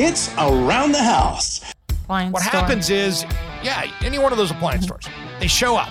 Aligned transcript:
It's 0.00 0.32
around 0.38 0.92
the 0.92 1.02
house. 1.02 1.60
Appliance 2.04 2.32
What 2.32 2.42
store. 2.44 2.60
happens 2.60 2.88
is, 2.88 3.24
yeah, 3.64 3.90
any 4.02 4.20
one 4.20 4.30
of 4.30 4.38
those 4.38 4.52
appliance 4.52 4.84
stores, 4.84 5.08
they 5.40 5.48
show 5.48 5.76
up, 5.76 5.90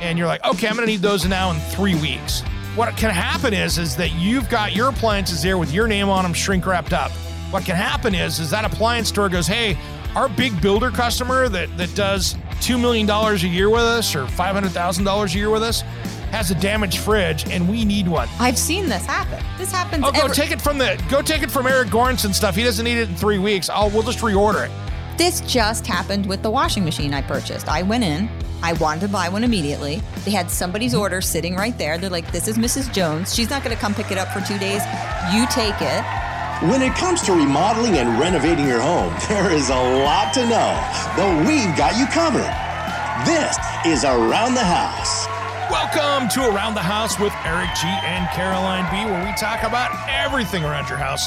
and 0.00 0.18
you're 0.18 0.26
like, 0.26 0.42
okay, 0.46 0.66
I'm 0.66 0.76
gonna 0.76 0.86
need 0.86 1.02
those 1.02 1.26
now 1.26 1.50
in 1.50 1.60
three 1.60 1.94
weeks. 1.94 2.40
What 2.74 2.96
can 2.96 3.10
happen 3.10 3.52
is, 3.52 3.76
is 3.76 3.96
that 3.96 4.12
you've 4.14 4.48
got 4.48 4.74
your 4.74 4.88
appliances 4.88 5.42
there 5.42 5.58
with 5.58 5.74
your 5.74 5.86
name 5.86 6.08
on 6.08 6.22
them, 6.22 6.32
shrink 6.32 6.64
wrapped 6.64 6.94
up. 6.94 7.10
What 7.50 7.66
can 7.66 7.76
happen 7.76 8.14
is, 8.14 8.38
is 8.38 8.50
that 8.50 8.64
appliance 8.64 9.08
store 9.08 9.28
goes, 9.28 9.46
hey, 9.46 9.76
our 10.14 10.30
big 10.30 10.58
builder 10.62 10.90
customer 10.90 11.50
that 11.50 11.76
that 11.76 11.94
does 11.94 12.34
two 12.62 12.78
million 12.78 13.06
dollars 13.06 13.44
a 13.44 13.48
year 13.48 13.68
with 13.68 13.82
us 13.82 14.14
or 14.16 14.26
five 14.28 14.54
hundred 14.54 14.70
thousand 14.72 15.04
dollars 15.04 15.34
a 15.34 15.38
year 15.38 15.50
with 15.50 15.62
us 15.62 15.82
has 16.30 16.50
a 16.50 16.54
damaged 16.56 16.98
fridge, 16.98 17.48
and 17.50 17.68
we 17.68 17.84
need 17.84 18.08
one. 18.08 18.28
I've 18.38 18.58
seen 18.58 18.88
this 18.88 19.04
happen. 19.06 19.42
This 19.58 19.72
happens. 19.72 20.04
Oh, 20.06 20.12
go 20.12 20.22
every- 20.24 20.34
take 20.36 20.50
it 20.50 20.60
from 20.60 20.78
the 20.78 21.02
go 21.08 21.22
take 21.22 21.42
it 21.42 21.50
from 21.50 21.66
Eric 21.66 21.88
Goranson 21.88 22.34
stuff. 22.34 22.54
He 22.54 22.62
doesn't 22.64 22.84
need 22.84 22.98
it 22.98 23.08
in 23.08 23.14
three 23.16 23.38
weeks. 23.38 23.68
I'll 23.70 23.90
we'll 23.90 24.02
just 24.02 24.18
reorder 24.20 24.66
it. 24.66 24.70
This 25.16 25.40
just 25.42 25.86
happened 25.86 26.26
with 26.26 26.42
the 26.42 26.50
washing 26.50 26.84
machine 26.84 27.14
I 27.14 27.22
purchased. 27.22 27.68
I 27.68 27.82
went 27.82 28.04
in. 28.04 28.28
I 28.62 28.72
wanted 28.74 29.00
to 29.02 29.08
buy 29.08 29.28
one 29.28 29.44
immediately. 29.44 30.02
They 30.24 30.30
had 30.30 30.50
somebody's 30.50 30.94
order 30.94 31.20
sitting 31.20 31.54
right 31.56 31.76
there. 31.78 31.98
They're 31.98 32.10
like, 32.10 32.30
"This 32.32 32.48
is 32.48 32.58
Mrs. 32.58 32.92
Jones. 32.92 33.34
She's 33.34 33.48
not 33.50 33.62
going 33.64 33.74
to 33.74 33.80
come 33.80 33.94
pick 33.94 34.10
it 34.10 34.18
up 34.18 34.28
for 34.28 34.40
two 34.40 34.58
days. 34.58 34.82
You 35.32 35.46
take 35.48 35.80
it." 35.80 36.04
When 36.70 36.80
it 36.80 36.94
comes 36.94 37.20
to 37.22 37.32
remodeling 37.32 37.96
and 37.98 38.18
renovating 38.18 38.66
your 38.66 38.80
home, 38.80 39.14
there 39.28 39.50
is 39.52 39.68
a 39.68 39.74
lot 40.04 40.32
to 40.34 40.46
know, 40.48 40.72
but 41.16 41.46
we've 41.46 41.74
got 41.76 41.96
you 41.98 42.06
covered. 42.06 42.50
This 43.26 43.56
is 43.86 44.04
Around 44.04 44.54
the 44.54 44.64
House. 44.64 45.15
Welcome 45.70 46.28
to 46.28 46.48
Around 46.48 46.74
the 46.74 46.80
House 46.80 47.18
with 47.18 47.32
Eric 47.44 47.70
G 47.74 47.88
and 47.88 48.28
Caroline 48.30 48.84
B, 48.88 49.10
where 49.10 49.24
we 49.24 49.36
talk 49.36 49.64
about 49.64 49.90
everything 50.08 50.62
around 50.62 50.88
your 50.88 50.96
house 50.98 51.26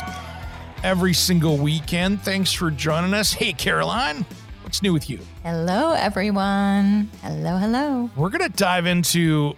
every 0.81 1.13
single 1.13 1.57
weekend. 1.57 2.21
Thanks 2.21 2.53
for 2.53 2.71
joining 2.71 3.13
us. 3.13 3.33
Hey, 3.33 3.51
Caroline, 3.51 4.25
what's 4.63 4.81
new 4.81 4.93
with 4.93 5.09
you? 5.09 5.19
Hello, 5.43 5.91
everyone. 5.91 7.09
Hello, 7.21 7.57
hello. 7.57 8.09
We're 8.15 8.29
going 8.29 8.49
to 8.49 8.55
dive 8.55 8.85
into 8.85 9.55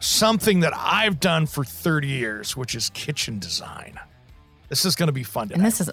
something 0.00 0.60
that 0.60 0.72
I've 0.76 1.20
done 1.20 1.46
for 1.46 1.62
30 1.62 2.08
years, 2.08 2.56
which 2.56 2.74
is 2.74 2.90
kitchen 2.90 3.38
design. 3.38 3.98
This 4.68 4.84
is 4.84 4.96
going 4.96 5.06
to 5.06 5.12
be 5.12 5.22
fun. 5.22 5.52
And 5.52 5.64
this 5.64 5.80
is 5.80 5.88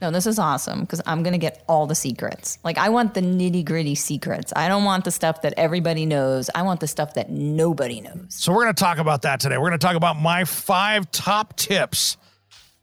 no, 0.00 0.10
this 0.10 0.26
is 0.26 0.38
awesome 0.38 0.80
because 0.80 1.00
I'm 1.06 1.22
gonna 1.22 1.38
get 1.38 1.64
all 1.68 1.86
the 1.86 1.94
secrets. 1.94 2.58
Like 2.64 2.78
I 2.78 2.88
want 2.88 3.14
the 3.14 3.20
nitty 3.20 3.64
gritty 3.64 3.94
secrets. 3.94 4.52
I 4.54 4.68
don't 4.68 4.84
want 4.84 5.04
the 5.04 5.10
stuff 5.10 5.42
that 5.42 5.54
everybody 5.56 6.06
knows. 6.06 6.50
I 6.54 6.62
want 6.62 6.80
the 6.80 6.88
stuff 6.88 7.14
that 7.14 7.30
nobody 7.30 8.00
knows. 8.00 8.26
So 8.30 8.52
we're 8.52 8.64
going 8.64 8.74
to 8.74 8.82
talk 8.82 8.98
about 8.98 9.22
that 9.22 9.40
today. 9.40 9.56
We're 9.56 9.68
going 9.68 9.78
to 9.78 9.86
talk 9.86 9.96
about 9.96 10.20
my 10.20 10.44
five 10.44 11.10
top 11.10 11.56
tips 11.56 12.16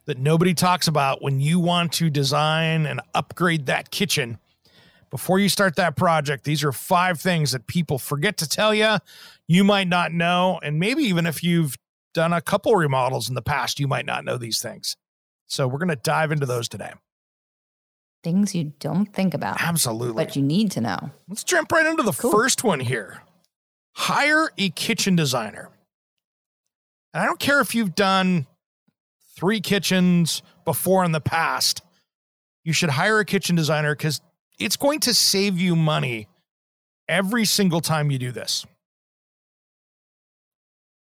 that 0.06 0.18
nobody 0.18 0.54
talks 0.54 0.88
about 0.88 1.22
when 1.22 1.40
you 1.40 1.60
want 1.60 1.94
to 1.94 2.10
design 2.10 2.86
and 2.86 3.02
upgrade 3.14 3.66
that 3.68 3.92
kitchen. 3.92 4.38
Before 5.10 5.40
you 5.40 5.50
start 5.50 5.75
that 5.78 5.96
project, 5.96 6.44
these 6.44 6.64
are 6.64 6.72
five 6.72 7.20
things 7.20 7.52
that 7.52 7.68
people 7.68 7.98
forget 7.98 8.38
to 8.38 8.48
tell 8.48 8.74
you. 8.74 8.98
You 9.48 9.64
might 9.64 9.88
not 9.88 10.12
know, 10.12 10.59
and 10.62 10.80
maybe 10.80 11.04
even 11.04 11.25
if 11.25 11.44
you've 11.44 11.78
done 12.14 12.34
a 12.34 12.42
couple 12.42 12.75
remodels 12.75 13.30
in 13.30 13.36
the 13.36 13.42
past, 13.42 13.80
you 13.80 13.88
might 13.88 14.06
not 14.06 14.25
know 14.25 14.38
these 14.38 14.62
things. 14.62 14.96
So 15.48 15.68
we're 15.68 15.80
going 15.80 15.90
to 15.90 15.96
dive 15.96 16.31
into 16.31 16.46
those 16.46 16.68
today. 16.68 16.92
Things 18.25 18.56
you 18.56 18.74
don't 18.80 19.06
think 19.13 19.36
about, 19.36 19.62
Absolutely. 19.62 20.25
but 20.25 20.36
you 20.36 20.41
need 20.41 20.72
to 20.72 20.81
know. 20.81 21.12
Let's 21.30 21.44
jump 21.44 21.72
right 21.72 21.86
into 21.86 22.02
the 22.02 22.12
Cool. 22.12 22.31
first 22.31 22.63
one 22.63 22.80
here. 22.80 23.22
Hire 23.96 24.50
a 24.58 24.72
kitchen 24.72 25.16
designer. 25.16 25.69
And 27.13 27.22
I 27.22 27.28
don't 27.28 27.40
care 27.40 27.62
if 27.62 27.75
you've 27.75 27.94
done 27.94 28.47
three 29.36 29.62
kitchens 29.62 30.41
before 30.66 31.06
in 31.06 31.12
the 31.12 31.22
past, 31.22 31.84
you 32.63 32.74
should 32.74 32.90
hire 32.90 33.19
a 33.19 33.25
kitchen 33.25 33.56
designer 33.56 33.94
because 33.94 34.22
it's 34.57 34.75
going 34.75 35.02
to 35.02 35.13
save 35.13 35.59
you 35.59 35.75
money 35.75 36.28
every 37.07 37.46
single 37.46 37.80
time 37.80 38.09
you 38.09 38.18
do 38.18 38.31
this. 38.31 38.66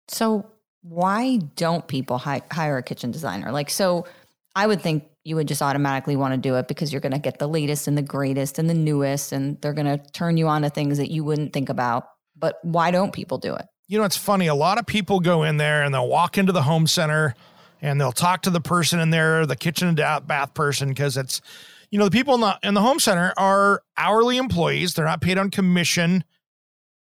So 0.07 0.47
why 0.81 1.37
don't 1.55 1.87
people 1.87 2.17
hi- 2.17 2.41
hire 2.51 2.77
a 2.77 2.83
kitchen 2.83 3.11
designer? 3.11 3.51
Like, 3.51 3.69
so 3.69 4.07
I 4.55 4.65
would 4.65 4.81
think 4.81 5.03
you 5.23 5.35
would 5.35 5.47
just 5.47 5.61
automatically 5.61 6.15
want 6.15 6.33
to 6.33 6.37
do 6.37 6.55
it 6.55 6.67
because 6.67 6.91
you're 6.91 7.01
going 7.01 7.11
to 7.11 7.19
get 7.19 7.37
the 7.39 7.47
latest 7.47 7.87
and 7.87 7.97
the 7.97 8.01
greatest 8.01 8.57
and 8.57 8.69
the 8.69 8.73
newest, 8.73 9.31
and 9.31 9.59
they're 9.61 9.73
going 9.73 9.85
to 9.85 9.97
turn 10.11 10.37
you 10.37 10.47
on 10.47 10.63
to 10.63 10.69
things 10.69 10.97
that 10.97 11.11
you 11.11 11.23
wouldn't 11.23 11.53
think 11.53 11.69
about. 11.69 12.05
But 12.35 12.57
why 12.63 12.91
don't 12.91 13.13
people 13.13 13.37
do 13.37 13.53
it? 13.53 13.65
You 13.87 13.99
know, 13.99 14.03
it's 14.03 14.17
funny. 14.17 14.47
A 14.47 14.55
lot 14.55 14.79
of 14.79 14.85
people 14.85 15.19
go 15.19 15.43
in 15.43 15.57
there 15.57 15.83
and 15.83 15.93
they'll 15.93 16.07
walk 16.07 16.37
into 16.37 16.51
the 16.51 16.63
home 16.63 16.87
center 16.87 17.35
and 17.81 17.99
they'll 17.99 18.11
talk 18.11 18.43
to 18.43 18.49
the 18.49 18.61
person 18.61 18.99
in 18.99 19.09
there, 19.09 19.45
the 19.45 19.55
kitchen 19.55 19.87
and 19.87 19.97
bath 19.97 20.53
person, 20.53 20.89
because 20.89 21.17
it's, 21.17 21.41
you 21.89 21.99
know, 21.99 22.05
the 22.05 22.11
people 22.11 22.35
in 22.35 22.41
the 22.41 22.57
in 22.63 22.73
the 22.73 22.81
home 22.81 22.99
center 22.99 23.33
are 23.37 23.83
hourly 23.97 24.37
employees. 24.37 24.93
They're 24.93 25.05
not 25.05 25.21
paid 25.21 25.37
on 25.37 25.51
commission. 25.51 26.23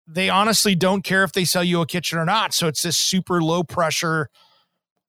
They 0.07 0.29
honestly 0.29 0.75
don't 0.75 1.03
care 1.03 1.25
if 1.25 1.33
they 1.33 1.47
sell 1.47 1.65
you 1.65 1.81
a 1.81 1.87
kitchen 1.87 2.19
or 2.19 2.27
not. 2.27 2.53
So 2.53 2.69
it's 2.69 2.83
this 2.83 2.99
super 2.99 3.43
low 3.43 3.65
pressure. 3.65 4.29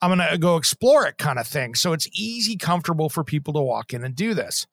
I'm 0.02 0.10
gonna 0.10 0.38
go 0.38 0.58
explore 0.58 1.06
it 1.06 1.18
kind 1.18 1.40
of 1.40 1.48
thing. 1.48 1.76
So 1.76 1.94
it's 1.94 2.08
easy, 2.14 2.58
comfortable 2.58 3.10
for 3.10 3.24
people 3.24 3.54
to 3.54 3.62
walk 3.62 3.94
in 3.94 4.04
and 4.04 4.16
do 4.16 4.34
this. 4.34 4.68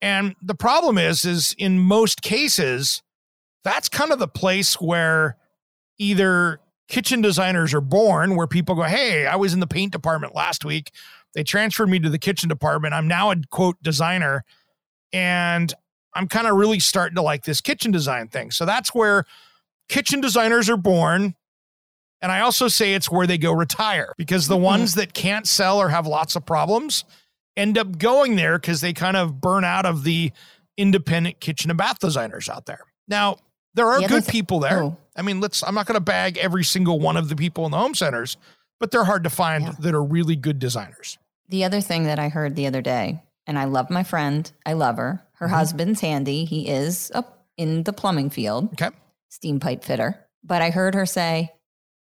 And 0.00 0.36
the 0.42 0.54
problem 0.54 0.98
is, 0.98 1.24
is 1.24 1.54
in 1.58 1.78
most 1.78 2.22
cases, 2.22 3.02
that's 3.62 3.88
kind 3.88 4.12
of 4.12 4.18
the 4.18 4.28
place 4.28 4.74
where 4.80 5.36
either 5.98 6.60
kitchen 6.88 7.22
designers 7.22 7.72
are 7.72 7.80
born 7.80 8.36
where 8.36 8.46
people 8.46 8.74
go, 8.74 8.82
Hey, 8.82 9.26
I 9.26 9.36
was 9.36 9.54
in 9.54 9.60
the 9.60 9.66
paint 9.66 9.92
department 9.92 10.34
last 10.34 10.64
week. 10.64 10.92
They 11.34 11.42
transferred 11.42 11.88
me 11.88 11.98
to 12.00 12.10
the 12.10 12.18
kitchen 12.18 12.48
department. 12.48 12.94
I'm 12.94 13.08
now 13.08 13.30
a 13.30 13.36
quote 13.50 13.82
designer. 13.82 14.44
And 15.12 15.72
I'm 16.14 16.28
kind 16.28 16.46
of 16.46 16.56
really 16.56 16.80
starting 16.80 17.16
to 17.16 17.22
like 17.22 17.44
this 17.44 17.60
kitchen 17.60 17.90
design 17.90 18.28
thing. 18.28 18.50
So 18.50 18.64
that's 18.64 18.94
where 18.94 19.24
kitchen 19.88 20.20
designers 20.20 20.70
are 20.70 20.76
born. 20.76 21.34
And 22.24 22.32
I 22.32 22.40
also 22.40 22.68
say 22.68 22.94
it's 22.94 23.10
where 23.10 23.26
they 23.26 23.36
go 23.36 23.52
retire 23.52 24.14
because 24.16 24.48
the 24.48 24.54
mm-hmm. 24.54 24.64
ones 24.64 24.94
that 24.94 25.12
can't 25.12 25.46
sell 25.46 25.78
or 25.78 25.90
have 25.90 26.06
lots 26.06 26.36
of 26.36 26.46
problems 26.46 27.04
end 27.54 27.76
up 27.76 27.98
going 27.98 28.34
there 28.34 28.58
because 28.58 28.80
they 28.80 28.94
kind 28.94 29.18
of 29.18 29.42
burn 29.42 29.62
out 29.62 29.84
of 29.84 30.04
the 30.04 30.32
independent 30.78 31.38
kitchen 31.38 31.70
and 31.70 31.76
bath 31.76 31.98
designers 31.98 32.48
out 32.48 32.64
there. 32.64 32.80
Now, 33.06 33.36
there 33.74 33.86
are 33.86 33.98
other 33.98 34.08
good 34.08 34.26
people 34.26 34.58
there. 34.58 34.84
Oh. 34.84 34.96
I 35.14 35.20
mean, 35.20 35.38
let's 35.40 35.62
I'm 35.62 35.74
not 35.74 35.84
going 35.84 35.96
to 35.96 36.00
bag 36.00 36.38
every 36.38 36.64
single 36.64 36.98
one 36.98 37.18
of 37.18 37.28
the 37.28 37.36
people 37.36 37.66
in 37.66 37.72
the 37.72 37.76
home 37.76 37.94
centers, 37.94 38.38
but 38.80 38.90
they're 38.90 39.04
hard 39.04 39.24
to 39.24 39.30
find 39.30 39.64
Yeah. 39.64 39.72
that 39.80 39.94
are 39.94 40.02
really 40.02 40.34
good 40.34 40.58
designers. 40.58 41.18
The 41.50 41.64
other 41.64 41.82
thing 41.82 42.04
that 42.04 42.18
I 42.18 42.30
heard 42.30 42.56
the 42.56 42.66
other 42.66 42.80
day, 42.80 43.22
and 43.46 43.58
I 43.58 43.64
love 43.64 43.90
my 43.90 44.02
friend, 44.02 44.50
I 44.64 44.72
love 44.72 44.96
her. 44.96 45.22
Her 45.34 45.46
mm-hmm. 45.46 45.54
husband's 45.56 46.00
handy. 46.00 46.46
He 46.46 46.68
is 46.70 47.12
up 47.14 47.44
in 47.58 47.82
the 47.82 47.92
plumbing 47.92 48.30
field, 48.30 48.72
Okay. 48.80 48.96
steam 49.28 49.60
pipe 49.60 49.84
fitter. 49.84 50.18
But 50.42 50.62
I 50.62 50.70
heard 50.70 50.94
her 50.94 51.04
say, 51.04 51.50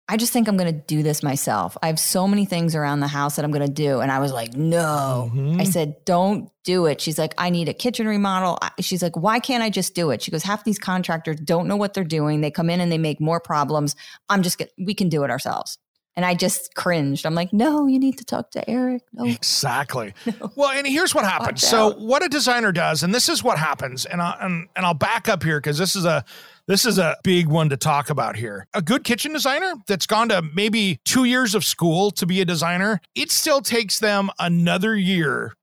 I 0.07 0.17
just 0.17 0.31
think 0.31 0.47
I'm 0.47 0.55
going 0.55 0.71
to 0.71 0.79
do 0.85 1.01
this 1.01 1.23
myself. 1.23 1.75
I 1.81 1.87
have 1.87 1.99
so 1.99 2.27
many 2.27 2.45
things 2.45 2.75
around 2.75 2.99
the 2.99 3.07
house 3.07 3.37
that 3.37 3.45
I'm 3.45 3.49
going 3.51 3.65
to 3.65 3.73
do. 3.73 4.01
And 4.01 4.11
I 4.11 4.19
was 4.19 4.31
like, 4.31 4.53
no. 4.53 5.31
Mhm. 5.33 5.59
I 5.59 5.63
said, 5.63 5.95
don't 6.05 6.51
do 6.63 6.85
it. 6.85 7.01
She's 7.01 7.17
like, 7.17 7.33
I 7.39 7.49
need 7.49 7.69
a 7.69 7.73
kitchen 7.73 8.07
remodel. 8.07 8.59
She's 8.79 9.01
like, 9.01 9.17
why 9.17 9.39
can't 9.39 9.63
I 9.63 9.71
just 9.71 9.95
do 9.95 10.11
it? 10.11 10.21
She 10.21 10.29
goes, 10.29 10.43
half 10.43 10.63
these 10.63 10.77
contractors 10.77 11.37
don't 11.39 11.67
know 11.67 11.75
what 11.75 11.95
they're 11.95 12.03
doing. 12.03 12.41
They 12.41 12.51
come 12.51 12.69
in 12.69 12.81
and 12.81 12.91
they 12.91 12.99
make 12.99 13.19
more 13.19 13.39
problems. 13.39 13.95
I'm 14.29 14.43
just, 14.43 14.59
gonna, 14.59 14.69
we 14.77 14.93
can 14.93 15.09
do 15.09 15.23
it 15.23 15.31
ourselves. 15.31 15.79
And 16.17 16.23
I 16.23 16.33
just 16.35 16.75
cringed. 16.75 17.25
I'm 17.25 17.35
like, 17.35 17.51
no, 17.51 17.87
you 17.87 17.99
need 17.99 18.19
to 18.19 18.23
talk 18.23 18.51
to 18.51 18.69
Eric. 18.69 19.01
No. 19.11 19.25
Exactly. 19.25 20.13
Well, 20.55 20.69
and 20.69 20.87
here's 20.87 21.13
what 21.13 21.25
happens. 21.25 21.61
Watch 21.63 21.69
So, 21.71 21.87
out. 21.91 21.99
what 21.99 22.23
a 22.23 22.29
designer 22.29 22.71
does, 22.71 23.03
and 23.03 23.13
this 23.13 23.27
is 23.27 23.43
what 23.43 23.57
happens, 23.57 24.05
and 24.05 24.21
I 24.21 24.37
and, 24.39 24.69
and 24.77 24.85
I'll 24.85 24.93
back 24.93 25.27
up 25.27 25.43
here 25.43 25.59
because 25.59 25.77
this 25.77 25.93
is 25.97 26.05
a 26.05 26.23
this 26.67 26.85
is 26.85 26.97
a 26.97 27.15
big 27.23 27.47
one 27.47 27.69
to 27.69 27.77
talk 27.77 28.09
about 28.09 28.35
here. 28.35 28.67
A 28.73 28.81
good 28.81 29.03
kitchen 29.03 29.33
designer 29.33 29.73
that's 29.87 30.07
gone 30.07 30.29
to 30.29 30.41
maybe 30.41 30.99
two 31.05 31.25
years 31.25 31.53
of 31.55 31.63
school 31.63 32.11
to 32.11 32.25
be 32.25 32.41
a 32.41 32.45
designer, 32.45 33.01
it 33.13 33.31
still 33.31 33.61
takes 33.61 33.99
them 33.99 34.29
another 34.39 34.95
year 34.95 35.53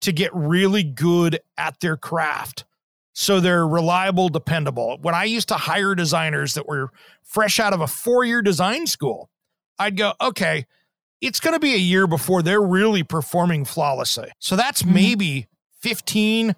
to 0.00 0.12
get 0.12 0.34
really 0.34 0.82
good 0.82 1.40
at 1.58 1.80
their 1.80 1.96
craft. 1.96 2.64
So 3.14 3.40
they're 3.40 3.66
reliable, 3.66 4.28
dependable. 4.28 4.98
When 5.00 5.14
I 5.14 5.24
used 5.24 5.48
to 5.48 5.54
hire 5.54 5.94
designers 5.94 6.54
that 6.54 6.68
were 6.68 6.90
fresh 7.22 7.58
out 7.58 7.72
of 7.72 7.80
a 7.80 7.86
four 7.86 8.24
year 8.24 8.42
design 8.42 8.86
school, 8.86 9.30
I'd 9.78 9.96
go, 9.96 10.12
okay, 10.20 10.66
it's 11.22 11.40
going 11.40 11.54
to 11.54 11.60
be 11.60 11.74
a 11.74 11.78
year 11.78 12.06
before 12.06 12.42
they're 12.42 12.62
really 12.62 13.02
performing 13.02 13.64
flawlessly. 13.64 14.30
So 14.38 14.54
that's 14.54 14.82
Mhm. 14.82 14.92
maybe 14.92 15.46
15, 15.80 16.54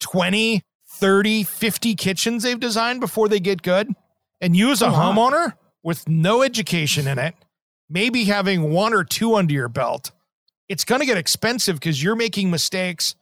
20, 0.00 0.62
30, 0.94 1.44
50 1.44 1.94
kitchens 1.94 2.42
they've 2.42 2.58
designed 2.58 3.00
before 3.00 3.28
they 3.28 3.40
get 3.40 3.62
good. 3.62 3.94
And 4.40 4.56
you 4.56 4.70
as 4.70 4.82
a 4.82 4.86
oh, 4.86 4.90
lot. 4.90 5.16
homeowner 5.16 5.52
with 5.82 6.08
no 6.08 6.42
education 6.42 7.06
in 7.06 7.18
it, 7.18 7.34
maybe 7.88 8.24
having 8.24 8.72
one 8.72 8.94
or 8.94 9.04
two 9.04 9.34
under 9.34 9.52
your 9.54 9.68
belt, 9.68 10.10
it's 10.68 10.84
going 10.84 11.00
to 11.00 11.06
get 11.06 11.16
expensive 11.16 11.76
because 11.76 12.02
you're 12.02 12.16
making 12.16 12.50
mistakes 12.50 13.14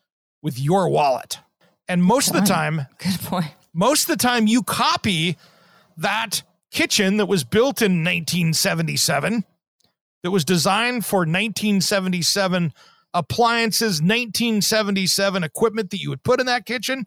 with 0.43 0.59
your 0.59 0.89
wallet. 0.89 1.39
And 1.89 2.03
most 2.03 2.29
of 2.29 2.35
the 2.35 2.41
time, 2.41 2.87
Good 2.99 3.21
point. 3.21 3.47
most 3.75 4.03
of 4.03 4.09
the 4.09 4.23
time 4.23 4.47
you 4.47 4.63
copy 4.63 5.37
that 5.97 6.43
kitchen 6.71 7.19
that 7.19 7.27
was 7.27 7.45
built 7.45 7.83
in 7.83 8.05
1977 8.05 9.45
that 10.23 10.31
was 10.31 10.45
designed 10.45 11.05
for 11.05 11.19
1977 11.19 12.73
appliances 13.15 14.01
1977 14.01 15.45
equipment 15.45 15.91
that 15.91 16.01
you 16.01 16.09
would 16.09 16.23
put 16.23 16.41
in 16.41 16.47
that 16.47 16.65
kitchen 16.65 17.07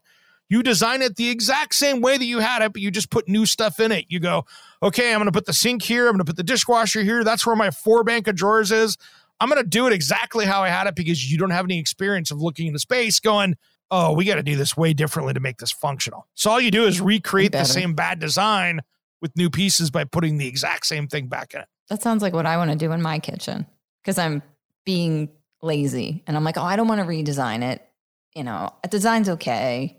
you 0.49 0.61
design 0.61 1.01
it 1.01 1.15
the 1.15 1.29
exact 1.29 1.73
same 1.73 2.01
way 2.01 2.17
that 2.17 2.25
you 2.25 2.39
had 2.39 2.61
it 2.61 2.73
but 2.73 2.81
you 2.81 2.91
just 2.91 3.09
put 3.09 3.27
new 3.27 3.45
stuff 3.45 3.79
in 3.79 3.91
it 3.91 4.05
you 4.09 4.19
go 4.19 4.45
okay 4.83 5.11
i'm 5.11 5.17
going 5.17 5.25
to 5.25 5.31
put 5.31 5.45
the 5.45 5.53
sink 5.53 5.81
here 5.81 6.07
i'm 6.07 6.13
going 6.13 6.19
to 6.19 6.25
put 6.25 6.35
the 6.35 6.43
dishwasher 6.43 7.03
here 7.03 7.23
that's 7.23 7.45
where 7.45 7.55
my 7.55 7.71
four 7.71 8.03
bank 8.03 8.27
of 8.27 8.35
drawers 8.35 8.71
is 8.71 8.97
i'm 9.39 9.49
going 9.49 9.61
to 9.61 9.67
do 9.67 9.87
it 9.87 9.93
exactly 9.93 10.45
how 10.45 10.63
i 10.63 10.69
had 10.69 10.87
it 10.87 10.95
because 10.95 11.31
you 11.31 11.37
don't 11.37 11.51
have 11.51 11.65
any 11.65 11.79
experience 11.79 12.31
of 12.31 12.41
looking 12.41 12.67
into 12.67 12.79
space 12.79 13.19
going 13.19 13.55
oh, 13.91 14.13
we 14.13 14.25
got 14.25 14.35
to 14.35 14.43
do 14.43 14.55
this 14.55 14.75
way 14.75 14.93
differently 14.93 15.33
to 15.33 15.39
make 15.39 15.57
this 15.57 15.71
functional. 15.71 16.27
So 16.33 16.51
all 16.51 16.61
you 16.61 16.71
do 16.71 16.85
is 16.85 16.99
recreate 16.99 17.51
the 17.51 17.65
same 17.65 17.93
bad 17.93 18.19
design 18.19 18.81
with 19.21 19.35
new 19.35 19.49
pieces 19.49 19.91
by 19.91 20.03
putting 20.03 20.37
the 20.37 20.47
exact 20.47 20.85
same 20.85 21.07
thing 21.07 21.27
back 21.27 21.53
in 21.53 21.61
it. 21.61 21.67
That 21.89 22.01
sounds 22.01 22.21
like 22.21 22.33
what 22.33 22.45
I 22.45 22.57
want 22.57 22.71
to 22.71 22.77
do 22.77 22.91
in 22.91 23.01
my 23.01 23.19
kitchen 23.19 23.65
because 24.01 24.17
I'm 24.17 24.41
being 24.85 25.29
lazy 25.61 26.23
and 26.27 26.35
I'm 26.35 26.43
like, 26.43 26.57
oh, 26.57 26.63
I 26.63 26.75
don't 26.75 26.87
want 26.87 27.01
to 27.01 27.07
redesign 27.07 27.63
it. 27.63 27.81
You 28.33 28.43
know, 28.43 28.71
a 28.83 28.87
design's 28.87 29.29
okay. 29.29 29.97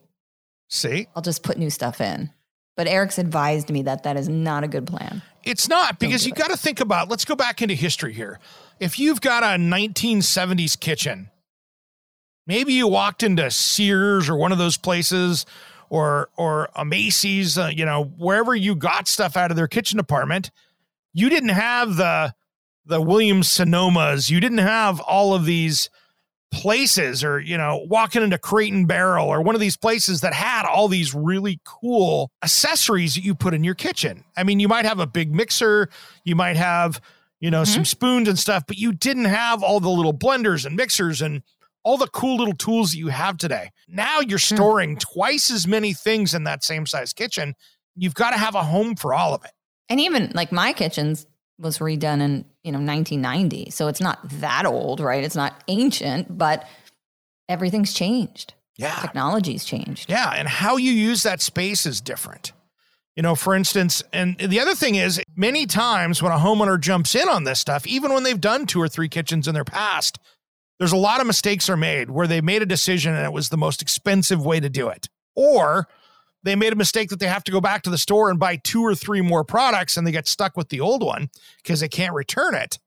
See? 0.68 1.08
I'll 1.14 1.22
just 1.22 1.42
put 1.42 1.58
new 1.58 1.70
stuff 1.70 2.00
in. 2.00 2.30
But 2.76 2.86
Eric's 2.86 3.18
advised 3.18 3.70
me 3.70 3.82
that 3.82 4.02
that 4.02 4.16
is 4.16 4.28
not 4.28 4.62
a 4.62 4.68
good 4.68 4.86
plan. 4.86 5.22
It's 5.44 5.68
not 5.68 5.98
because 5.98 6.24
do 6.24 6.28
you 6.28 6.34
got 6.34 6.50
to 6.50 6.56
think 6.56 6.80
about, 6.80 7.08
let's 7.08 7.24
go 7.24 7.34
back 7.34 7.62
into 7.62 7.74
history 7.74 8.12
here. 8.12 8.38
If 8.80 8.98
you've 8.98 9.20
got 9.20 9.42
a 9.42 9.58
1970s 9.58 10.78
kitchen, 10.78 11.30
maybe 12.46 12.74
you 12.74 12.86
walked 12.86 13.22
into 13.22 13.50
Sears 13.50 14.28
or 14.28 14.36
one 14.36 14.52
of 14.52 14.58
those 14.58 14.76
places 14.76 15.46
or 15.88 16.28
or 16.36 16.69
a 16.74 16.84
Macy's, 16.84 17.56
uh, 17.56 17.70
you 17.72 17.84
know, 17.86 18.04
wherever 18.19 18.54
you 18.54 18.74
got 18.74 19.08
stuff 19.08 19.36
out 19.36 19.50
of 19.50 19.56
their 19.56 19.69
kitchen 19.69 19.96
department, 19.96 20.50
you 21.14 21.28
didn't 21.28 21.50
have 21.50 21.96
the 21.96 22.34
the 22.84 23.00
Williams 23.00 23.48
Sonomas, 23.48 24.30
you 24.30 24.40
didn't 24.40 24.58
have 24.58 25.00
all 25.00 25.34
of 25.34 25.44
these 25.44 25.90
places 26.52 27.25
or 27.25 27.40
you 27.40 27.58
know 27.58 27.84
walking 27.88 28.22
into 28.22 28.38
Crate 28.38 28.72
and 28.72 28.87
Barrel 28.87 29.28
or 29.28 29.43
one 29.43 29.54
of 29.54 29.60
these 29.60 29.76
places 29.76 30.20
that 30.20 30.32
had 30.32 30.64
all 30.64 30.88
these 30.88 31.14
really 31.14 31.60
cool 31.64 32.31
accessories 32.43 33.14
that 33.14 33.25
you 33.25 33.34
put 33.34 33.54
in 33.54 33.64
your 33.64 33.75
kitchen. 33.75 34.25
I 34.37 34.44
mean, 34.44 34.60
you 34.60 34.69
might 34.69 34.84
have 34.84 35.00
a 35.00 35.06
big 35.06 35.34
mixer, 35.34 35.88
you 36.25 36.37
might 36.37 36.56
have, 36.56 37.00
you 37.40 37.50
know, 37.50 37.64
some 37.64 37.82
mm-hmm. 37.82 37.84
spoons 37.84 38.28
and 38.28 38.38
stuff, 38.38 38.64
but 38.66 38.78
you 38.78 38.93
didn't 38.93 39.26
have 39.26 39.62
all 39.62 39.81
the 39.81 39.90
little 39.90 40.14
blenders 40.14 40.64
and 40.64 40.76
mixers 40.76 41.20
and 41.20 41.43
all 41.87 41.96
the 41.96 42.08
cool 42.08 42.37
little 42.37 42.54
tools 42.54 42.90
that 42.90 42.98
you 42.98 43.08
have 43.08 43.37
today. 43.37 43.70
Now 43.87 44.20
you're 44.20 44.40
mm. 44.40 44.54
storing 44.54 44.96
twice 44.96 45.52
as 45.52 45.69
many 45.69 45.93
things 45.93 46.34
in 46.34 46.43
that 46.43 46.64
same 46.64 46.84
size 46.84 47.12
kitchen. 47.12 47.54
You've 47.94 48.14
got 48.14 48.31
to 48.31 48.37
have 48.37 48.56
a 48.56 48.64
home 48.64 48.96
for 48.96 49.14
all 49.14 49.34
of 49.34 49.44
it. 49.44 49.52
And 49.88 50.00
even 50.00 50.32
like 50.34 50.50
my 50.50 50.72
kitchen's 50.72 51.26
was 51.58 51.78
redone 51.78 52.20
in, 52.20 52.44
you 52.66 52.72
know, 52.72 52.80
1990. 52.80 53.70
So 53.70 53.86
it's 53.86 54.00
not 54.00 54.18
that 54.40 54.66
old, 54.66 54.98
right? 54.98 55.22
It's 55.22 55.36
not 55.36 55.62
ancient, 55.68 56.36
but 56.36 56.66
everything's 57.48 57.94
changed. 57.94 58.54
Yeah. 58.76 58.98
Technology's 59.00 59.64
changed. 59.64 60.10
Yeah, 60.10 60.32
and 60.34 60.48
how 60.48 60.76
you 60.76 60.90
use 60.90 61.22
that 61.22 61.40
space 61.40 61.86
is 61.86 62.00
different. 62.00 62.52
You 63.14 63.22
know, 63.22 63.36
for 63.36 63.54
instance, 63.54 64.02
and 64.12 64.36
the 64.36 64.58
other 64.58 64.74
thing 64.74 64.96
is, 64.96 65.22
many 65.36 65.64
times 65.64 66.22
when 66.22 66.32
a 66.32 66.38
homeowner 66.38 66.78
jumps 66.78 67.14
in 67.14 67.28
on 67.28 67.44
this 67.44 67.60
stuff, 67.60 67.86
even 67.86 68.12
when 68.12 68.24
they've 68.24 68.40
done 68.40 68.66
two 68.66 68.82
or 68.82 68.88
three 68.88 69.08
kitchens 69.08 69.46
in 69.46 69.54
their 69.54 69.64
past, 69.64 70.19
there's 70.78 70.92
a 70.92 70.96
lot 70.96 71.20
of 71.20 71.26
mistakes 71.26 71.70
are 71.70 71.76
made 71.76 72.10
where 72.10 72.26
they 72.26 72.40
made 72.40 72.62
a 72.62 72.66
decision 72.66 73.14
and 73.14 73.24
it 73.24 73.32
was 73.32 73.48
the 73.48 73.56
most 73.56 73.80
expensive 73.80 74.44
way 74.44 74.58
to 74.58 74.69
do 74.69 74.88
it. 74.88 75.08
Or 75.36 75.86
they 76.46 76.54
made 76.54 76.72
a 76.72 76.76
mistake 76.76 77.08
that 77.10 77.19
they 77.19 77.26
have 77.26 77.44
to 77.44 77.52
go 77.52 77.60
back 77.60 77.82
to 77.82 77.90
the 77.90 77.98
store 77.98 78.31
and 78.31 78.38
buy 78.38 78.56
two 78.56 78.82
or 78.82 78.94
three 78.94 79.20
more 79.20 79.44
products 79.44 79.96
and 79.96 80.06
they 80.06 80.12
get 80.12 80.28
stuck 80.28 80.56
with 80.56 80.69
the 80.69 80.81
old 80.81 81.02
one 81.02 81.28
because 81.62 81.81
they 81.81 81.88
can't 81.88 82.14
return 82.14 82.54
it. 82.54 82.78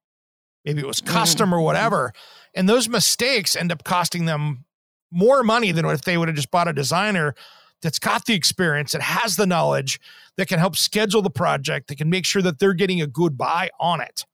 Maybe 0.63 0.81
it 0.81 0.87
was 0.87 1.01
mm-hmm. 1.01 1.13
custom 1.13 1.53
or 1.53 1.61
whatever. 1.61 2.13
And 2.55 2.69
those 2.69 2.87
mistakes 2.87 3.55
end 3.55 3.71
up 3.71 3.83
costing 3.83 4.25
them 4.25 4.65
more 5.11 5.43
money 5.43 5.71
than 5.71 5.85
if 5.85 6.03
they 6.03 6.17
would 6.17 6.27
have 6.27 6.35
just 6.35 6.51
bought 6.51 6.67
a 6.67 6.73
designer 6.73 7.35
that's 7.81 7.99
got 7.99 8.25
the 8.25 8.33
experience, 8.33 8.91
that 8.93 9.01
has 9.01 9.35
the 9.35 9.45
knowledge, 9.45 9.99
that 10.37 10.47
can 10.47 10.59
help 10.59 10.75
schedule 10.75 11.21
the 11.21 11.29
project, 11.29 11.87
that 11.87 11.97
can 11.97 12.09
make 12.09 12.25
sure 12.25 12.41
that 12.41 12.59
they're 12.59 12.73
getting 12.73 13.01
a 13.01 13.07
good 13.07 13.37
buy 13.37 13.69
on 13.79 14.01
it. 14.01 14.25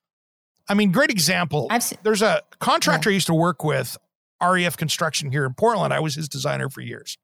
I 0.67 0.73
mean, 0.73 0.91
great 0.91 1.11
example. 1.11 1.67
I've 1.69 1.83
seen, 1.83 1.99
There's 2.03 2.23
a 2.23 2.41
contractor 2.59 3.09
I 3.09 3.13
used 3.13 3.27
to 3.27 3.33
work 3.33 3.63
with, 3.63 3.97
REF 4.41 4.77
Construction 4.77 5.31
here 5.31 5.45
in 5.45 5.53
Portland. 5.53 5.93
I 5.93 5.99
was 5.99 6.15
his 6.15 6.27
designer 6.27 6.69
for 6.69 6.81
years. 6.81 7.17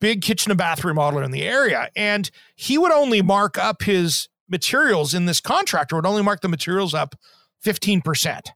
Big 0.00 0.22
kitchen 0.22 0.50
and 0.50 0.58
bath 0.58 0.82
remodeler 0.82 1.24
in 1.24 1.30
the 1.30 1.42
area. 1.42 1.90
And 1.96 2.30
he 2.54 2.78
would 2.78 2.92
only 2.92 3.22
mark 3.22 3.58
up 3.58 3.82
his 3.82 4.28
materials 4.48 5.14
in 5.14 5.26
this 5.26 5.40
contractor, 5.40 5.96
would 5.96 6.06
only 6.06 6.22
mark 6.22 6.40
the 6.40 6.48
materials 6.48 6.94
up 6.94 7.16
15% 7.64 8.48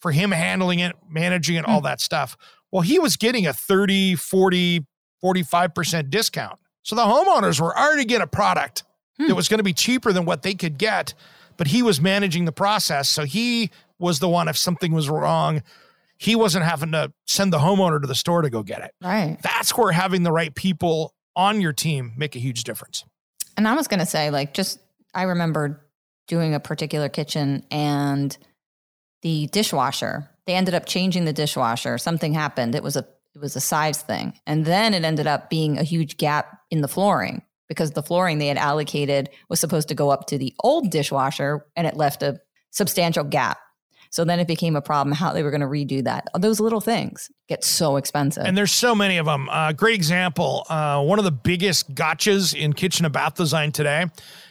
for 0.00 0.10
him 0.10 0.32
handling 0.32 0.80
it, 0.80 0.96
managing 1.08 1.56
it, 1.56 1.64
all 1.64 1.78
hmm. 1.78 1.84
that 1.84 2.00
stuff. 2.00 2.36
Well, 2.70 2.82
he 2.82 2.98
was 2.98 3.16
getting 3.16 3.46
a 3.46 3.52
30, 3.52 4.16
40, 4.16 4.84
45% 5.22 6.10
discount. 6.10 6.58
So 6.82 6.96
the 6.96 7.02
homeowners 7.02 7.60
were 7.60 7.76
already 7.78 8.04
getting 8.04 8.24
a 8.24 8.26
product 8.26 8.82
hmm. 9.18 9.28
that 9.28 9.34
was 9.34 9.48
going 9.48 9.58
to 9.58 9.64
be 9.64 9.72
cheaper 9.72 10.12
than 10.12 10.24
what 10.24 10.42
they 10.42 10.54
could 10.54 10.78
get, 10.78 11.14
but 11.56 11.68
he 11.68 11.82
was 11.82 12.00
managing 12.00 12.44
the 12.44 12.52
process. 12.52 13.08
So 13.08 13.24
he 13.24 13.70
was 13.98 14.18
the 14.18 14.28
one, 14.28 14.48
if 14.48 14.56
something 14.56 14.92
was 14.92 15.08
wrong, 15.08 15.62
he 16.22 16.36
wasn't 16.36 16.64
having 16.64 16.92
to 16.92 17.12
send 17.26 17.52
the 17.52 17.58
homeowner 17.58 18.00
to 18.00 18.06
the 18.06 18.14
store 18.14 18.42
to 18.42 18.50
go 18.50 18.62
get 18.62 18.80
it. 18.80 18.94
right. 19.02 19.38
That's 19.42 19.76
where 19.76 19.90
having 19.90 20.22
the 20.22 20.30
right 20.30 20.54
people 20.54 21.14
on 21.34 21.60
your 21.60 21.72
team 21.72 22.12
make 22.16 22.36
a 22.36 22.38
huge 22.38 22.62
difference. 22.62 23.04
And 23.56 23.66
I 23.66 23.74
was 23.74 23.88
going 23.88 23.98
to 23.98 24.06
say, 24.06 24.30
like, 24.30 24.54
just 24.54 24.78
I 25.12 25.24
remember 25.24 25.84
doing 26.28 26.54
a 26.54 26.60
particular 26.60 27.08
kitchen 27.08 27.66
and 27.72 28.36
the 29.22 29.48
dishwasher, 29.48 30.30
they 30.46 30.54
ended 30.54 30.74
up 30.74 30.86
changing 30.86 31.24
the 31.24 31.32
dishwasher. 31.32 31.98
Something 31.98 32.34
happened. 32.34 32.76
It 32.76 32.84
was 32.84 32.96
a 32.96 33.04
it 33.34 33.40
was 33.40 33.56
a 33.56 33.60
size 33.60 34.00
thing. 34.00 34.34
And 34.46 34.64
then 34.64 34.94
it 34.94 35.04
ended 35.04 35.26
up 35.26 35.50
being 35.50 35.76
a 35.76 35.82
huge 35.82 36.18
gap 36.18 36.56
in 36.70 36.82
the 36.82 36.88
flooring 36.88 37.42
because 37.68 37.92
the 37.92 38.02
flooring 38.02 38.38
they 38.38 38.46
had 38.46 38.58
allocated 38.58 39.28
was 39.48 39.58
supposed 39.58 39.88
to 39.88 39.94
go 39.96 40.10
up 40.10 40.26
to 40.28 40.38
the 40.38 40.54
old 40.62 40.90
dishwasher 40.90 41.66
and 41.74 41.84
it 41.84 41.96
left 41.96 42.22
a 42.22 42.40
substantial 42.70 43.24
gap. 43.24 43.58
So 44.12 44.26
then 44.26 44.38
it 44.40 44.46
became 44.46 44.76
a 44.76 44.82
problem 44.82 45.14
how 45.16 45.32
they 45.32 45.42
were 45.42 45.50
going 45.50 45.62
to 45.62 45.66
redo 45.66 46.04
that. 46.04 46.28
Those 46.38 46.60
little 46.60 46.82
things 46.82 47.30
get 47.48 47.64
so 47.64 47.96
expensive. 47.96 48.44
And 48.44 48.56
there's 48.56 48.70
so 48.70 48.94
many 48.94 49.16
of 49.16 49.24
them. 49.24 49.48
Uh, 49.48 49.72
great 49.72 49.94
example. 49.94 50.66
Uh, 50.68 51.02
one 51.02 51.18
of 51.18 51.24
the 51.24 51.30
biggest 51.32 51.94
gotchas 51.94 52.54
in 52.54 52.74
kitchen 52.74 53.06
and 53.06 53.12
bath 53.14 53.36
design 53.36 53.72
today 53.72 54.04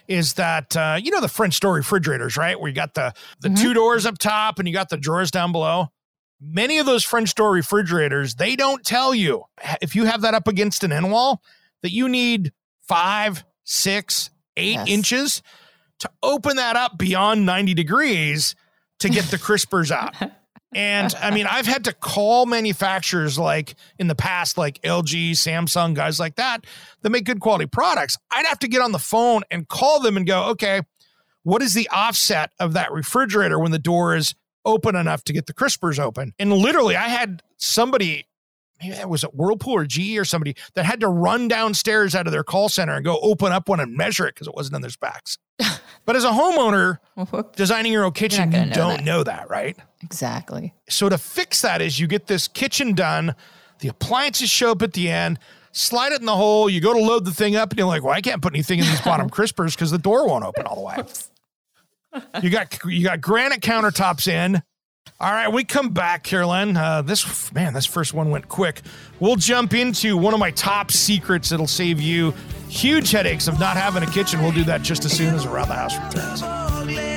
is 0.08 0.34
that 0.34 0.76
uh, 0.76 0.98
you 1.02 1.12
know 1.12 1.22
the 1.22 1.28
French 1.30 1.60
door 1.60 1.74
refrigerators, 1.76 2.38
right? 2.38 2.60
Where 2.60 2.70
you 2.70 2.76
got 2.76 2.96
the 2.96 3.14
the 3.42 3.50
two 3.52 3.76
doors 3.76 4.08
up 4.08 4.18
top 4.18 4.58
and 4.58 4.68
you 4.68 4.74
got 4.74 4.90
the 4.90 4.98
drawers 4.98 5.30
down 5.30 5.52
below. 5.52 5.90
Many 6.42 6.80
of 6.80 6.88
those 6.88 7.04
French 7.06 7.36
door 7.36 7.52
refrigerators, 7.52 8.34
they 8.34 8.56
don't 8.56 8.84
tell 8.84 9.14
you 9.14 9.44
if 9.80 9.96
you 9.96 10.06
have 10.06 10.22
that 10.22 10.34
up 10.34 10.48
against 10.48 10.84
an 10.84 10.92
end 10.92 11.12
wall 11.12 11.44
that 11.84 11.92
you 11.92 12.10
need 12.10 12.52
five, 12.88 13.46
six, 13.64 14.32
eight 14.58 14.74
Yes. 14.74 14.88
inches 14.90 15.44
to 16.00 16.10
open 16.24 16.56
that 16.56 16.76
up 16.76 16.98
beyond 16.98 17.46
90 17.46 17.76
degrees 17.76 18.56
to 19.02 19.10
get 19.10 19.26
the 19.26 19.38
crispers 19.38 19.92
out. 19.92 20.16
And 20.74 21.14
I 21.22 21.32
mean, 21.32 21.48
I've 21.48 21.66
had 21.66 21.84
to 21.86 21.94
call 21.94 22.46
manufacturers 22.46 23.38
like 23.38 23.76
in 24.00 24.08
the 24.08 24.16
past, 24.16 24.58
like 24.58 24.82
LG, 24.84 25.32
Samsung, 25.32 25.94
guys 25.94 26.20
like 26.20 26.36
that, 26.36 26.66
that 27.02 27.10
make 27.10 27.26
good 27.26 27.42
quality 27.42 27.66
products. 27.66 28.18
I'd 28.32 28.46
have 28.46 28.60
to 28.60 28.70
get 28.70 28.82
on 28.82 28.94
the 28.94 29.00
phone 29.00 29.42
and 29.52 29.68
call 29.68 30.00
them 30.00 30.16
and 30.16 30.26
go, 30.26 30.46
okay, 30.52 30.82
what 31.44 31.62
is 31.62 31.74
the 31.74 31.90
offset 31.90 32.52
of 32.60 32.74
that 32.74 32.92
refrigerator 32.92 33.60
when 33.60 33.72
the 33.72 33.80
door 33.80 34.16
is 34.16 34.34
open 34.64 34.96
enough 34.96 35.24
to 35.26 35.34
get 35.34 35.46
the 35.48 35.54
crispers 35.54 36.00
open? 36.00 36.34
And 36.40 36.54
literally, 36.54 36.96
I 36.96 37.10
had 37.10 37.42
somebody, 37.58 38.26
it 38.82 39.10
was 39.10 39.24
at 39.24 39.36
Whirlpool 39.36 39.76
or 39.76 39.86
GE 39.86 40.18
or 40.18 40.26
somebody 40.26 40.56
that 40.74 40.86
had 40.86 41.00
to 41.02 41.08
run 41.08 41.48
downstairs 41.48 42.16
out 42.16 42.28
of 42.28 42.34
their 42.34 42.44
call 42.44 42.70
center 42.70 42.96
and 42.96 43.06
go 43.06 43.20
open 43.22 43.52
up 43.52 43.70
one 43.70 43.80
and 43.80 43.96
measure 43.96 44.26
it 44.28 44.36
because 44.36 44.48
it 44.48 44.56
wasn't 44.56 44.76
in 44.76 44.82
their 44.82 44.92
specs. 44.92 45.38
but 46.06 46.16
as 46.16 46.24
a 46.24 46.32
homeowner 46.32 46.98
designing 47.56 47.92
your 47.92 48.06
own 48.06 48.12
kitchen, 48.12 48.52
you 48.52 48.66
know 48.66 48.74
don't 48.74 48.98
that. 48.98 49.04
know 49.04 49.24
that, 49.24 49.50
right? 49.50 49.78
exactly. 50.04 50.74
So 50.90 51.10
to 51.10 51.18
fix 51.18 51.62
that 51.62 51.82
is 51.82 52.00
you 52.00 52.08
get 52.08 52.28
this 52.28 52.48
kitchen 52.48 52.94
done, 52.94 53.36
the 53.80 53.88
appliances 53.88 54.50
show 54.50 54.72
up 54.72 54.82
at 54.82 54.94
the 54.94 55.10
end, 55.10 55.38
slide 55.72 56.12
it 56.12 56.20
in 56.20 56.26
the 56.26 56.36
hole, 56.36 56.70
you 56.70 56.82
go 56.82 56.94
to 56.94 57.00
load 57.00 57.26
the 57.26 57.32
thing 57.32 57.56
up, 57.56 57.70
and 57.72 57.78
you're 57.80 57.88
like, 57.88 58.04
well, 58.04 58.14
I 58.14 58.22
can't 58.22 58.42
put 58.42 58.54
anything 58.54 58.80
in 58.80 58.86
these 58.86 59.02
bottom 59.02 59.30
crispers 59.32 59.76
because 59.76 59.92
the 59.92 59.98
door 59.98 60.28
won't 60.28 60.44
open 60.44 60.66
all 60.66 60.76
the 60.76 60.82
way. 60.82 61.04
You 62.44 62.50
got 62.50 62.78
you 62.86 63.04
got 63.04 63.22
granite 63.22 63.62
countertops 63.62 64.28
in, 64.28 64.62
All 65.20 65.32
right, 65.32 65.52
we 65.52 65.64
come 65.64 65.90
back, 65.90 66.24
Caroline. 66.24 66.76
Uh, 66.76 67.02
this 67.04 67.52
man, 67.54 67.74
this 67.74 67.86
first 67.86 68.14
one 68.14 68.32
went 68.32 68.48
quick. 68.48 68.82
We'll 69.20 69.36
jump 69.36 69.74
into 69.74 70.18
one 70.18 70.34
of 70.34 70.40
my 70.40 70.52
top 70.52 70.92
secrets 70.92 71.50
that'll 71.50 71.68
save 71.68 72.02
you 72.02 72.34
huge 72.70 73.12
headaches 73.12 73.48
of 73.48 73.60
not 73.60 73.78
having 73.78 74.02
a 74.02 74.12
kitchen. 74.12 74.42
We'll 74.42 74.52
do 74.52 74.64
that 74.64 74.82
just 74.82 75.06
as 75.06 75.12
soon 75.12 75.36
as 75.36 75.46
around 75.46 75.68
the 75.68 75.76
house 75.76 75.96
returns. 75.96 77.11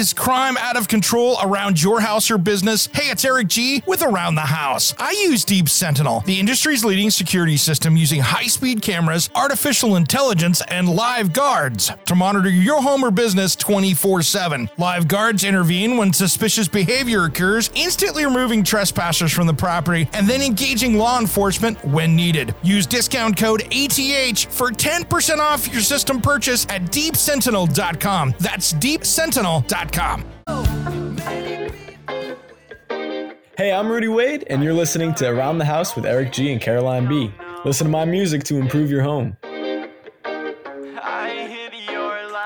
Is 0.00 0.14
crime 0.14 0.56
out 0.56 0.78
of 0.78 0.88
control 0.88 1.36
around 1.42 1.82
your 1.82 2.00
house 2.00 2.30
or 2.30 2.38
business? 2.38 2.86
Hey, 2.86 3.10
it's 3.10 3.22
Eric 3.22 3.48
G 3.48 3.82
with 3.84 4.00
Around 4.00 4.36
the 4.36 4.40
House. 4.40 4.94
I 4.98 5.10
use 5.10 5.44
Deep 5.44 5.68
Sentinel, 5.68 6.20
the 6.20 6.40
industry's 6.40 6.86
leading 6.86 7.10
security 7.10 7.58
system 7.58 7.98
using 7.98 8.22
high 8.22 8.46
speed 8.46 8.80
cameras, 8.80 9.28
artificial 9.34 9.96
intelligence, 9.96 10.62
and 10.68 10.88
live 10.88 11.34
guards 11.34 11.92
to 12.06 12.14
monitor 12.14 12.48
your 12.48 12.80
home 12.80 13.04
or 13.04 13.10
business 13.10 13.54
24 13.54 14.22
7. 14.22 14.70
Live 14.78 15.06
guards 15.06 15.44
intervene 15.44 15.98
when 15.98 16.14
suspicious 16.14 16.66
behavior 16.66 17.24
occurs, 17.24 17.68
instantly 17.74 18.24
removing 18.24 18.64
trespassers 18.64 19.34
from 19.34 19.46
the 19.46 19.52
property 19.52 20.08
and 20.14 20.26
then 20.26 20.40
engaging 20.40 20.96
law 20.96 21.20
enforcement 21.20 21.76
when 21.84 22.16
needed. 22.16 22.54
Use 22.62 22.86
discount 22.86 23.36
code 23.36 23.64
ATH 23.70 24.46
for 24.46 24.70
10% 24.70 25.38
off 25.40 25.70
your 25.70 25.82
system 25.82 26.22
purchase 26.22 26.64
at 26.70 26.84
deepsentinel.com. 26.84 28.34
That's 28.38 28.72
deepsentinel.com. 28.72 29.89
Hey, 29.92 30.22
I'm 33.72 33.88
Rudy 33.88 34.06
Wade, 34.06 34.44
and 34.48 34.62
you're 34.62 34.72
listening 34.72 35.16
to 35.16 35.28
Around 35.28 35.58
the 35.58 35.64
House 35.64 35.96
with 35.96 36.06
Eric 36.06 36.32
G 36.32 36.52
and 36.52 36.60
Caroline 36.60 37.08
B. 37.08 37.34
Listen 37.64 37.86
to 37.86 37.90
my 37.90 38.04
music 38.04 38.44
to 38.44 38.56
improve 38.56 38.88
your 38.88 39.02
home. 39.02 39.36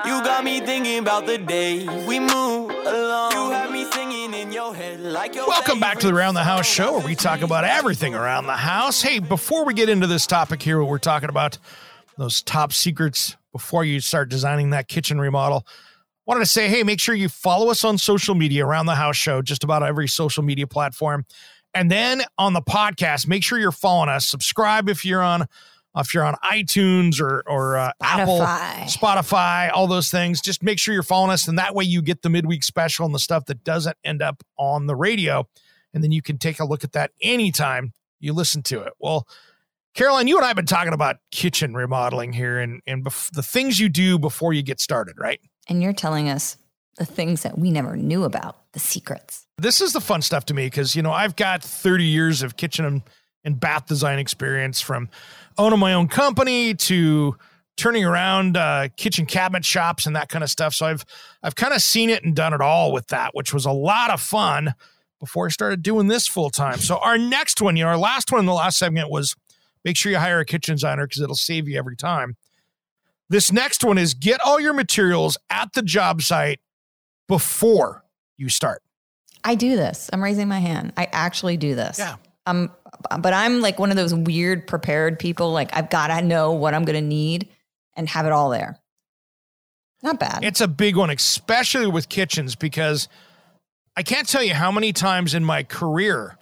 You 0.05 0.23
got 0.23 0.43
me 0.43 0.59
thinking 0.59 0.97
about 0.97 1.27
the 1.27 1.37
day 1.37 1.85
we 2.07 2.19
move 2.19 2.71
along. 2.71 3.33
You 3.33 3.51
have 3.51 3.71
me 3.71 3.85
singing 3.91 4.33
in 4.33 4.51
your 4.51 4.73
head 4.73 4.99
like 4.99 5.35
your 5.35 5.47
Welcome 5.47 5.79
back 5.79 5.99
to 5.99 6.07
the 6.07 6.15
Around 6.15 6.33
the 6.33 6.43
House 6.43 6.65
show 6.65 6.97
where 6.97 7.05
we 7.05 7.13
talk 7.13 7.41
about 7.41 7.63
everything 7.63 8.15
around 8.15 8.47
the 8.47 8.53
house. 8.53 9.03
Hey, 9.03 9.19
before 9.19 9.65
we 9.65 9.75
get 9.75 9.87
into 9.87 10.07
this 10.07 10.25
topic 10.25 10.63
here, 10.63 10.79
what 10.79 10.89
we're 10.89 10.97
talking 10.97 11.29
about, 11.29 11.59
those 12.17 12.41
top 12.41 12.73
secrets 12.73 13.37
before 13.51 13.85
you 13.85 13.99
start 13.99 14.29
designing 14.29 14.71
that 14.71 14.87
kitchen 14.87 15.21
remodel, 15.21 15.67
wanted 16.25 16.41
to 16.41 16.45
say, 16.45 16.67
hey, 16.67 16.83
make 16.83 16.99
sure 16.99 17.15
you 17.15 17.29
follow 17.29 17.69
us 17.69 17.83
on 17.83 17.97
social 17.97 18.35
media 18.35 18.65
around 18.65 18.85
the 18.85 18.95
house 18.95 19.15
show, 19.15 19.41
just 19.41 19.63
about 19.63 19.83
every 19.83 20.07
social 20.07 20.43
media 20.43 20.67
platform. 20.67 21.25
And 21.73 21.91
then 21.91 22.23
on 22.37 22.53
the 22.53 22.61
podcast, 22.61 23.27
make 23.27 23.43
sure 23.43 23.59
you're 23.59 23.71
following 23.71 24.09
us. 24.09 24.27
Subscribe 24.27 24.89
if 24.89 25.05
you're 25.05 25.21
on 25.21 25.47
if 25.97 26.13
you're 26.13 26.23
on 26.23 26.35
iTunes 26.43 27.21
or 27.21 27.43
or 27.47 27.77
uh, 27.77 27.91
Apple, 28.01 28.39
Spotify. 28.39 28.83
Spotify, 28.85 29.71
all 29.73 29.87
those 29.87 30.09
things. 30.09 30.41
Just 30.41 30.63
make 30.63 30.79
sure 30.79 30.93
you're 30.93 31.03
following 31.03 31.31
us, 31.31 31.47
and 31.47 31.57
that 31.57 31.75
way 31.75 31.83
you 31.83 32.01
get 32.01 32.21
the 32.21 32.29
midweek 32.29 32.63
special 32.63 33.05
and 33.05 33.13
the 33.13 33.19
stuff 33.19 33.45
that 33.45 33.63
doesn't 33.63 33.97
end 34.03 34.21
up 34.21 34.43
on 34.57 34.87
the 34.87 34.95
radio, 34.95 35.47
and 35.93 36.03
then 36.03 36.11
you 36.11 36.21
can 36.21 36.37
take 36.37 36.59
a 36.59 36.65
look 36.65 36.83
at 36.83 36.93
that 36.93 37.11
anytime 37.21 37.93
you 38.19 38.33
listen 38.33 38.61
to 38.63 38.81
it. 38.81 38.93
Well, 38.99 39.27
Caroline, 39.93 40.27
you 40.27 40.35
and 40.37 40.43
I 40.43 40.47
have 40.47 40.57
been 40.57 40.65
talking 40.65 40.93
about 40.93 41.17
kitchen 41.31 41.73
remodeling 41.73 42.33
here, 42.33 42.59
and 42.59 42.81
and 42.85 43.03
bef- 43.05 43.31
the 43.31 43.43
things 43.43 43.79
you 43.79 43.89
do 43.89 44.19
before 44.19 44.53
you 44.53 44.63
get 44.63 44.79
started, 44.79 45.15
right? 45.17 45.39
And 45.67 45.81
you're 45.81 45.93
telling 45.93 46.29
us 46.29 46.57
the 46.97 47.05
things 47.05 47.43
that 47.43 47.57
we 47.57 47.71
never 47.71 47.95
knew 47.95 48.23
about, 48.23 48.71
the 48.73 48.79
secrets. 48.79 49.45
this 49.57 49.81
is 49.81 49.93
the 49.93 50.01
fun 50.01 50.21
stuff 50.21 50.45
to 50.45 50.53
me 50.53 50.67
because 50.67 50.95
you 50.95 51.01
know 51.01 51.11
I've 51.11 51.35
got 51.35 51.63
30 51.63 52.03
years 52.05 52.41
of 52.41 52.57
kitchen 52.57 53.03
and, 53.43 53.59
bath 53.59 53.85
design 53.85 54.17
experience 54.17 54.81
from 54.81 55.07
owning 55.57 55.79
my 55.79 55.93
own 55.93 56.07
company 56.07 56.73
to 56.73 57.35
turning 57.77 58.03
around 58.03 58.57
uh, 58.57 58.87
kitchen 58.97 59.25
cabinet 59.27 59.63
shops 59.63 60.07
and 60.07 60.15
that 60.15 60.29
kind 60.29 60.43
of 60.43 60.49
stuff. 60.49 60.73
So 60.73 60.87
I've 60.87 61.05
I've 61.43 61.55
kind 61.55 61.73
of 61.73 61.81
seen 61.81 62.09
it 62.09 62.23
and 62.23 62.35
done 62.35 62.53
it 62.53 62.61
all 62.61 62.91
with 62.91 63.07
that, 63.07 63.35
which 63.35 63.53
was 63.53 63.65
a 63.65 63.71
lot 63.71 64.09
of 64.11 64.19
fun 64.19 64.73
before 65.19 65.45
I 65.45 65.49
started 65.49 65.83
doing 65.83 66.07
this 66.07 66.27
full 66.27 66.49
time. 66.49 66.79
So 66.79 66.97
our 66.97 67.17
next 67.17 67.61
one, 67.61 67.75
you 67.75 67.83
know, 67.83 67.89
our 67.89 67.97
last 67.97 68.31
one 68.31 68.39
in 68.39 68.45
the 68.45 68.53
last 68.53 68.77
segment 68.77 69.09
was 69.09 69.35
make 69.83 69.95
sure 69.97 70.11
you 70.11 70.17
hire 70.17 70.39
a 70.39 70.45
kitchen 70.45 70.75
designer 70.75 71.07
because 71.07 71.21
it'll 71.21 71.35
save 71.35 71.67
you 71.67 71.77
every 71.77 71.95
time. 71.95 72.35
This 73.29 73.51
next 73.51 73.83
one 73.83 73.97
is 73.97 74.13
get 74.13 74.39
all 74.45 74.59
your 74.59 74.73
materials 74.73 75.37
at 75.49 75.73
the 75.73 75.81
job 75.81 76.21
site 76.21 76.59
before 77.27 78.03
you 78.37 78.49
start. 78.49 78.81
I 79.43 79.55
do 79.55 79.75
this. 79.75 80.09
I'm 80.13 80.23
raising 80.23 80.47
my 80.47 80.59
hand. 80.59 80.93
I 80.97 81.07
actually 81.11 81.57
do 81.57 81.75
this. 81.75 81.99
Yeah. 81.99 82.15
Um, 82.45 82.71
but 83.19 83.33
I'm 83.33 83.61
like 83.61 83.79
one 83.79 83.89
of 83.89 83.97
those 83.97 84.13
weird 84.13 84.67
prepared 84.67 85.17
people. 85.17 85.51
Like 85.51 85.75
I've 85.75 85.89
got 85.89 86.07
to 86.07 86.21
know 86.21 86.51
what 86.51 86.73
I'm 86.73 86.85
going 86.85 87.01
to 87.01 87.07
need 87.07 87.49
and 87.95 88.07
have 88.09 88.25
it 88.25 88.31
all 88.31 88.49
there. 88.49 88.79
Not 90.03 90.19
bad. 90.19 90.43
It's 90.43 90.61
a 90.61 90.67
big 90.67 90.95
one, 90.95 91.09
especially 91.09 91.87
with 91.87 92.09
kitchens, 92.09 92.55
because 92.55 93.07
I 93.97 94.03
can't 94.03 94.27
tell 94.27 94.43
you 94.43 94.53
how 94.53 94.71
many 94.71 94.93
times 94.93 95.33
in 95.33 95.43
my 95.43 95.63
career 95.63 96.37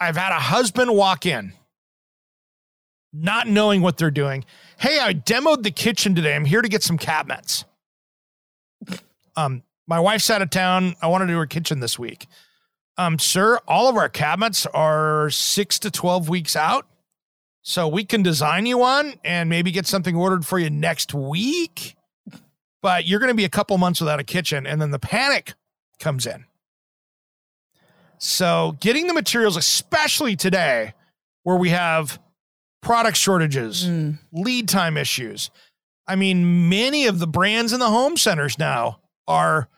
I've 0.00 0.16
had 0.16 0.32
a 0.32 0.40
husband 0.40 0.94
walk 0.94 1.26
in 1.26 1.52
not 3.14 3.46
knowing 3.46 3.80
what 3.80 3.96
they're 3.96 4.10
doing. 4.10 4.44
Hey, 4.78 4.98
I 4.98 5.14
demoed 5.14 5.62
the 5.62 5.70
kitchen 5.70 6.14
today. 6.14 6.34
I'm 6.34 6.44
here 6.44 6.62
to 6.62 6.68
get 6.68 6.82
some 6.82 6.98
cabinets. 6.98 7.64
Um, 9.36 9.62
my 9.86 10.00
wife's 10.00 10.30
out 10.30 10.42
of 10.42 10.50
town. 10.50 10.94
I 11.02 11.08
want 11.08 11.22
to 11.22 11.26
do 11.26 11.36
her 11.38 11.46
kitchen 11.46 11.80
this 11.80 11.98
week. 11.98 12.26
Um, 12.96 13.18
sir, 13.18 13.58
all 13.66 13.88
of 13.88 13.96
our 13.96 14.08
cabinets 14.08 14.66
are 14.66 15.30
six 15.30 15.78
to 15.80 15.90
12 15.90 16.28
weeks 16.28 16.54
out. 16.54 16.86
So 17.62 17.88
we 17.88 18.04
can 18.04 18.22
design 18.22 18.66
you 18.66 18.78
one 18.78 19.14
and 19.24 19.48
maybe 19.48 19.70
get 19.70 19.86
something 19.86 20.14
ordered 20.14 20.44
for 20.44 20.58
you 20.58 20.70
next 20.70 21.14
week 21.14 21.96
but 22.84 23.06
you're 23.06 23.18
going 23.18 23.30
to 23.30 23.34
be 23.34 23.46
a 23.46 23.48
couple 23.48 23.78
months 23.78 23.98
without 23.98 24.20
a 24.20 24.24
kitchen 24.24 24.66
and 24.66 24.78
then 24.78 24.90
the 24.90 24.98
panic 24.98 25.54
comes 25.98 26.26
in 26.26 26.44
so 28.18 28.76
getting 28.78 29.06
the 29.06 29.14
materials 29.14 29.56
especially 29.56 30.36
today 30.36 30.92
where 31.44 31.56
we 31.56 31.70
have 31.70 32.20
product 32.84 33.16
shortages 33.16 33.86
Mm. 33.86 34.18
lead 34.32 34.68
time 34.68 34.96
issues 34.96 35.50
i 36.06 36.14
mean 36.14 36.68
many 36.68 37.06
of 37.06 37.18
the 37.18 37.26
brands 37.26 37.72
in 37.72 37.80
the 37.80 37.88
home 37.90 38.16
centers 38.16 38.58
now 38.58 39.00
are 39.26 39.68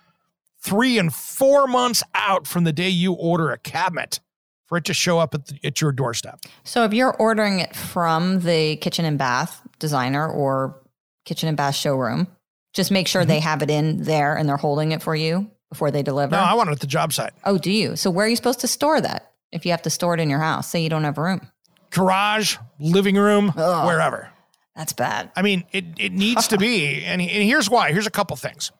three 0.61 0.99
and 0.99 1.15
four 1.15 1.67
months 1.67 2.03
out 2.15 2.47
from 2.47 2.65
the 2.65 2.73
day 2.73 2.89
you 2.89 3.13
order 3.13 3.51
a 3.51 3.59
cabinet 3.59 4.21
for 4.67 4.77
it 4.79 4.85
to 4.87 4.93
show 4.95 5.19
up 5.21 5.33
at, 5.35 5.47
the, 5.47 5.59
at 5.65 5.81
your 5.81 5.93
doorstep 5.93 6.41
so 6.65 6.85
if 6.85 6.93
you're 6.93 7.15
ordering 7.15 7.61
it 7.61 7.75
from 7.77 8.41
the 8.41 8.77
kitchen 8.77 9.05
and 9.05 9.19
bath 9.19 9.63
designer 9.79 10.29
or 10.29 10.81
kitchen 11.25 11.49
and 11.49 11.57
bath 11.57 11.75
showroom, 11.75 12.29
just 12.73 12.91
make 12.93 13.09
sure 13.09 13.25
they 13.25 13.41
have 13.41 13.61
it 13.63 13.69
in 13.71 14.03
there 14.05 14.37
and 14.37 14.49
they're 14.49 14.57
holding 14.57 14.93
it 14.93 15.03
for 15.03 15.15
you 15.17 15.51
before 15.71 15.91
they 15.91 16.03
deliver. 16.03 16.37
no 16.37 16.39
i 16.43 16.55
want 16.55 16.69
it 16.69 16.73
at 16.73 16.81
the 16.81 16.87
job 16.87 17.13
site 17.13 17.33
oh, 17.45 17.59
do 17.59 17.71
you? 17.73 17.97
So 17.97 18.11
where 18.11 18.27
are 18.27 18.29
you 18.29 18.37
supposed 18.37 18.61
to 18.61 18.69
store 18.69 19.01
that? 19.01 19.33
If 19.53 19.65
you 19.65 19.71
have 19.73 19.83
to 19.83 19.91
store 19.91 20.15
it 20.15 20.21
in 20.21 20.29
your 20.31 20.39
house, 20.41 20.69
say 20.71 20.83
you 20.83 20.89
don't 20.89 21.05
have 21.05 21.19
room. 21.19 21.41
Garage 21.90 22.57
living 22.78 23.16
room 23.16 23.52
Ugh. 23.57 23.87
wherever 23.87 24.31
That's 24.75 24.93
bad. 24.93 25.31
I 25.37 25.43
mean, 25.43 25.64
it, 25.73 25.85
it 25.99 26.12
needs 26.12 26.49
to 26.49 26.59
be. 26.59 27.05
And, 27.07 27.21
and 27.21 27.43
here's 27.45 27.71
why. 27.71 27.93
Here's 27.93 28.07
a 28.07 28.11
couple 28.11 28.37
things. 28.37 28.73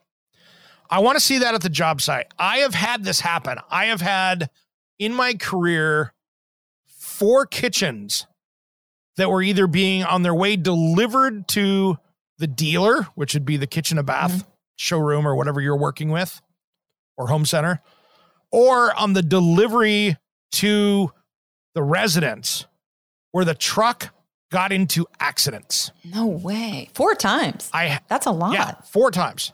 I 0.91 1.01
want 1.01 1.17
to 1.17 1.25
see 1.25 1.39
that 1.39 1.55
at 1.55 1.63
the 1.63 1.69
job 1.69 2.01
site. 2.01 2.27
I 2.39 2.59
have 2.59 2.75
had 2.75 3.05
this 3.05 3.21
happen. 3.21 3.59
I 3.71 3.87
have 3.87 4.01
had 4.01 4.51
in 4.99 5.13
my 5.15 5.35
career 5.35 6.13
four 6.87 7.47
kitchens 7.47 8.27
that 9.17 9.31
were 9.31 9.43
either 9.43 9.67
being 9.67 10.05
on 10.05 10.23
their 10.23 10.35
way 10.35 10.57
delivered 10.57 11.49
to 11.49 11.99
the 12.39 12.47
dealer, 12.47 13.05
which 13.15 13.35
would 13.35 13.47
be 13.47 13.57
the 13.57 13.67
kitchen 13.67 13.99
and 13.99 14.07
bath 14.07 14.33
mm-hmm. 14.33 14.49
showroom 14.77 15.27
or 15.27 15.35
whatever 15.35 15.61
you're 15.61 15.77
working 15.77 16.11
with 16.11 16.41
or 17.17 17.29
home 17.29 17.47
center, 17.47 17.81
or 18.53 18.95
on 18.95 19.15
the 19.15 19.23
delivery 19.23 20.17
to 20.53 21.11
the 21.75 21.83
residence 21.83 22.67
where 23.37 23.45
the 23.45 23.55
truck 23.55 24.15
got 24.51 24.73
into 24.73 25.05
accidents. 25.21 25.93
No 26.03 26.27
way. 26.27 26.89
Four 26.95 27.15
times. 27.15 27.69
I 27.71 28.01
That's 28.09 28.25
a 28.25 28.31
lot. 28.31 28.55
yeah, 28.55 28.77
four 28.81 29.11
times. 29.11 29.53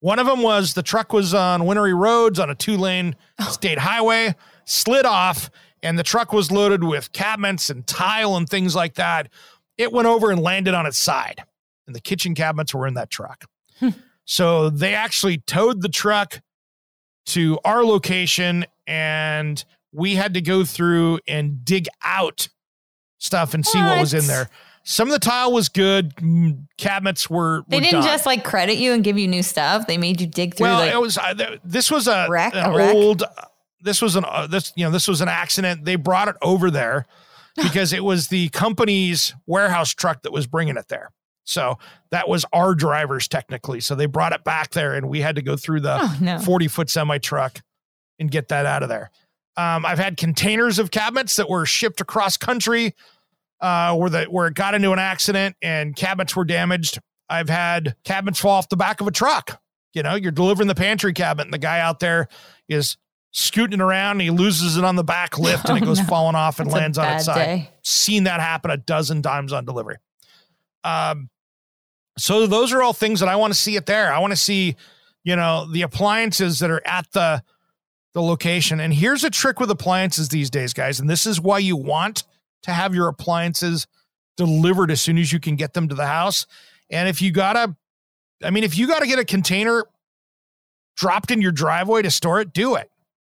One 0.00 0.18
of 0.18 0.26
them 0.26 0.40
was 0.40 0.72
the 0.72 0.82
truck 0.82 1.12
was 1.12 1.34
on 1.34 1.66
Wintery 1.66 1.92
Roads 1.92 2.38
on 2.38 2.48
a 2.48 2.54
two 2.54 2.78
lane 2.78 3.14
oh. 3.38 3.50
state 3.50 3.78
highway, 3.80 4.34
slid 4.64 5.04
off, 5.04 5.50
and 5.82 5.98
the 5.98 6.02
truck 6.02 6.32
was 6.32 6.50
loaded 6.50 6.82
with 6.82 7.12
cabinets 7.12 7.68
and 7.68 7.86
tile 7.86 8.34
and 8.34 8.48
things 8.48 8.74
like 8.74 8.94
that. 8.94 9.28
It 9.76 9.92
went 9.92 10.08
over 10.08 10.30
and 10.30 10.40
landed 10.40 10.72
on 10.72 10.86
its 10.86 10.96
side, 10.96 11.44
and 11.86 11.94
the 11.94 12.00
kitchen 12.00 12.34
cabinets 12.34 12.74
were 12.74 12.86
in 12.86 12.94
that 12.94 13.10
truck. 13.10 13.44
Hmm. 13.78 13.90
so 14.24 14.70
they 14.70 14.94
actually 14.94 15.36
towed 15.36 15.82
the 15.82 15.90
truck 15.90 16.40
to 17.26 17.58
our 17.62 17.84
location, 17.84 18.64
and 18.86 19.62
we 19.92 20.14
had 20.14 20.32
to 20.32 20.40
go 20.40 20.64
through 20.64 21.18
and 21.28 21.62
dig 21.62 21.88
out 22.02 22.48
stuff 23.18 23.54
and 23.54 23.64
see 23.66 23.78
what 23.80 24.00
was 24.00 24.14
in 24.14 24.26
there. 24.26 24.48
Some 24.84 25.08
of 25.08 25.12
the 25.12 25.18
tile 25.18 25.52
was 25.52 25.68
good. 25.68 26.14
Cabinets 26.78 27.28
were. 27.28 27.62
They 27.68 27.76
were 27.76 27.80
didn't 27.82 28.00
done. 28.00 28.08
just 28.08 28.24
like 28.26 28.42
credit 28.44 28.78
you 28.78 28.92
and 28.92 29.04
give 29.04 29.18
you 29.18 29.28
new 29.28 29.42
stuff. 29.42 29.86
They 29.86 29.98
made 29.98 30.20
you 30.20 30.26
dig 30.26 30.54
through 30.54 30.66
Well, 30.68 30.78
like 30.80 30.92
it 30.94 31.00
was 31.00 31.18
uh, 31.18 31.56
this 31.64 31.90
was 31.90 32.08
a 32.08 32.26
Wreck- 32.30 32.54
an 32.54 32.64
a 32.64 32.92
old 32.92 33.22
this 33.82 34.00
was 34.00 34.16
an 34.16 34.24
uh, 34.26 34.46
this 34.46 34.72
you 34.76 34.84
know 34.84 34.90
this 34.90 35.06
was 35.06 35.20
an 35.20 35.28
accident. 35.28 35.84
They 35.84 35.96
brought 35.96 36.28
it 36.28 36.36
over 36.40 36.70
there 36.70 37.06
because 37.56 37.92
it 37.92 38.02
was 38.02 38.28
the 38.28 38.48
company's 38.50 39.34
warehouse 39.46 39.90
truck 39.90 40.22
that 40.22 40.32
was 40.32 40.46
bringing 40.46 40.76
it 40.76 40.88
there. 40.88 41.10
So 41.44 41.78
that 42.10 42.28
was 42.28 42.44
our 42.52 42.74
drivers 42.74 43.26
technically. 43.28 43.80
So 43.80 43.94
they 43.94 44.06
brought 44.06 44.32
it 44.32 44.44
back 44.44 44.70
there, 44.70 44.94
and 44.94 45.08
we 45.08 45.20
had 45.20 45.36
to 45.36 45.42
go 45.42 45.56
through 45.56 45.80
the 45.80 45.98
Oh, 46.00 46.16
no. 46.20 46.38
40 46.38 46.68
foot 46.68 46.88
semi 46.90 47.18
truck 47.18 47.60
and 48.18 48.30
get 48.30 48.48
that 48.48 48.64
out 48.66 48.82
of 48.82 48.88
there. 48.88 49.10
Um, 49.58 49.84
I've 49.84 49.98
had 49.98 50.16
containers 50.16 50.78
of 50.78 50.90
cabinets 50.92 51.34
that 51.36 51.50
were 51.50 51.66
shipped 51.66 52.00
across 52.00 52.36
country 52.36 52.94
uh, 53.60 53.94
where 53.96 54.08
the 54.08 54.24
where 54.26 54.46
it 54.46 54.54
got 54.54 54.74
into 54.74 54.92
an 54.92 55.00
accident 55.00 55.56
and 55.60 55.96
cabinets 55.96 56.36
were 56.36 56.44
damaged. 56.44 56.98
I've 57.28 57.48
had 57.48 57.96
cabinets 58.04 58.38
fall 58.40 58.52
off 58.52 58.68
the 58.68 58.76
back 58.76 59.00
of 59.00 59.08
a 59.08 59.10
truck. 59.10 59.60
You 59.94 60.02
know, 60.04 60.14
you're 60.14 60.30
delivering 60.32 60.68
the 60.68 60.74
pantry 60.76 61.12
cabinet, 61.12 61.44
and 61.46 61.52
the 61.52 61.58
guy 61.58 61.80
out 61.80 61.98
there 61.98 62.28
is 62.68 62.96
scooting 63.32 63.80
around. 63.80 64.12
And 64.12 64.20
he 64.22 64.30
loses 64.30 64.76
it 64.76 64.84
on 64.84 64.94
the 64.94 65.02
back 65.02 65.38
lift, 65.40 65.68
and 65.68 65.76
it 65.78 65.82
Oh, 65.82 65.86
goes 65.86 65.98
no. 65.98 66.04
falling 66.04 66.36
off 66.36 66.60
and 66.60 66.68
That's 66.70 66.76
lands 66.80 66.98
on 66.98 67.12
its 67.16 67.24
side. 67.24 67.34
day. 67.34 67.70
Seen 67.82 68.24
that 68.24 68.38
happen 68.40 68.70
a 68.70 68.76
dozen 68.76 69.22
times 69.22 69.52
on 69.52 69.64
delivery. 69.64 69.96
Um, 70.84 71.30
so 72.16 72.46
those 72.46 72.72
are 72.72 72.80
all 72.82 72.92
things 72.92 73.20
that 73.20 73.28
I 73.28 73.36
want 73.36 73.52
to 73.52 73.58
see 73.58 73.74
it 73.76 73.86
there. 73.86 74.12
I 74.12 74.18
want 74.20 74.30
to 74.30 74.36
see, 74.36 74.76
you 75.24 75.34
know, 75.36 75.66
the 75.70 75.82
appliances 75.82 76.60
that 76.60 76.70
are 76.70 76.82
at 76.86 77.10
the 77.12 77.42
the 78.14 78.22
location. 78.22 78.80
And 78.80 78.92
here's 78.94 79.24
a 79.24 79.30
trick 79.30 79.60
with 79.60 79.70
appliances 79.70 80.28
these 80.28 80.50
days, 80.50 80.72
guys. 80.72 81.00
And 81.00 81.08
this 81.08 81.26
is 81.26 81.40
why 81.40 81.58
you 81.58 81.76
want 81.76 82.24
to 82.62 82.72
have 82.72 82.94
your 82.94 83.08
appliances 83.08 83.86
delivered 84.36 84.90
as 84.90 85.00
soon 85.00 85.18
as 85.18 85.32
you 85.32 85.40
can 85.40 85.56
get 85.56 85.74
them 85.74 85.88
to 85.88 85.94
the 85.94 86.06
house. 86.06 86.46
And 86.90 87.08
if 87.08 87.20
you 87.20 87.30
gotta, 87.32 87.76
I 88.42 88.50
mean, 88.50 88.64
if 88.64 88.78
you 88.78 88.86
gotta 88.86 89.06
get 89.06 89.18
a 89.18 89.24
container 89.24 89.84
dropped 90.96 91.30
in 91.30 91.40
your 91.40 91.52
driveway 91.52 92.02
to 92.02 92.10
store 92.10 92.40
it, 92.40 92.52
do 92.52 92.74
it. 92.74 92.90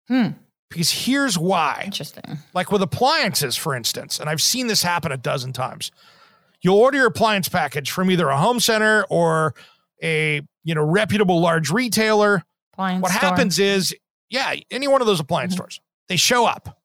Hmm. 0.08 0.28
Because 0.70 0.90
here's 0.90 1.36
why 1.38 1.82
Interesting. 1.84 2.38
like 2.54 2.72
with 2.72 2.80
appliances, 2.80 3.56
for 3.56 3.74
instance, 3.74 4.18
and 4.18 4.28
I've 4.30 4.40
seen 4.40 4.68
this 4.68 4.82
happen 4.82 5.12
a 5.12 5.18
dozen 5.18 5.52
times. 5.52 5.90
You'll 6.62 6.78
order 6.78 6.96
your 6.96 7.08
appliance 7.08 7.48
package 7.48 7.90
from 7.90 8.10
either 8.10 8.28
a 8.28 8.38
home 8.38 8.58
center 8.58 9.04
or 9.10 9.54
a 10.02 10.40
you 10.64 10.74
know 10.74 10.82
reputable 10.82 11.40
large 11.40 11.70
retailer. 11.70 12.42
Appliance 12.72 13.02
What 13.02 13.12
store. 13.12 13.28
happens 13.28 13.58
is, 13.58 13.94
yeah, 14.32 14.54
any 14.72 14.88
one 14.88 15.00
of 15.00 15.06
those 15.06 15.20
appliance 15.20 15.52
Mhm. 15.52 15.58
stores, 15.58 15.80
they 16.08 16.16
show 16.16 16.44
up, 16.46 16.80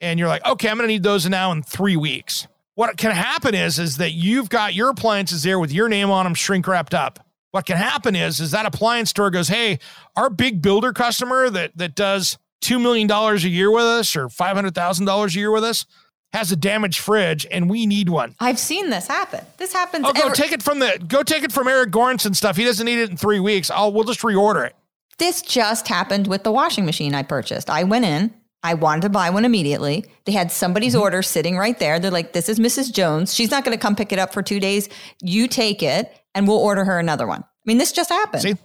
and 0.00 0.18
you're 0.18 0.28
like, 0.28 0.44
okay, 0.46 0.68
I'm 0.70 0.76
going 0.78 0.88
to 0.88 0.92
need 0.92 1.02
those 1.02 1.28
now 1.28 1.52
in 1.52 1.62
three 1.62 1.96
weeks. 1.96 2.46
What 2.74 2.96
can 2.96 3.10
happen 3.10 3.54
is, 3.54 3.78
is 3.78 3.98
that 3.98 4.12
you've 4.12 4.48
got 4.48 4.72
your 4.74 4.88
appliances 4.88 5.42
there 5.42 5.58
with 5.58 5.70
your 5.72 5.88
name 5.90 6.10
on 6.10 6.24
them, 6.24 6.34
shrink 6.34 6.66
wrapped 6.66 6.94
up. 6.94 7.18
What 7.50 7.66
can 7.66 7.76
happen 7.76 8.16
is, 8.16 8.40
is 8.40 8.52
that 8.52 8.64
appliance 8.64 9.10
store 9.10 9.30
goes, 9.30 9.48
hey, 9.48 9.78
our 10.16 10.30
big 10.30 10.62
builder 10.62 10.94
customer 10.94 11.50
that 11.50 11.76
that 11.76 11.94
does 11.94 12.38
two 12.62 12.78
million 12.78 13.06
dollars 13.06 13.44
a 13.44 13.48
year 13.50 13.70
with 13.70 13.84
us 13.84 14.16
or 14.16 14.30
five 14.30 14.56
hundred 14.56 14.74
thousand 14.74 15.04
dollars 15.04 15.36
a 15.36 15.38
year 15.38 15.50
with 15.50 15.64
us 15.64 15.84
has 16.32 16.50
a 16.50 16.56
damaged 16.56 16.98
fridge, 16.98 17.46
and 17.50 17.68
we 17.68 17.84
need 17.84 18.08
one. 18.08 18.34
I've 18.40 18.58
seen 18.58 18.88
this 18.88 19.06
happen. 19.06 19.44
This 19.58 19.74
happens. 19.74 20.06
Oh, 20.08 20.14
go 20.14 20.22
every- 20.22 20.34
take 20.36 20.52
it 20.52 20.62
from 20.62 20.78
the 20.78 20.98
go 21.06 21.22
take 21.22 21.42
it 21.42 21.52
from 21.52 21.68
Eric 21.68 21.90
Goranson 21.90 22.34
stuff. 22.34 22.56
He 22.56 22.64
doesn't 22.64 22.86
need 22.86 23.00
it 23.00 23.10
in 23.10 23.18
three 23.18 23.38
weeks. 23.40 23.70
I'll 23.70 23.92
we'll 23.92 24.04
just 24.04 24.20
reorder 24.20 24.66
it. 24.66 24.74
This 25.22 25.40
just 25.40 25.86
happened 25.86 26.26
with 26.26 26.42
the 26.42 26.50
washing 26.50 26.84
machine 26.84 27.14
I 27.14 27.22
purchased. 27.22 27.70
I 27.70 27.84
went 27.84 28.04
in, 28.04 28.34
I 28.64 28.74
wanted 28.74 29.02
to 29.02 29.08
buy 29.08 29.30
one 29.30 29.44
immediately. 29.44 30.04
They 30.24 30.32
had 30.32 30.50
somebody's 30.50 30.94
Mm-hmm. 30.94 31.02
order 31.02 31.22
sitting 31.22 31.56
right 31.56 31.78
there. 31.78 32.00
They're 32.00 32.10
like, 32.10 32.32
this 32.32 32.48
is 32.48 32.58
Mrs. 32.58 32.92
Jones. 32.92 33.32
She's 33.32 33.52
not 33.52 33.64
going 33.64 33.78
to 33.78 33.80
come 33.80 33.94
pick 33.94 34.10
it 34.10 34.18
up 34.18 34.32
for 34.32 34.42
two 34.42 34.58
days. 34.58 34.88
You 35.20 35.46
take 35.46 35.80
it 35.80 36.12
and 36.34 36.48
we'll 36.48 36.58
order 36.58 36.84
her 36.84 36.98
another 36.98 37.28
one. 37.28 37.42
I 37.42 37.46
mean, 37.66 37.78
this 37.78 37.92
just 37.92 38.10
happened. 38.10 38.42
See? 38.42 38.56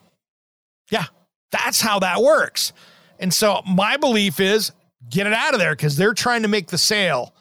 Yeah, 0.89 1.05
that's 1.51 1.79
how 1.79 1.99
that 1.99 2.23
works. 2.23 2.73
And 3.19 3.31
so 3.31 3.61
my 3.67 3.97
belief 3.97 4.39
is 4.39 4.71
get 5.11 5.27
it 5.27 5.33
out 5.33 5.53
of 5.53 5.59
there 5.59 5.75
because 5.75 5.95
they're 5.95 6.15
trying 6.15 6.41
to 6.41 6.47
make 6.47 6.69
the 6.69 6.79
sale, 6.79 7.35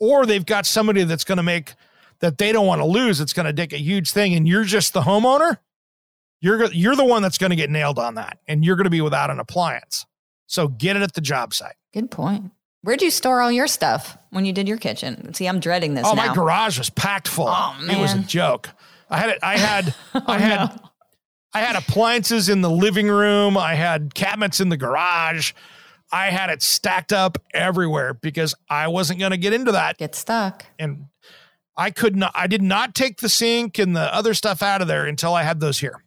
or 0.00 0.24
they've 0.24 0.46
got 0.46 0.64
somebody 0.64 1.04
that's 1.04 1.24
going 1.24 1.36
to 1.36 1.42
make 1.42 1.74
that 2.20 2.38
they 2.38 2.52
don't 2.52 2.66
want 2.66 2.80
to 2.80 2.86
lose. 2.86 3.20
It's 3.20 3.34
going 3.34 3.44
to 3.44 3.52
take 3.52 3.74
a 3.74 3.78
huge 3.78 4.12
thing, 4.12 4.32
and 4.32 4.48
you're 4.48 4.64
just 4.64 4.94
the 4.94 5.02
homeowner. 5.02 5.58
You're 6.42 6.70
you're 6.72 6.96
the 6.96 7.04
one 7.04 7.22
that's 7.22 7.38
going 7.38 7.50
to 7.50 7.56
get 7.56 7.70
nailed 7.70 7.98
on 7.98 8.16
that, 8.16 8.38
and 8.46 8.62
you're 8.64 8.76
going 8.76 8.84
to 8.84 8.90
be 8.90 9.00
without 9.00 9.30
an 9.30 9.38
appliance. 9.38 10.04
So 10.48 10.68
get 10.68 10.96
it 10.96 11.02
at 11.02 11.14
the 11.14 11.20
job 11.22 11.54
site. 11.54 11.76
Good 11.94 12.10
point. 12.10 12.50
Where'd 12.82 13.00
you 13.00 13.10
store 13.10 13.40
all 13.40 13.50
your 13.52 13.68
stuff 13.68 14.18
when 14.30 14.44
you 14.44 14.52
did 14.52 14.68
your 14.68 14.76
kitchen? 14.76 15.32
See, 15.34 15.46
I'm 15.48 15.60
dreading 15.60 15.94
this 15.94 16.04
Oh, 16.06 16.12
now. 16.14 16.26
my 16.26 16.34
garage 16.34 16.78
was 16.78 16.90
packed 16.90 17.28
full. 17.28 17.46
Oh, 17.48 17.76
It 17.88 17.96
was 17.96 18.12
a 18.12 18.18
joke. 18.18 18.68
I 19.08 19.18
had 19.18 19.30
it. 19.30 19.38
I 19.42 19.56
had. 19.56 19.94
Oh, 20.14 20.22
I 20.26 20.38
had. 20.38 20.80
I 21.54 21.60
had 21.60 21.76
appliances 21.76 22.48
in 22.48 22.60
the 22.60 22.70
living 22.70 23.08
room. 23.08 23.56
I 23.56 23.74
had 23.74 24.14
cabinets 24.14 24.58
in 24.60 24.68
the 24.68 24.76
garage. 24.76 25.52
I 26.10 26.26
had 26.30 26.50
it 26.50 26.62
stacked 26.62 27.12
up 27.12 27.38
everywhere 27.54 28.14
because 28.14 28.54
I 28.68 28.88
wasn't 28.88 29.18
going 29.20 29.30
to 29.30 29.36
get 29.38 29.52
into 29.52 29.72
that, 29.72 29.96
Get 29.98 30.14
stuck. 30.14 30.64
and 30.78 31.06
I 31.76 31.90
could 31.90 32.16
not. 32.16 32.32
I 32.34 32.46
did 32.48 32.62
not 32.62 32.94
take 32.94 33.20
the 33.20 33.28
sink 33.28 33.78
and 33.78 33.94
the 33.96 34.12
other 34.14 34.34
stuff 34.34 34.62
out 34.62 34.82
of 34.82 34.88
there 34.88 35.06
until 35.06 35.34
I 35.34 35.42
had 35.42 35.60
those 35.60 35.78
here. 35.78 36.02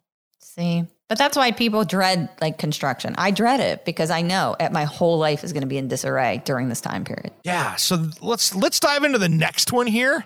See, 0.55 0.85
but 1.09 1.17
that's 1.17 1.35
why 1.35 1.51
people 1.51 1.83
dread 1.83 2.29
like 2.39 2.57
construction. 2.57 3.13
I 3.17 3.31
dread 3.31 3.59
it 3.59 3.83
because 3.85 4.09
I 4.09 4.21
know 4.21 4.55
at 4.59 4.71
my 4.71 4.85
whole 4.85 5.17
life 5.17 5.43
is 5.43 5.51
going 5.51 5.61
to 5.61 5.67
be 5.67 5.77
in 5.77 5.87
disarray 5.87 6.41
during 6.45 6.69
this 6.69 6.81
time 6.81 7.03
period. 7.03 7.31
Yeah. 7.43 7.75
So 7.75 8.09
let's 8.21 8.55
let's 8.55 8.79
dive 8.79 9.03
into 9.03 9.17
the 9.17 9.29
next 9.29 9.73
one 9.73 9.85
here 9.85 10.23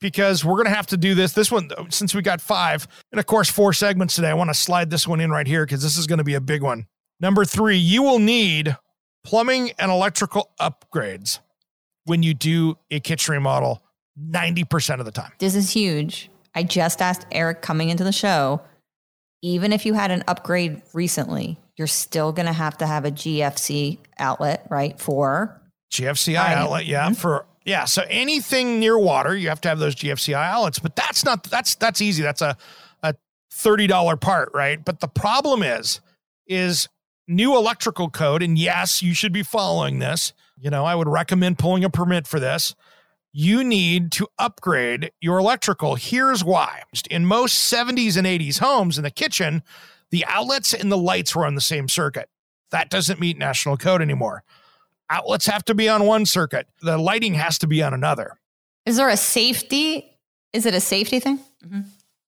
because 0.00 0.44
we're 0.44 0.56
gonna 0.56 0.74
have 0.74 0.86
to 0.88 0.96
do 0.96 1.14
this. 1.14 1.32
This 1.32 1.50
one, 1.50 1.70
since 1.90 2.14
we 2.14 2.22
got 2.22 2.40
five, 2.40 2.86
and 3.10 3.18
of 3.18 3.26
course 3.26 3.50
four 3.50 3.72
segments 3.72 4.14
today, 4.14 4.28
I 4.28 4.34
want 4.34 4.50
to 4.50 4.54
slide 4.54 4.90
this 4.90 5.08
one 5.08 5.20
in 5.20 5.30
right 5.30 5.46
here 5.46 5.66
because 5.66 5.82
this 5.82 5.96
is 5.96 6.06
going 6.06 6.18
to 6.18 6.24
be 6.24 6.34
a 6.34 6.40
big 6.40 6.62
one. 6.62 6.86
Number 7.20 7.44
three, 7.44 7.76
you 7.76 8.02
will 8.02 8.18
need 8.18 8.76
plumbing 9.24 9.72
and 9.78 9.90
electrical 9.90 10.50
upgrades 10.60 11.38
when 12.04 12.22
you 12.22 12.34
do 12.34 12.76
a 12.90 13.00
kitchen 13.00 13.32
remodel. 13.32 13.82
Ninety 14.16 14.62
percent 14.62 15.00
of 15.00 15.06
the 15.06 15.12
time. 15.12 15.32
This 15.38 15.54
is 15.54 15.70
huge. 15.70 16.30
I 16.54 16.62
just 16.62 17.02
asked 17.02 17.26
Eric 17.32 17.62
coming 17.62 17.88
into 17.88 18.04
the 18.04 18.12
show, 18.12 18.60
even 19.44 19.74
if 19.74 19.84
you 19.84 19.92
had 19.92 20.10
an 20.10 20.24
upgrade 20.26 20.80
recently, 20.94 21.58
you're 21.76 21.86
still 21.86 22.32
going 22.32 22.46
to 22.46 22.52
have 22.52 22.78
to 22.78 22.86
have 22.86 23.04
a 23.04 23.10
GFC 23.10 23.98
outlet, 24.18 24.66
right? 24.70 24.98
For 24.98 25.60
GFCI 25.92 26.36
outlet, 26.36 26.86
yeah, 26.86 27.04
mm-hmm. 27.04 27.12
for 27.12 27.44
yeah. 27.66 27.84
So 27.84 28.04
anything 28.08 28.80
near 28.80 28.98
water, 28.98 29.36
you 29.36 29.50
have 29.50 29.60
to 29.60 29.68
have 29.68 29.78
those 29.78 29.94
GFCI 29.96 30.34
outlets. 30.34 30.78
But 30.78 30.96
that's 30.96 31.26
not 31.26 31.44
that's 31.44 31.74
that's 31.74 32.00
easy. 32.00 32.22
That's 32.22 32.40
a 32.40 32.56
a 33.02 33.14
thirty 33.52 33.86
dollar 33.86 34.16
part, 34.16 34.50
right? 34.54 34.82
But 34.82 35.00
the 35.00 35.08
problem 35.08 35.62
is, 35.62 36.00
is 36.46 36.88
new 37.28 37.54
electrical 37.54 38.08
code, 38.08 38.42
and 38.42 38.56
yes, 38.56 39.02
you 39.02 39.12
should 39.12 39.34
be 39.34 39.42
following 39.42 39.98
this. 39.98 40.32
You 40.58 40.70
know, 40.70 40.86
I 40.86 40.94
would 40.94 41.08
recommend 41.08 41.58
pulling 41.58 41.84
a 41.84 41.90
permit 41.90 42.26
for 42.26 42.40
this. 42.40 42.74
You 43.36 43.64
need 43.64 44.12
to 44.12 44.28
upgrade 44.38 45.10
your 45.20 45.38
electrical. 45.38 45.96
Here's 45.96 46.44
why. 46.44 46.84
In 47.10 47.26
most 47.26 47.70
70s 47.70 48.16
and 48.16 48.26
80s 48.26 48.60
homes 48.60 48.96
in 48.96 49.02
the 49.02 49.10
kitchen, 49.10 49.64
the 50.10 50.24
outlets 50.26 50.72
and 50.72 50.90
the 50.90 50.96
lights 50.96 51.34
were 51.34 51.44
on 51.44 51.56
the 51.56 51.60
same 51.60 51.88
circuit. 51.88 52.30
That 52.70 52.90
doesn't 52.90 53.18
meet 53.18 53.36
national 53.36 53.76
code 53.76 54.00
anymore 54.00 54.44
outlets 55.10 55.46
have 55.46 55.64
to 55.64 55.74
be 55.74 55.88
on 55.88 56.04
one 56.06 56.26
circuit 56.26 56.66
the 56.80 56.96
lighting 56.98 57.34
has 57.34 57.58
to 57.58 57.66
be 57.66 57.82
on 57.82 57.92
another 57.94 58.38
is 58.86 58.96
there 58.96 59.08
a 59.08 59.16
safety? 59.16 60.18
Is 60.52 60.66
it 60.66 60.74
a 60.74 60.80
safety 60.80 61.18
thing? 61.20 61.38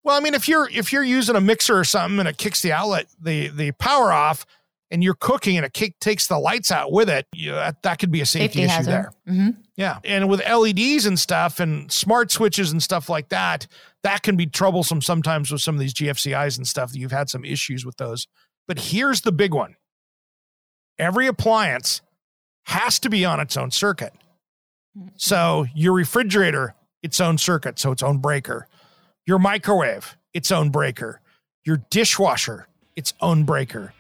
well 0.03 0.17
i 0.17 0.21
mean 0.21 0.35
if 0.35 0.49
you're 0.49 0.69
if 0.71 0.93
you're 0.93 1.05
using 1.05 1.37
a 1.37 1.41
mixer 1.41 1.79
or 1.79 1.85
something 1.85 2.19
and 2.19 2.29
it 2.29 2.39
kicks 2.39 2.63
the 2.63 2.73
outlet 2.73 3.07
the 3.21 3.49
the 3.49 3.73
power 3.73 4.13
off 4.13 4.47
and 4.91 5.03
you're 5.03 5.15
cooking 5.15 5.57
and 5.57 5.67
it 5.67 5.73
kick, 5.73 5.99
takes 6.01 6.27
the 6.27 6.39
lights 6.39 6.71
out 6.71 6.93
with 6.93 7.09
it 7.09 7.27
you 7.33 7.53
that, 7.53 7.83
that 7.83 7.99
could 7.99 8.11
be 8.11 8.21
a 8.21 8.27
safety, 8.27 8.63
issue 8.63 8.83
there. 8.85 9.13
Hmm 9.27 9.51
yeah. 9.77 9.99
And 10.05 10.29
with 10.29 10.41
leds 10.47 11.07
and 11.07 11.19
stuff 11.19 11.61
and 11.61 11.93
smart 11.93 12.31
switches 12.31 12.73
and 12.73 12.83
stuff 12.83 13.09
like 13.09 13.29
that 13.29 13.67
that 14.03 14.23
can 14.23 14.37
be 14.37 14.47
troublesome 14.47 15.03
sometimes 15.03 15.51
with 15.51 15.61
some 15.61 15.75
of 15.75 15.81
these 15.81 15.93
gfcis 15.93 16.57
and 16.57 16.67
stuff. 16.67 16.93
That 16.93 16.99
you've 16.99 17.13
had 17.13 17.29
some 17.29 17.45
issues 17.45 17.85
with 17.85 17.97
those. 17.97 18.27
But 18.67 18.79
here's 18.79 19.21
the 19.23 19.33
big 19.33 19.53
one. 19.53 19.77
Every 20.99 21.27
appliance 21.27 22.01
has 22.65 22.99
to 23.01 23.11
be 23.11 23.25
on 23.25 23.39
its 23.41 23.57
own 23.57 23.71
circuit. 23.71 24.13
So 25.17 25.67
your 25.75 25.93
refrigerator 25.93 26.75
its 27.03 27.21
own 27.21 27.37
circuit 27.37 27.79
so 27.79 27.93
its 27.93 28.03
own 28.03 28.19
breaker. 28.19 28.67
Your 29.27 29.39
microwave 29.39 30.17
its 30.33 30.51
own 30.51 30.71
breaker. 30.71 31.21
Your 31.65 31.83
dishwasher 31.91 32.67
its 32.97 33.13
on 33.21 33.45
breaker 33.45 33.93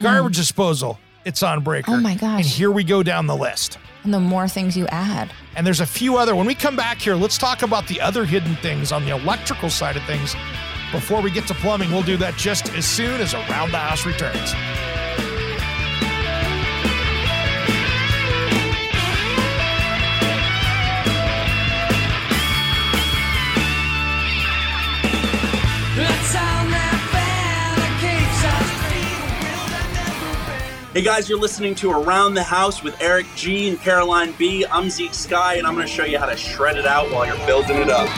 garbage 0.00 0.36
disposal 0.36 0.98
its 1.24 1.42
on 1.42 1.62
breaker 1.62 1.92
Oh 1.92 1.96
my 2.00 2.14
gosh. 2.14 2.40
and 2.42 2.46
here 2.46 2.70
we 2.70 2.84
go 2.84 3.02
down 3.02 3.26
the 3.26 3.36
list 3.36 3.78
And 4.04 4.12
the 4.12 4.20
more 4.20 4.48
things 4.48 4.76
you 4.76 4.86
add, 4.88 5.30
and 5.56 5.64
there's 5.66 5.80
a 5.80 5.86
few 5.86 6.16
other. 6.16 6.34
When 6.34 6.46
we 6.46 6.54
come 6.56 6.74
back 6.76 6.98
here, 7.00 7.14
let's 7.14 7.38
talk 7.38 7.62
about 7.62 7.86
the 7.86 8.00
other 8.00 8.24
hidden 8.24 8.56
things 8.56 8.90
on 8.90 9.04
the 9.04 9.12
electrical 9.14 9.70
side 9.70 9.96
of 9.96 10.02
things. 10.04 10.34
Before 10.90 11.20
we 11.22 11.30
get 11.30 11.46
to 11.46 11.54
plumbing, 11.54 11.92
we'll 11.92 12.02
do 12.02 12.16
that 12.16 12.34
just 12.36 12.68
as 12.74 12.84
soon 12.84 13.20
as 13.20 13.32
Around 13.32 13.70
the 13.70 13.78
House 13.78 14.04
returns. 14.04 14.52
Hey 30.92 31.00
guys, 31.00 31.26
you're 31.26 31.38
listening 31.38 31.74
to 31.76 31.90
Around 31.90 32.34
the 32.34 32.42
House 32.42 32.82
with 32.82 33.00
Eric 33.00 33.26
G 33.34 33.66
and 33.70 33.80
Caroline 33.80 34.32
B. 34.32 34.66
I'm 34.70 34.90
Zeke 34.90 35.14
Sky, 35.14 35.54
and 35.54 35.66
I'm 35.66 35.74
going 35.74 35.86
to 35.86 35.92
show 35.92 36.04
you 36.04 36.18
how 36.18 36.26
to 36.26 36.36
shred 36.36 36.76
it 36.76 36.86
out 36.86 37.10
while 37.10 37.24
you're 37.26 37.46
building 37.46 37.78
it 37.78 37.88
up. 37.88 38.08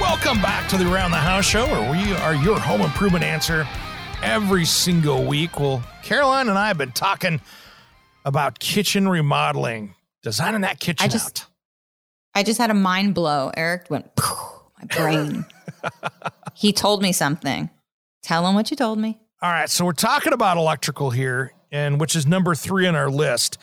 Welcome 0.00 0.40
back 0.40 0.68
to 0.70 0.76
the 0.78 0.90
Around 0.92 1.10
the 1.10 1.18
House 1.18 1.44
show, 1.44 1.66
where 1.66 1.90
we 1.90 2.14
are 2.14 2.34
your 2.34 2.58
home 2.58 2.80
improvement 2.80 3.22
answer 3.24 3.66
every 4.22 4.64
single 4.64 5.24
week. 5.24 5.60
Well, 5.60 5.82
Caroline 6.02 6.48
and 6.48 6.58
I 6.58 6.68
have 6.68 6.78
been 6.78 6.92
talking 6.92 7.40
about 8.24 8.58
kitchen 8.60 9.08
remodeling, 9.08 9.94
designing 10.22 10.62
that 10.62 10.80
kitchen 10.80 11.04
I 11.04 11.08
just- 11.08 11.42
out. 11.42 11.49
I 12.34 12.42
just 12.42 12.58
had 12.58 12.70
a 12.70 12.74
mind 12.74 13.14
blow. 13.14 13.50
Eric 13.56 13.90
went, 13.90 14.10
my 14.16 14.84
brain. 14.96 15.44
he 16.54 16.72
told 16.72 17.02
me 17.02 17.12
something. 17.12 17.70
Tell 18.22 18.46
him 18.46 18.54
what 18.54 18.70
you 18.70 18.76
told 18.76 18.98
me. 18.98 19.18
All 19.42 19.50
right, 19.50 19.70
so 19.70 19.84
we're 19.84 19.92
talking 19.92 20.32
about 20.32 20.58
electrical 20.58 21.10
here, 21.10 21.52
and 21.72 21.98
which 21.98 22.14
is 22.14 22.26
number 22.26 22.54
three 22.54 22.86
on 22.86 22.94
our 22.94 23.10
list. 23.10 23.58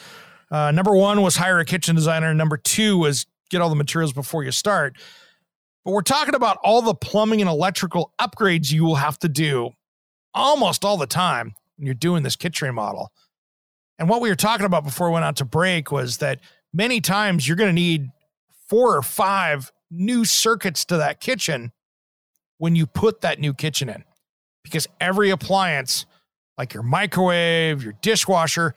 Uh, 0.50 0.72
number 0.72 0.96
one 0.96 1.22
was 1.22 1.36
hire 1.36 1.60
a 1.60 1.66
kitchen 1.66 1.96
designer. 1.96 2.34
Number 2.34 2.58
two 2.58 2.98
was 2.98 3.28
get 3.50 3.62
all 3.62 3.70
the 3.70 3.76
materials 3.76 4.14
before 4.14 4.44
you 4.44 4.52
start. 4.52 4.98
But 5.86 5.92
we're 5.92 6.02
talking 6.02 6.36
about 6.36 6.58
all 6.64 6.82
the 6.82 6.96
plumbing 6.96 7.42
and 7.42 7.50
electrical 7.50 8.14
upgrades 8.20 8.72
you 8.72 8.84
will 8.84 8.96
have 8.96 9.20
to 9.20 9.30
do 9.30 9.72
almost 10.34 10.84
all 10.84 10.98
the 10.98 11.08
time 11.08 11.54
when 11.78 11.86
you're 11.86 11.96
doing 11.96 12.24
this 12.24 12.36
kitchen 12.36 12.68
remodel. 12.68 13.12
And 14.00 14.10
what 14.10 14.22
we 14.22 14.30
were 14.30 14.36
talking 14.36 14.66
about 14.66 14.84
before 14.84 15.10
we 15.10 15.14
went 15.14 15.26
out 15.26 15.38
to 15.38 15.46
break 15.46 15.92
was 15.92 16.18
that 16.18 16.40
many 16.74 17.02
times 17.02 17.48
you're 17.48 17.58
going 17.58 17.70
to 17.70 17.74
need 17.74 18.10
four 18.68 18.96
or 18.96 19.02
five 19.02 19.72
new 19.90 20.26
circuits 20.26 20.86
to 20.86 20.98
that 20.98 21.20
kitchen 21.20 21.72
when 22.58 22.76
you 22.76 22.86
put 22.86 23.22
that 23.22 23.40
new 23.40 23.54
kitchen 23.54 23.90
in 23.90 24.04
because 24.64 24.88
every 25.00 25.30
appliance, 25.30 26.06
like 26.58 26.74
your 26.74 26.84
microwave, 26.84 27.84
your 27.84 27.94
dishwasher, 28.02 28.74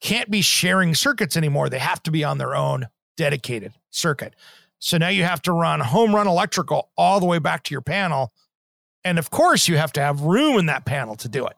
can't 0.00 0.30
be 0.30 0.42
sharing 0.42 0.94
circuits 0.94 1.36
anymore. 1.36 1.68
They 1.68 1.78
have 1.78 2.02
to 2.04 2.10
be 2.10 2.24
on 2.24 2.38
their 2.38 2.54
own 2.54 2.88
dedicated 3.16 3.72
circuit. 3.90 4.34
So 4.78 4.96
now 4.96 5.08
you 5.08 5.24
have 5.24 5.42
to 5.42 5.52
run 5.52 5.80
home 5.80 6.14
run 6.14 6.26
electrical 6.26 6.90
all 6.96 7.20
the 7.20 7.26
way 7.26 7.38
back 7.38 7.62
to 7.64 7.74
your 7.74 7.82
panel. 7.82 8.32
And 9.04 9.18
of 9.18 9.30
course, 9.30 9.68
you 9.68 9.76
have 9.76 9.92
to 9.92 10.00
have 10.00 10.22
room 10.22 10.58
in 10.58 10.66
that 10.66 10.84
panel 10.84 11.16
to 11.16 11.28
do 11.28 11.46
it. 11.46 11.56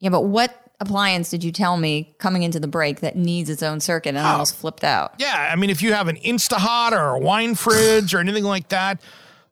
Yeah, 0.00 0.10
but 0.10 0.22
what 0.22 0.63
appliance 0.84 1.30
did 1.30 1.42
you 1.44 1.50
tell 1.52 1.76
me 1.76 2.14
coming 2.18 2.42
into 2.42 2.60
the 2.60 2.68
break 2.68 3.00
that 3.00 3.16
needs 3.16 3.50
its 3.50 3.62
own 3.62 3.80
circuit 3.80 4.10
and 4.10 4.18
I 4.18 4.28
Oh. 4.30 4.32
almost 4.32 4.56
flipped 4.56 4.84
out? 4.84 5.14
Yeah. 5.18 5.48
I 5.52 5.56
mean, 5.56 5.70
if 5.70 5.82
you 5.82 5.92
have 5.92 6.08
an 6.08 6.16
Instahot 6.16 6.92
or 6.92 7.10
a 7.14 7.18
wine 7.18 7.54
fridge 7.54 8.14
or 8.14 8.20
anything 8.20 8.44
like 8.44 8.68
that, 8.68 9.00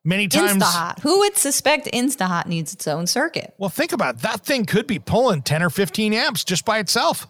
many 0.05 0.29
times. 0.29 0.63
Instahot. 0.63 1.01
Who 1.01 1.19
would 1.21 1.37
suspect 1.37 1.87
Instahot 1.93 2.47
needs 2.47 2.73
its 2.73 2.87
own 2.89 3.07
circuit? 3.07 3.55
Well, 3.59 3.71
think 3.71 3.93
about 3.93 4.17
it. 4.17 4.21
that 4.23 4.41
thing 4.45 4.65
could 4.65 4.87
be 4.87 4.99
pulling 4.99 5.43
10 5.43 5.63
or 5.63 5.71
15 5.71 6.13
amps 6.15 6.45
just 6.45 6.65
by 6.65 6.79
itself. 6.79 7.27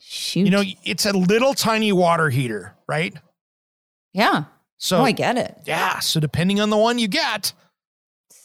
Shoot. 0.00 0.40
You 0.44 0.50
know, 0.50 0.62
it's 0.84 1.06
a 1.06 1.12
little 1.12 1.54
tiny 1.54 1.92
water 1.92 2.30
heater, 2.30 2.74
right? 2.86 3.14
yeah. 4.12 4.44
So 4.76 4.98
oh, 4.98 5.04
I 5.04 5.12
get 5.12 5.38
it. 5.38 5.56
Yeah. 5.64 6.00
So 6.00 6.20
depending 6.20 6.60
on 6.60 6.68
the 6.68 6.76
one 6.76 6.98
you 6.98 7.08
get, 7.08 7.52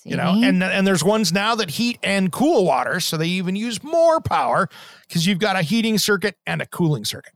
you 0.06 0.16
know, 0.16 0.32
and 0.44 0.64
and 0.64 0.88
there's 0.88 1.04
ones 1.04 1.32
now 1.34 1.56
that 1.56 1.70
heat 1.72 2.00
and 2.04 2.32
cool 2.32 2.66
water, 2.66 3.00
so 3.00 3.18
they 3.18 3.28
even 3.28 3.56
use 3.56 3.84
more 3.84 4.22
power 4.22 4.70
because 5.08 5.26
you've 5.28 5.40
got 5.40 5.56
a 5.56 5.62
heating 5.62 5.98
circuit 5.98 6.36
and 6.48 6.62
a 6.62 6.66
cooling 6.66 7.06
circuit. 7.06 7.34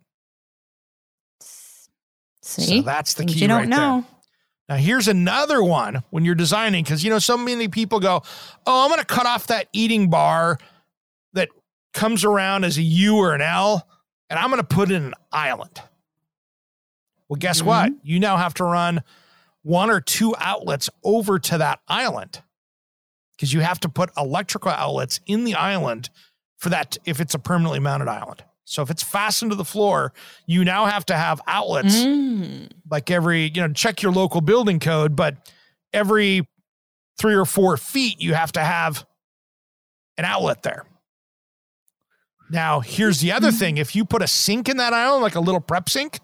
See, 2.41 2.78
So 2.78 2.82
that's 2.82 3.13
the 3.13 3.19
Things 3.19 3.34
key 3.36 3.41
you 3.41 3.47
don't 3.47 3.60
right 3.62 3.69
know. 3.69 4.02
there. 4.02 4.10
Now 4.69 4.76
here's 4.78 5.08
another 5.08 5.63
one 5.63 6.04
when 6.10 6.23
you're 6.26 6.36
designing 6.36 6.84
because 6.84 7.04
you 7.04 7.10
know 7.10 7.19
so 7.19 7.38
many 7.38 7.67
people 7.67 7.99
go, 7.99 8.21
"Oh, 8.65 8.84
I'm 8.84 8.89
going 8.89 8.99
to 8.99 9.06
cut 9.06 9.26
off 9.26 9.47
that 9.47 9.67
eating 9.73 10.10
bar 10.10 10.58
that 11.34 11.49
comes 11.93 12.23
around 12.23 12.63
as 12.63 12.78
a 12.78 12.82
U 12.82 13.17
or 13.17 13.34
an 13.34 13.41
L, 13.41 13.88
and 14.30 14.39
I'm 14.39 14.49
going 14.49 14.62
to 14.62 14.67
put 14.67 14.89
it 14.91 14.95
in 14.95 15.04
an 15.04 15.13
island." 15.32 15.82
Well, 17.28 17.38
guess 17.38 17.60
Mm-hmm. 17.60 17.67
what? 17.67 17.93
You 18.04 18.19
now 18.19 18.38
have 18.38 18.54
to 18.56 18.63
run 18.63 19.04
one 19.63 19.89
or 19.89 20.02
two 20.02 20.34
outlets 20.39 20.89
over 21.04 21.39
to 21.39 21.58
that 21.58 21.80
island 21.88 22.41
because 23.43 23.53
you 23.53 23.60
have 23.60 23.77
to 23.82 23.89
put 23.89 24.10
electrical 24.15 24.71
outlets 24.71 25.19
in 25.25 25.43
the 25.43 25.53
island 25.53 26.10
for 26.60 26.69
that 26.69 26.97
if 27.03 27.19
it's 27.19 27.34
a 27.34 27.39
permanently 27.39 27.77
mounted 27.79 28.08
island. 28.08 28.41
So 28.63 28.82
if 28.82 28.89
it's 28.89 29.03
fastened 29.03 29.51
to 29.51 29.58
the 29.58 29.65
floor, 29.65 30.13
you 30.45 30.63
now 30.63 30.86
have 30.86 31.06
to 31.08 31.17
have 31.17 31.41
outlets 31.45 31.93
Mm. 31.93 32.71
like 32.89 33.12
every, 33.12 33.51
you 33.53 33.60
know, 33.60 33.67
check 33.73 34.01
your 34.01 34.13
local 34.13 34.39
building 34.39 34.79
code, 34.79 35.17
but 35.17 35.36
every 35.91 36.47
three 37.17 37.34
or 37.36 37.43
four 37.43 37.75
feet, 37.75 38.21
you 38.21 38.34
have 38.34 38.53
to 38.53 38.62
have 38.63 39.06
an 40.17 40.23
outlet 40.23 40.63
there. 40.63 40.86
Now, 42.49 42.79
here's 42.79 43.19
the 43.19 43.34
other 43.34 43.51
thing 43.51 43.75
if 43.75 43.93
you 43.93 44.06
put 44.06 44.21
a 44.21 44.27
sink 44.27 44.69
in 44.69 44.77
that 44.77 44.93
island, 44.93 45.21
like 45.21 45.36
a 45.36 45.41
little 45.41 45.60
prep 45.60 45.89
sink, 45.89 46.21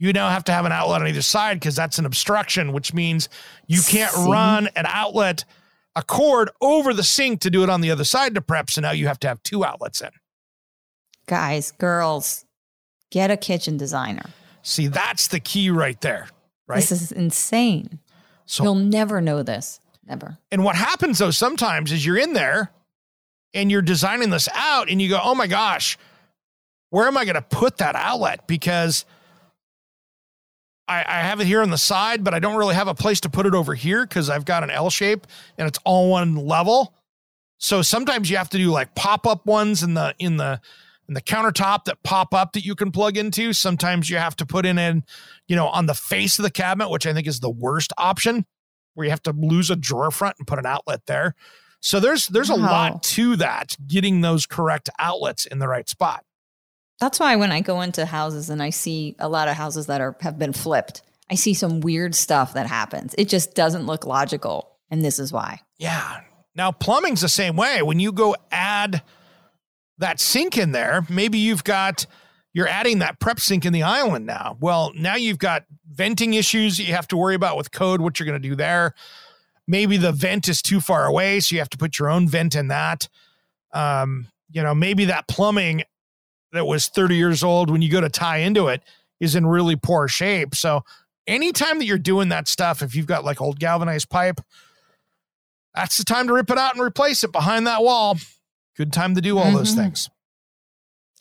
you 0.00 0.14
now 0.14 0.30
have 0.30 0.44
to 0.44 0.52
have 0.52 0.64
an 0.64 0.72
outlet 0.72 1.02
on 1.02 1.08
either 1.08 1.20
side 1.20 1.60
because 1.60 1.76
that's 1.76 1.98
an 1.98 2.06
obstruction, 2.06 2.72
which 2.72 2.94
means 2.94 3.28
you 3.66 3.82
can't 3.86 4.10
See? 4.10 4.30
run 4.30 4.66
an 4.74 4.86
outlet, 4.88 5.44
a 5.96 6.02
cord 6.02 6.50
over 6.60 6.94
the 6.94 7.02
sink 7.02 7.40
to 7.40 7.50
do 7.50 7.62
it 7.62 7.70
on 7.70 7.80
the 7.80 7.90
other 7.90 8.04
side 8.04 8.34
to 8.34 8.40
prep. 8.40 8.70
So 8.70 8.80
now 8.80 8.92
you 8.92 9.06
have 9.06 9.20
to 9.20 9.28
have 9.28 9.42
two 9.42 9.64
outlets 9.64 10.00
in. 10.00 10.10
Guys, 11.26 11.70
girls, 11.72 12.44
get 13.10 13.30
a 13.30 13.36
kitchen 13.36 13.76
designer. 13.76 14.30
See, 14.62 14.88
that's 14.88 15.28
the 15.28 15.40
key 15.40 15.70
right 15.70 16.00
there, 16.00 16.28
right? 16.66 16.76
This 16.76 16.92
is 16.92 17.12
insane. 17.12 17.98
so 18.46 18.62
You'll 18.64 18.74
never 18.74 19.20
know 19.20 19.42
this. 19.42 19.80
Never. 20.06 20.38
And 20.50 20.64
what 20.64 20.76
happens 20.76 21.18
though 21.18 21.30
sometimes 21.30 21.92
is 21.92 22.04
you're 22.04 22.18
in 22.18 22.32
there 22.32 22.72
and 23.54 23.70
you're 23.70 23.82
designing 23.82 24.30
this 24.30 24.48
out 24.54 24.90
and 24.90 25.00
you 25.00 25.08
go, 25.08 25.20
oh 25.22 25.34
my 25.34 25.46
gosh, 25.46 25.96
where 26.90 27.06
am 27.06 27.16
I 27.16 27.24
going 27.24 27.36
to 27.36 27.42
put 27.42 27.78
that 27.78 27.94
outlet? 27.94 28.46
Because 28.46 29.04
I, 30.90 31.04
I 31.06 31.20
have 31.20 31.40
it 31.40 31.46
here 31.46 31.62
on 31.62 31.70
the 31.70 31.78
side, 31.78 32.24
but 32.24 32.34
I 32.34 32.40
don't 32.40 32.56
really 32.56 32.74
have 32.74 32.88
a 32.88 32.94
place 32.94 33.20
to 33.20 33.30
put 33.30 33.46
it 33.46 33.54
over 33.54 33.74
here 33.74 34.04
because 34.04 34.28
I've 34.28 34.44
got 34.44 34.64
an 34.64 34.70
L 34.70 34.90
shape 34.90 35.26
and 35.56 35.68
it's 35.68 35.78
all 35.84 36.10
one 36.10 36.34
level. 36.34 36.94
So 37.58 37.80
sometimes 37.82 38.28
you 38.28 38.36
have 38.38 38.50
to 38.50 38.58
do 38.58 38.70
like 38.70 38.94
pop 38.96 39.26
up 39.26 39.46
ones 39.46 39.82
in 39.82 39.94
the 39.94 40.14
in 40.18 40.36
the 40.36 40.60
in 41.06 41.14
the 41.14 41.20
countertop 41.20 41.84
that 41.84 42.02
pop 42.02 42.34
up 42.34 42.54
that 42.54 42.64
you 42.64 42.74
can 42.74 42.90
plug 42.90 43.16
into. 43.16 43.52
Sometimes 43.52 44.10
you 44.10 44.16
have 44.16 44.34
to 44.36 44.46
put 44.46 44.66
in 44.66 44.78
in, 44.78 45.04
you 45.46 45.54
know, 45.56 45.68
on 45.68 45.86
the 45.86 45.94
face 45.94 46.38
of 46.38 46.42
the 46.42 46.50
cabinet, 46.50 46.88
which 46.90 47.06
I 47.06 47.12
think 47.12 47.26
is 47.28 47.40
the 47.40 47.50
worst 47.50 47.92
option 47.96 48.44
where 48.94 49.04
you 49.04 49.10
have 49.10 49.22
to 49.22 49.32
lose 49.32 49.70
a 49.70 49.76
drawer 49.76 50.10
front 50.10 50.36
and 50.38 50.46
put 50.46 50.58
an 50.58 50.66
outlet 50.66 51.06
there. 51.06 51.34
So 51.80 52.00
there's 52.00 52.26
there's 52.28 52.50
a 52.50 52.56
Wow. 52.56 52.70
lot 52.70 53.02
to 53.04 53.36
that, 53.36 53.76
getting 53.86 54.22
those 54.22 54.46
correct 54.46 54.90
outlets 54.98 55.46
in 55.46 55.60
the 55.60 55.68
right 55.68 55.88
spot. 55.88 56.24
That's 57.00 57.18
why 57.18 57.36
when 57.36 57.50
I 57.50 57.60
go 57.62 57.80
into 57.80 58.04
houses 58.04 58.50
and 58.50 58.62
I 58.62 58.70
see 58.70 59.16
a 59.18 59.28
lot 59.28 59.48
of 59.48 59.56
houses 59.56 59.86
that 59.86 60.00
are 60.00 60.16
have 60.20 60.38
been 60.38 60.52
flipped, 60.52 61.02
I 61.30 61.34
see 61.34 61.54
some 61.54 61.80
weird 61.80 62.14
stuff 62.14 62.54
that 62.54 62.66
happens. 62.66 63.14
It 63.16 63.28
just 63.28 63.54
doesn't 63.54 63.86
look 63.86 64.04
logical. 64.04 64.76
And 64.90 65.04
this 65.04 65.18
is 65.18 65.32
why. 65.32 65.60
Yeah. 65.78 66.20
Now 66.54 66.72
plumbing's 66.72 67.20
the 67.20 67.28
same 67.28 67.56
way. 67.56 67.80
When 67.80 68.00
you 68.00 68.12
go 68.12 68.36
add 68.50 69.02
that 69.98 70.20
sink 70.20 70.58
in 70.58 70.72
there, 70.72 71.06
maybe 71.08 71.38
you've 71.38 71.64
got 71.64 72.06
you're 72.52 72.68
adding 72.68 72.98
that 72.98 73.20
prep 73.20 73.38
sink 73.38 73.64
in 73.64 73.72
the 73.72 73.84
island 73.84 74.26
now. 74.26 74.56
Well, 74.60 74.92
now 74.96 75.14
you've 75.14 75.38
got 75.38 75.64
venting 75.88 76.34
issues 76.34 76.76
that 76.76 76.84
you 76.84 76.94
have 76.94 77.06
to 77.08 77.16
worry 77.16 77.36
about 77.36 77.56
with 77.56 77.70
code, 77.70 78.00
what 78.00 78.18
you're 78.18 78.26
going 78.26 78.40
to 78.42 78.48
do 78.48 78.56
there. 78.56 78.94
Maybe 79.68 79.96
the 79.96 80.10
vent 80.10 80.48
is 80.48 80.60
too 80.60 80.80
far 80.80 81.06
away, 81.06 81.38
so 81.38 81.54
you 81.54 81.60
have 81.60 81.70
to 81.70 81.78
put 81.78 81.98
your 81.98 82.10
own 82.10 82.28
vent 82.28 82.56
in 82.56 82.68
that. 82.68 83.08
Um, 83.72 84.26
you 84.50 84.64
know, 84.64 84.74
maybe 84.74 85.04
that 85.04 85.28
plumbing 85.28 85.84
that 86.52 86.66
was 86.66 86.88
30 86.88 87.16
years 87.16 87.42
old 87.42 87.70
when 87.70 87.82
you 87.82 87.90
go 87.90 88.00
to 88.00 88.08
tie 88.08 88.38
into 88.38 88.68
it 88.68 88.82
is 89.20 89.34
in 89.34 89.46
really 89.46 89.76
poor 89.76 90.08
shape. 90.08 90.54
So 90.54 90.82
anytime 91.26 91.78
that 91.78 91.84
you're 91.84 91.98
doing 91.98 92.28
that 92.30 92.48
stuff, 92.48 92.82
if 92.82 92.94
you've 92.94 93.06
got 93.06 93.24
like 93.24 93.40
old 93.40 93.58
galvanized 93.60 94.08
pipe, 94.08 94.40
that's 95.74 95.98
the 95.98 96.04
time 96.04 96.26
to 96.26 96.32
rip 96.34 96.50
it 96.50 96.58
out 96.58 96.74
and 96.74 96.82
replace 96.82 97.22
it 97.22 97.32
behind 97.32 97.66
that 97.66 97.82
wall. 97.82 98.16
Good 98.76 98.92
time 98.92 99.14
to 99.14 99.20
do 99.20 99.38
all 99.38 99.52
those 99.52 99.72
Mhm. 99.72 99.76
things. 99.76 100.08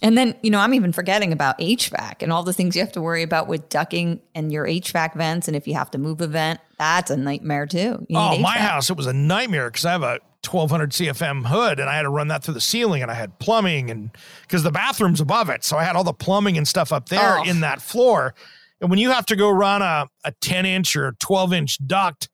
And 0.02 0.18
then, 0.18 0.36
you 0.42 0.50
know, 0.50 0.60
I'm 0.60 0.74
even 0.74 0.94
forgetting 0.94 1.34
about 1.34 1.60
HVAC 1.60 2.22
and 2.24 2.32
all 2.32 2.44
the 2.44 2.54
things 2.54 2.74
you 2.74 2.82
have 2.82 2.94
to 2.94 3.02
worry 3.02 3.22
about 3.22 3.48
with 3.50 3.68
ducking 3.68 4.22
and 4.34 4.50
your 4.50 4.66
HVAC 4.66 5.14
vents. 5.14 5.48
And 5.50 5.58
if 5.58 5.68
you 5.68 5.74
have 5.74 5.92
to 5.92 5.98
move 5.98 6.22
a 6.22 6.28
vent, 6.28 6.62
that's 6.78 7.12
a 7.12 7.18
nightmare 7.18 7.66
too. 7.66 8.06
You 8.08 8.18
Oh, 8.18 8.38
my 8.40 8.58
house, 8.58 8.90
it 8.90 8.96
was 8.96 9.08
a 9.08 9.14
nightmare 9.14 9.70
because 9.70 9.84
I 9.86 9.92
have 9.92 10.04
a 10.04 10.20
1200 10.46 10.92
CFM 10.92 11.46
hood 11.48 11.80
and 11.80 11.90
I 11.90 11.96
had 11.96 12.04
to 12.04 12.10
run 12.10 12.30
that 12.30 12.44
through 12.44 12.54
the 12.54 12.62
ceiling 12.62 13.02
and 13.02 13.12
I 13.12 13.14
had 13.14 13.38
plumbing 13.40 13.90
and 13.92 14.10
because 14.44 14.64
the 14.64 14.72
bathroom's 14.72 15.20
above 15.22 15.50
it. 15.50 15.64
So 15.64 15.78
I 15.78 15.84
had 15.84 15.96
all 15.96 16.04
the 16.04 16.14
plumbing 16.14 16.58
and 16.58 16.68
stuff 16.68 16.92
up 16.94 17.10
there 17.10 17.40
Oh. 17.40 17.44
in 17.44 17.60
that 17.62 17.82
floor. 17.82 18.34
And 18.82 18.90
when 18.90 19.00
you 19.00 19.12
have 19.12 19.26
to 19.28 19.36
go 19.36 19.50
run 19.50 19.82
a, 19.82 20.08
a 20.24 20.32
10 20.42 20.66
inch 20.66 20.96
or 20.96 21.12
12 21.20 21.54
inch 21.54 21.78
duct 21.86 22.30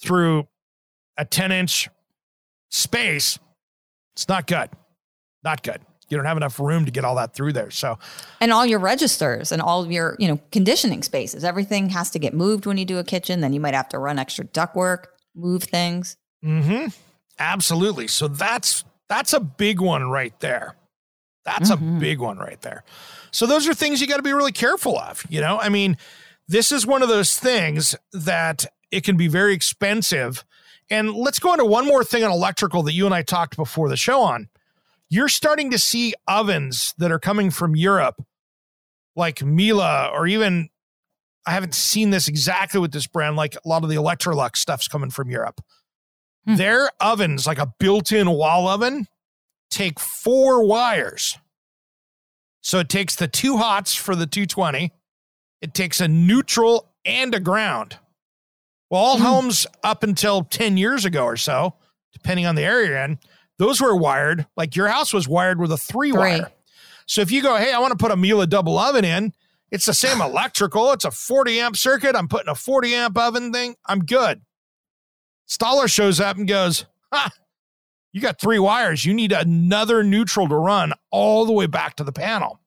through 0.00 0.46
a 1.18 1.24
10 1.24 1.50
inch 1.52 1.88
space, 2.70 3.38
it's 4.14 4.28
not 4.28 4.46
good. 4.46 4.70
Not 5.42 5.62
good. 5.62 5.80
You 6.08 6.16
don't 6.18 6.26
have 6.26 6.36
enough 6.36 6.60
room 6.60 6.84
to 6.84 6.90
get 6.90 7.04
all 7.04 7.14
that 7.16 7.34
through 7.34 7.54
there. 7.54 7.70
So, 7.70 7.98
and 8.40 8.52
all 8.52 8.66
your 8.66 8.78
registers 8.78 9.50
and 9.50 9.62
all 9.62 9.82
of 9.82 9.90
your, 9.90 10.14
you 10.18 10.28
know, 10.28 10.38
conditioning 10.52 11.02
spaces, 11.02 11.42
everything 11.42 11.88
has 11.90 12.10
to 12.10 12.18
get 12.18 12.34
moved 12.34 12.66
when 12.66 12.76
you 12.76 12.84
do 12.84 12.98
a 12.98 13.04
kitchen. 13.04 13.40
Then 13.40 13.52
you 13.54 13.60
might 13.60 13.74
have 13.74 13.88
to 13.90 13.98
run 13.98 14.18
extra 14.18 14.44
duct 14.44 14.76
work, 14.76 15.14
move 15.34 15.64
things. 15.64 16.16
hmm 16.42 16.86
absolutely. 17.38 18.08
So 18.08 18.28
that's 18.28 18.84
that's 19.08 19.32
a 19.32 19.40
big 19.40 19.80
one 19.80 20.10
right 20.10 20.38
there. 20.40 20.76
That's 21.44 21.70
Mhm. 21.70 21.96
a 21.96 22.00
big 22.00 22.18
one 22.18 22.38
right 22.38 22.60
there. 22.62 22.82
So 23.30 23.46
those 23.46 23.68
are 23.68 23.74
things 23.74 24.00
you 24.00 24.06
got 24.06 24.16
to 24.18 24.22
be 24.22 24.32
really 24.32 24.52
careful 24.52 24.98
of. 24.98 25.26
You 25.28 25.40
know, 25.40 25.58
I 25.58 25.68
mean, 25.68 25.98
this 26.48 26.72
is 26.72 26.86
one 26.86 27.02
of 27.02 27.08
those 27.08 27.38
things 27.38 27.94
that 28.12 28.66
it 28.90 29.04
can 29.04 29.16
be 29.16 29.28
very 29.28 29.52
expensive. 29.54 30.44
And 30.90 31.12
let's 31.14 31.38
go 31.38 31.52
into 31.52 31.64
one 31.64 31.86
more 31.86 32.04
thing 32.04 32.24
on 32.24 32.30
electrical 32.30 32.82
that 32.84 32.92
you 32.94 33.06
and 33.06 33.14
I 33.14 33.22
talked 33.22 33.56
before 33.56 33.88
the 33.88 33.96
show 33.96 34.20
on. 34.22 34.48
You're 35.08 35.28
starting 35.28 35.70
to 35.72 35.78
see 35.78 36.14
ovens 36.26 36.94
that 36.98 37.12
are 37.12 37.18
coming 37.18 37.50
from 37.50 37.76
Europe, 37.76 38.22
like 39.14 39.42
Miele, 39.42 40.10
or 40.12 40.26
even 40.26 40.70
I 41.46 41.52
haven't 41.52 41.74
seen 41.74 42.10
this 42.10 42.28
exactly 42.28 42.80
with 42.80 42.92
this 42.92 43.06
brand, 43.06 43.36
like 43.36 43.56
a 43.56 43.68
lot 43.68 43.82
of 43.82 43.90
the 43.90 43.96
Electrolux 43.96 44.56
stuff's 44.56 44.88
coming 44.88 45.10
from 45.10 45.30
Europe. 45.30 45.60
Hmm. 46.46 46.56
Their 46.56 46.90
ovens, 47.00 47.46
like 47.46 47.58
a 47.58 47.72
built 47.78 48.10
in 48.12 48.30
wall 48.30 48.66
oven, 48.68 49.06
take 49.70 50.00
four 50.00 50.66
wires. 50.66 51.38
So 52.62 52.78
it 52.78 52.88
takes 52.88 53.16
the 53.16 53.28
two 53.28 53.58
hots 53.58 53.94
for 53.94 54.14
the 54.14 54.26
220, 54.26 54.92
it 55.60 55.74
takes 55.74 56.00
a 56.00 56.08
neutral 56.08 56.92
and 57.04 57.34
a 57.34 57.40
ground. 57.40 57.98
Well, 58.90 59.00
all 59.00 59.18
homes 59.18 59.66
up 59.82 60.02
until 60.02 60.44
10 60.44 60.76
years 60.76 61.04
ago 61.04 61.24
or 61.24 61.36
so, 61.36 61.74
depending 62.12 62.46
on 62.46 62.54
the 62.56 62.62
area 62.62 62.88
you're 62.88 62.98
in, 62.98 63.18
those 63.58 63.80
were 63.80 63.96
wired, 63.96 64.46
like 64.56 64.76
your 64.76 64.88
house 64.88 65.12
was 65.12 65.26
wired 65.28 65.58
with 65.60 65.72
a 65.72 65.78
three 65.78 66.10
Three. 66.10 66.18
wire. 66.18 66.52
So 67.06 67.20
if 67.20 67.30
you 67.30 67.42
go, 67.42 67.56
hey, 67.56 67.72
I 67.72 67.78
want 67.78 67.92
to 67.92 67.96
put 67.96 68.10
a 68.12 68.16
Miele 68.16 68.46
double 68.46 68.78
oven 68.78 69.04
in, 69.04 69.32
it's 69.70 69.86
the 69.86 69.94
same 69.94 70.20
electrical. 70.22 70.92
It's 70.92 71.04
a 71.04 71.10
40 71.10 71.60
amp 71.60 71.76
circuit. 71.76 72.14
I'm 72.14 72.28
putting 72.28 72.48
a 72.48 72.54
40 72.54 72.94
amp 72.94 73.18
oven 73.18 73.52
thing. 73.52 73.76
I'm 73.86 74.04
good. 74.04 74.42
Stoller 75.52 75.86
shows 75.86 76.18
up 76.18 76.38
and 76.38 76.48
goes, 76.48 76.86
ha, 77.12 77.30
you 78.10 78.22
got 78.22 78.40
three 78.40 78.58
wires. 78.58 79.04
You 79.04 79.12
need 79.12 79.32
another 79.32 80.02
neutral 80.02 80.48
to 80.48 80.54
run 80.54 80.94
all 81.10 81.44
the 81.44 81.52
way 81.52 81.66
back 81.66 81.96
to 81.96 82.04
the 82.04 82.12
panel. 82.12 82.58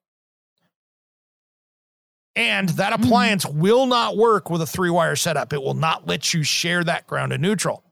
And 2.36 2.70
that 2.70 2.94
mm-hmm. 2.94 3.04
appliance 3.04 3.44
will 3.44 3.88
not 3.88 4.18
work 4.18 4.52
with 4.52 4.62
a 4.62 4.68
three 4.68 4.92
wire 4.92 5.16
setup. 5.16 5.52
It 5.52 5.64
will 5.64 5.74
not 5.74 6.06
let 6.06 6.32
you 6.36 6.44
share 6.44 6.84
that 6.84 7.08
ground 7.08 7.34
and 7.34 7.42
neutral 7.42 7.84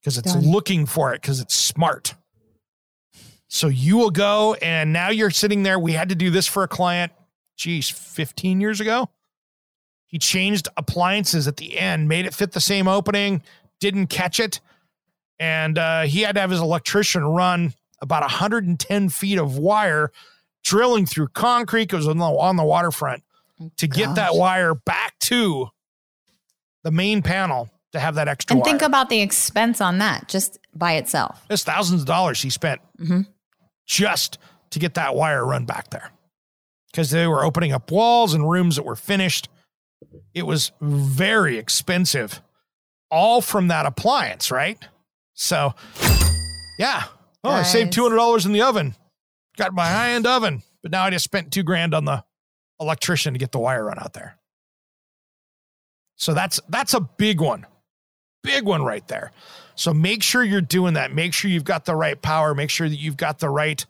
because 0.00 0.18
it's 0.18 0.34
Done. 0.34 0.44
looking 0.48 0.86
for 0.86 1.12
it 1.12 1.20
because 1.20 1.40
it's 1.40 1.56
smart. 1.56 2.14
So 3.48 3.66
you 3.66 3.96
will 3.96 4.10
go, 4.10 4.54
and 4.54 4.92
now 4.92 5.08
you're 5.08 5.30
sitting 5.30 5.64
there. 5.64 5.80
We 5.80 5.92
had 5.92 6.10
to 6.10 6.14
do 6.14 6.30
this 6.30 6.46
for 6.46 6.62
a 6.62 6.68
client, 6.68 7.10
geez, 7.56 7.90
15 7.90 8.60
years 8.60 8.80
ago. 8.80 9.08
He 10.06 10.18
changed 10.20 10.68
appliances 10.76 11.48
at 11.48 11.56
the 11.56 11.76
end, 11.76 12.08
made 12.08 12.24
it 12.24 12.34
fit 12.34 12.52
the 12.52 12.60
same 12.60 12.86
opening, 12.86 13.42
didn't 13.80 14.06
catch 14.08 14.40
it. 14.40 14.60
And 15.38 15.78
uh, 15.78 16.02
he 16.02 16.22
had 16.22 16.34
to 16.36 16.40
have 16.40 16.50
his 16.50 16.60
electrician 16.60 17.24
run 17.24 17.74
about 18.00 18.22
110 18.22 19.08
feet 19.08 19.38
of 19.38 19.58
wire 19.58 20.10
drilling 20.62 21.06
through 21.06 21.28
concrete. 21.28 21.92
It 21.92 21.96
was 21.96 22.08
on 22.08 22.18
the, 22.18 22.24
on 22.24 22.56
the 22.56 22.64
waterfront 22.64 23.22
to 23.76 23.86
get 23.86 24.14
that 24.16 24.34
wire 24.34 24.74
back 24.74 25.18
to 25.20 25.68
the 26.82 26.90
main 26.90 27.22
panel 27.22 27.68
to 27.92 28.00
have 28.00 28.16
that 28.16 28.28
extra 28.28 28.54
And 28.54 28.60
wire. 28.62 28.70
think 28.72 28.82
about 28.82 29.08
the 29.08 29.20
expense 29.20 29.80
on 29.80 29.98
that 29.98 30.28
just 30.28 30.58
by 30.74 30.94
itself. 30.94 31.44
There's 31.48 31.64
thousands 31.64 32.02
of 32.02 32.06
dollars 32.06 32.42
he 32.42 32.50
spent 32.50 32.80
Mhm. 33.00 33.26
just 33.86 34.38
to 34.70 34.78
get 34.78 34.94
that 34.94 35.14
wire 35.14 35.44
run 35.46 35.64
back 35.64 35.90
there 35.90 36.10
because 36.90 37.10
they 37.10 37.26
were 37.26 37.44
opening 37.44 37.72
up 37.72 37.90
walls 37.90 38.34
and 38.34 38.48
rooms 38.50 38.76
that 38.76 38.84
were 38.84 38.96
finished. 38.96 39.48
It 40.34 40.44
was 40.46 40.72
very 40.80 41.56
expensive, 41.58 42.42
all 43.14 43.40
from 43.40 43.68
that 43.68 43.86
appliance, 43.86 44.50
right? 44.50 44.78
So, 45.34 45.74
yeah. 46.78 47.04
Oh, 47.44 47.50
I 47.50 47.62
saved 47.62 47.92
two 47.92 48.02
hundred 48.02 48.16
dollars 48.16 48.44
in 48.44 48.52
the 48.52 48.62
oven. 48.62 48.94
Got 49.56 49.72
my 49.72 49.86
high 49.86 50.10
end 50.10 50.26
oven, 50.26 50.62
but 50.82 50.90
now 50.90 51.04
I 51.04 51.10
just 51.10 51.24
spent 51.24 51.52
two 51.52 51.62
grand 51.62 51.94
on 51.94 52.04
the 52.04 52.24
electrician 52.80 53.34
to 53.34 53.38
get 53.38 53.52
the 53.52 53.58
wire 53.58 53.84
run 53.84 53.98
out 53.98 54.14
there. 54.14 54.38
So 56.16 56.34
that's 56.34 56.60
that's 56.68 56.94
a 56.94 57.00
big 57.00 57.40
one, 57.40 57.66
big 58.42 58.64
one 58.64 58.82
right 58.82 59.06
there. 59.08 59.30
So 59.76 59.92
make 59.92 60.22
sure 60.22 60.42
you're 60.42 60.60
doing 60.60 60.94
that. 60.94 61.12
Make 61.12 61.34
sure 61.34 61.50
you've 61.50 61.64
got 61.64 61.84
the 61.84 61.96
right 61.96 62.20
power. 62.20 62.54
Make 62.54 62.70
sure 62.70 62.88
that 62.88 62.96
you've 62.96 63.16
got 63.16 63.38
the 63.38 63.48
right 63.48 63.84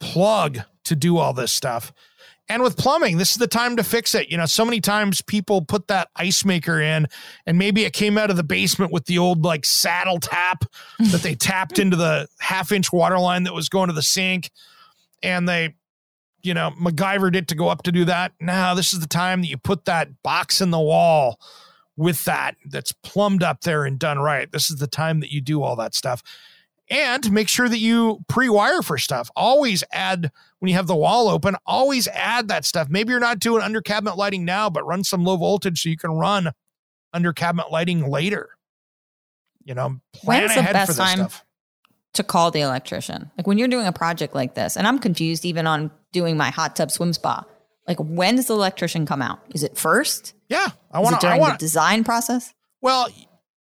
plug 0.00 0.60
to 0.84 0.94
do 0.94 1.18
all 1.18 1.32
this 1.32 1.52
stuff. 1.52 1.92
And 2.48 2.62
with 2.62 2.76
plumbing, 2.76 3.16
this 3.16 3.32
is 3.32 3.38
the 3.38 3.48
time 3.48 3.76
to 3.76 3.82
fix 3.82 4.14
it. 4.14 4.28
You 4.28 4.36
know, 4.36 4.46
so 4.46 4.64
many 4.64 4.80
times 4.80 5.20
people 5.20 5.62
put 5.62 5.88
that 5.88 6.08
ice 6.14 6.44
maker 6.44 6.80
in, 6.80 7.06
and 7.44 7.58
maybe 7.58 7.84
it 7.84 7.92
came 7.92 8.16
out 8.16 8.30
of 8.30 8.36
the 8.36 8.44
basement 8.44 8.92
with 8.92 9.06
the 9.06 9.18
old 9.18 9.44
like 9.44 9.64
saddle 9.64 10.20
tap 10.20 10.64
that 10.98 11.22
they 11.22 11.34
tapped 11.34 11.78
into 11.78 11.96
the 11.96 12.28
half 12.38 12.70
inch 12.70 12.92
water 12.92 13.18
line 13.18 13.42
that 13.44 13.54
was 13.54 13.68
going 13.68 13.88
to 13.88 13.94
the 13.94 14.02
sink. 14.02 14.50
And 15.22 15.48
they, 15.48 15.74
you 16.42 16.54
know, 16.54 16.70
MacGyvered 16.80 17.34
it 17.34 17.48
to 17.48 17.56
go 17.56 17.68
up 17.68 17.82
to 17.82 17.92
do 17.92 18.04
that. 18.04 18.32
Now, 18.40 18.74
this 18.74 18.92
is 18.92 19.00
the 19.00 19.08
time 19.08 19.40
that 19.40 19.48
you 19.48 19.56
put 19.56 19.86
that 19.86 20.22
box 20.22 20.60
in 20.60 20.70
the 20.70 20.78
wall 20.78 21.40
with 21.96 22.24
that 22.26 22.56
that's 22.66 22.92
plumbed 22.92 23.42
up 23.42 23.62
there 23.62 23.84
and 23.84 23.98
done 23.98 24.18
right. 24.18 24.52
This 24.52 24.70
is 24.70 24.76
the 24.76 24.86
time 24.86 25.20
that 25.20 25.32
you 25.32 25.40
do 25.40 25.62
all 25.62 25.74
that 25.76 25.94
stuff. 25.94 26.22
And 26.88 27.32
make 27.32 27.48
sure 27.48 27.68
that 27.68 27.78
you 27.78 28.20
pre 28.28 28.48
wire 28.48 28.80
for 28.80 28.96
stuff. 28.96 29.30
Always 29.34 29.82
add, 29.92 30.30
when 30.60 30.68
you 30.68 30.76
have 30.76 30.86
the 30.86 30.94
wall 30.94 31.28
open, 31.28 31.56
always 31.66 32.06
add 32.08 32.48
that 32.48 32.64
stuff. 32.64 32.88
Maybe 32.88 33.10
you're 33.10 33.18
not 33.18 33.40
doing 33.40 33.62
under 33.62 33.80
cabinet 33.80 34.16
lighting 34.16 34.44
now, 34.44 34.70
but 34.70 34.86
run 34.86 35.02
some 35.02 35.24
low 35.24 35.36
voltage 35.36 35.82
so 35.82 35.88
you 35.88 35.96
can 35.96 36.12
run 36.12 36.52
under 37.12 37.32
cabinet 37.32 37.72
lighting 37.72 38.08
later. 38.08 38.50
You 39.64 39.74
know, 39.74 40.00
plan 40.12 40.42
When's 40.42 40.54
the 40.54 40.62
best 40.62 40.92
for 40.92 40.92
this 40.92 40.96
time 40.96 41.18
stuff. 41.18 41.44
to 42.14 42.22
call 42.22 42.52
the 42.52 42.60
electrician? 42.60 43.32
Like 43.36 43.48
when 43.48 43.58
you're 43.58 43.66
doing 43.66 43.88
a 43.88 43.92
project 43.92 44.32
like 44.32 44.54
this, 44.54 44.76
and 44.76 44.86
I'm 44.86 45.00
confused 45.00 45.44
even 45.44 45.66
on 45.66 45.90
doing 46.12 46.36
my 46.36 46.50
hot 46.50 46.76
tub 46.76 46.92
swim 46.92 47.12
spa. 47.12 47.44
Like 47.88 47.98
when 47.98 48.36
does 48.36 48.46
the 48.46 48.54
electrician 48.54 49.06
come 49.06 49.22
out? 49.22 49.40
Is 49.54 49.64
it 49.64 49.76
first? 49.76 50.34
Yeah, 50.48 50.68
I 50.92 51.00
want 51.00 51.20
to. 51.20 51.26
I 51.26 51.30
during 51.30 51.40
want 51.40 51.54
the 51.54 51.64
design 51.64 52.04
process? 52.04 52.54
Well, 52.80 53.08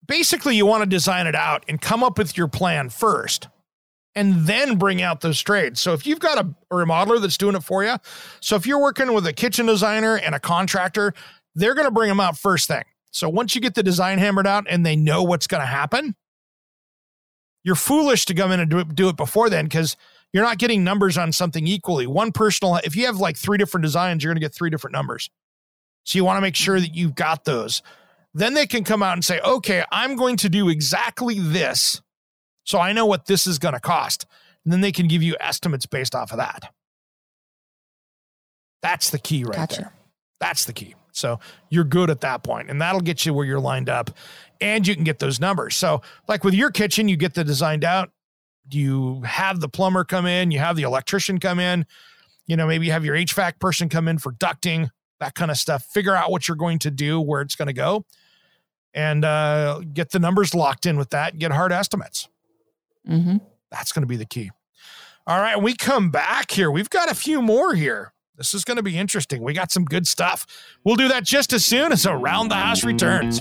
basically, 0.07 0.55
you 0.55 0.65
want 0.65 0.83
to 0.83 0.89
design 0.89 1.27
it 1.27 1.35
out 1.35 1.63
and 1.67 1.81
come 1.81 2.03
up 2.03 2.17
with 2.17 2.37
your 2.37 2.47
plan 2.47 2.89
first 2.89 3.47
and 4.15 4.45
then 4.45 4.77
bring 4.77 5.01
out 5.01 5.21
those 5.21 5.41
trades. 5.41 5.79
So 5.81 5.93
if 5.93 6.05
you've 6.05 6.19
got 6.19 6.37
a, 6.37 6.47
a 6.71 6.75
remodeler 6.75 7.19
that's 7.19 7.37
doing 7.37 7.55
it 7.55 7.63
for 7.63 7.83
you, 7.83 7.95
so 8.39 8.55
if 8.55 8.67
you're 8.67 8.81
working 8.81 9.13
with 9.13 9.25
a 9.25 9.33
kitchen 9.33 9.65
designer 9.65 10.17
and 10.17 10.35
a 10.35 10.39
contractor, 10.39 11.13
they're 11.55 11.73
going 11.73 11.87
to 11.87 11.91
bring 11.91 12.09
them 12.09 12.19
out 12.19 12.37
first 12.37 12.67
thing. 12.67 12.83
So 13.11 13.29
once 13.29 13.55
you 13.55 13.61
get 13.61 13.75
the 13.75 13.83
design 13.83 14.17
hammered 14.17 14.47
out 14.47 14.65
and 14.69 14.85
they 14.85 14.95
know 14.95 15.23
what's 15.23 15.47
going 15.47 15.61
to 15.61 15.67
happen, 15.67 16.15
you're 17.63 17.75
foolish 17.75 18.25
to 18.25 18.33
come 18.33 18.51
in 18.51 18.59
and 18.59 18.69
do 18.69 18.79
it, 18.79 18.95
do 18.95 19.09
it 19.09 19.17
before 19.17 19.49
then 19.49 19.65
because 19.65 19.95
you're 20.33 20.43
not 20.43 20.57
getting 20.57 20.83
numbers 20.83 21.17
on 21.17 21.31
something 21.31 21.65
equally. 21.67 22.07
One 22.07 22.31
personal, 22.31 22.77
if 22.83 22.95
you 22.95 23.05
have 23.05 23.17
like 23.17 23.37
three 23.37 23.57
different 23.57 23.83
designs, 23.83 24.23
you're 24.23 24.33
going 24.33 24.41
to 24.41 24.45
get 24.45 24.53
three 24.53 24.69
different 24.69 24.93
numbers. 24.93 25.29
So 26.05 26.17
you 26.17 26.25
want 26.25 26.37
to 26.37 26.41
make 26.41 26.55
sure 26.55 26.79
that 26.79 26.95
you've 26.95 27.15
got 27.15 27.45
those. 27.45 27.81
Then 28.33 28.53
they 28.53 28.65
can 28.65 28.83
come 28.83 29.03
out 29.03 29.13
and 29.13 29.23
say, 29.23 29.39
okay, 29.41 29.83
I'm 29.91 30.15
going 30.15 30.37
to 30.37 30.49
do 30.49 30.69
exactly 30.69 31.39
this. 31.39 32.01
So 32.63 32.79
I 32.79 32.93
know 32.93 33.05
what 33.05 33.25
this 33.25 33.45
is 33.45 33.59
going 33.59 33.73
to 33.73 33.79
cost. 33.79 34.25
And 34.63 34.71
then 34.71 34.81
they 34.81 34.91
can 34.91 35.07
give 35.07 35.21
you 35.21 35.35
estimates 35.39 35.85
based 35.85 36.15
off 36.15 36.31
of 36.31 36.37
that. 36.37 36.73
That's 38.81 39.09
the 39.09 39.19
key 39.19 39.43
right 39.43 39.55
Gotcha. 39.55 39.81
there. 39.81 39.93
That's 40.39 40.65
the 40.65 40.73
key. 40.73 40.95
So 41.13 41.39
you're 41.69 41.83
good 41.83 42.09
at 42.09 42.21
that 42.21 42.43
point, 42.43 42.69
and 42.69 42.81
that'll 42.81 43.01
get 43.01 43.25
you 43.25 43.33
where 43.33 43.45
you're 43.45 43.59
lined 43.59 43.87
up, 43.87 44.09
and 44.59 44.85
you 44.85 44.95
can 44.95 45.03
get 45.03 45.19
those 45.19 45.39
numbers. 45.39 45.75
So, 45.75 46.01
like 46.27 46.43
with 46.43 46.53
your 46.53 46.71
kitchen, 46.71 47.07
you 47.07 47.15
get 47.15 47.35
the 47.35 47.43
designed 47.43 47.85
out. 47.85 48.11
You 48.69 49.21
have 49.21 49.59
the 49.59 49.69
plumber 49.69 50.03
come 50.03 50.25
in, 50.25 50.51
you 50.51 50.59
have 50.59 50.75
the 50.75 50.83
electrician 50.83 51.39
come 51.39 51.59
in. 51.59 51.85
You 52.47 52.57
know, 52.57 52.65
maybe 52.65 52.85
you 52.85 52.91
have 52.91 53.05
your 53.05 53.15
HVAC 53.15 53.59
person 53.59 53.89
come 53.89 54.07
in 54.07 54.17
for 54.17 54.33
ducting, 54.33 54.89
that 55.19 55.35
kind 55.35 55.51
of 55.51 55.57
stuff. 55.57 55.85
Figure 55.93 56.15
out 56.15 56.31
what 56.31 56.47
you're 56.47 56.57
going 56.57 56.79
to 56.79 56.91
do, 56.91 57.21
where 57.21 57.41
it's 57.41 57.55
going 57.55 57.67
to 57.67 57.73
go, 57.73 58.05
and 58.93 59.25
uh, 59.25 59.81
get 59.93 60.11
the 60.11 60.19
numbers 60.19 60.53
locked 60.53 60.85
in 60.85 60.97
with 60.97 61.09
that. 61.11 61.31
and 61.31 61.39
Get 61.39 61.51
hard 61.51 61.71
estimates. 61.71 62.27
Mm-hmm. 63.09 63.37
That's 63.71 63.91
going 63.91 64.03
to 64.03 64.07
be 64.07 64.17
the 64.17 64.25
key. 64.25 64.51
All 65.25 65.39
right, 65.39 65.61
we 65.61 65.73
come 65.73 66.09
back 66.11 66.51
here. 66.51 66.69
We've 66.69 66.89
got 66.89 67.09
a 67.09 67.15
few 67.15 67.41
more 67.41 67.75
here. 67.75 68.13
This 68.35 68.53
is 68.53 68.63
going 68.63 68.77
to 68.77 68.83
be 68.83 68.97
interesting. 68.97 69.41
We 69.41 69.53
got 69.53 69.71
some 69.71 69.85
good 69.85 70.07
stuff. 70.07 70.45
We'll 70.83 70.95
do 70.95 71.07
that 71.07 71.23
just 71.23 71.53
as 71.53 71.63
soon 71.65 71.91
as 71.91 72.05
Around 72.05 72.49
the 72.49 72.55
House 72.55 72.83
returns. 72.83 73.39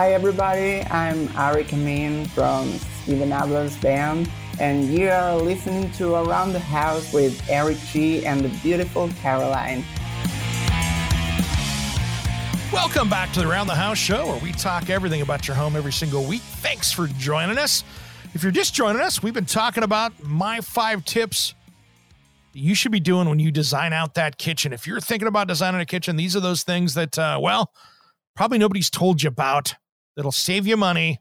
Hi, 0.00 0.14
everybody. 0.14 0.80
I'm 0.90 1.28
Arik 1.28 1.74
Amin 1.74 2.24
from 2.24 2.72
Steven 3.02 3.28
Adler's 3.32 3.76
band, 3.76 4.30
and 4.58 4.86
you 4.86 5.10
are 5.10 5.36
listening 5.36 5.92
to 5.92 6.14
Around 6.14 6.54
the 6.54 6.58
House 6.58 7.12
with 7.12 7.38
Eric 7.50 7.76
G 7.92 8.24
and 8.24 8.40
the 8.40 8.48
beautiful 8.62 9.10
Caroline. 9.20 9.84
Welcome 12.72 13.10
back 13.10 13.30
to 13.34 13.40
the 13.40 13.50
Around 13.50 13.66
the 13.66 13.74
House 13.74 13.98
show 13.98 14.26
where 14.26 14.38
we 14.38 14.52
talk 14.52 14.88
everything 14.88 15.20
about 15.20 15.46
your 15.46 15.54
home 15.54 15.76
every 15.76 15.92
single 15.92 16.24
week. 16.24 16.40
Thanks 16.40 16.90
for 16.90 17.06
joining 17.06 17.58
us. 17.58 17.84
If 18.32 18.42
you're 18.42 18.52
just 18.52 18.72
joining 18.72 19.02
us, 19.02 19.22
we've 19.22 19.34
been 19.34 19.44
talking 19.44 19.82
about 19.82 20.14
my 20.22 20.62
five 20.62 21.04
tips 21.04 21.54
you 22.54 22.74
should 22.74 22.90
be 22.90 23.00
doing 23.00 23.28
when 23.28 23.38
you 23.38 23.50
design 23.50 23.92
out 23.92 24.14
that 24.14 24.38
kitchen. 24.38 24.72
If 24.72 24.86
you're 24.86 24.98
thinking 24.98 25.28
about 25.28 25.46
designing 25.46 25.82
a 25.82 25.84
kitchen, 25.84 26.16
these 26.16 26.34
are 26.34 26.40
those 26.40 26.62
things 26.62 26.94
that, 26.94 27.18
uh, 27.18 27.38
well, 27.38 27.70
probably 28.34 28.56
nobody's 28.56 28.88
told 28.88 29.22
you 29.22 29.28
about 29.28 29.74
that'll 30.16 30.32
save 30.32 30.66
you 30.66 30.76
money 30.76 31.18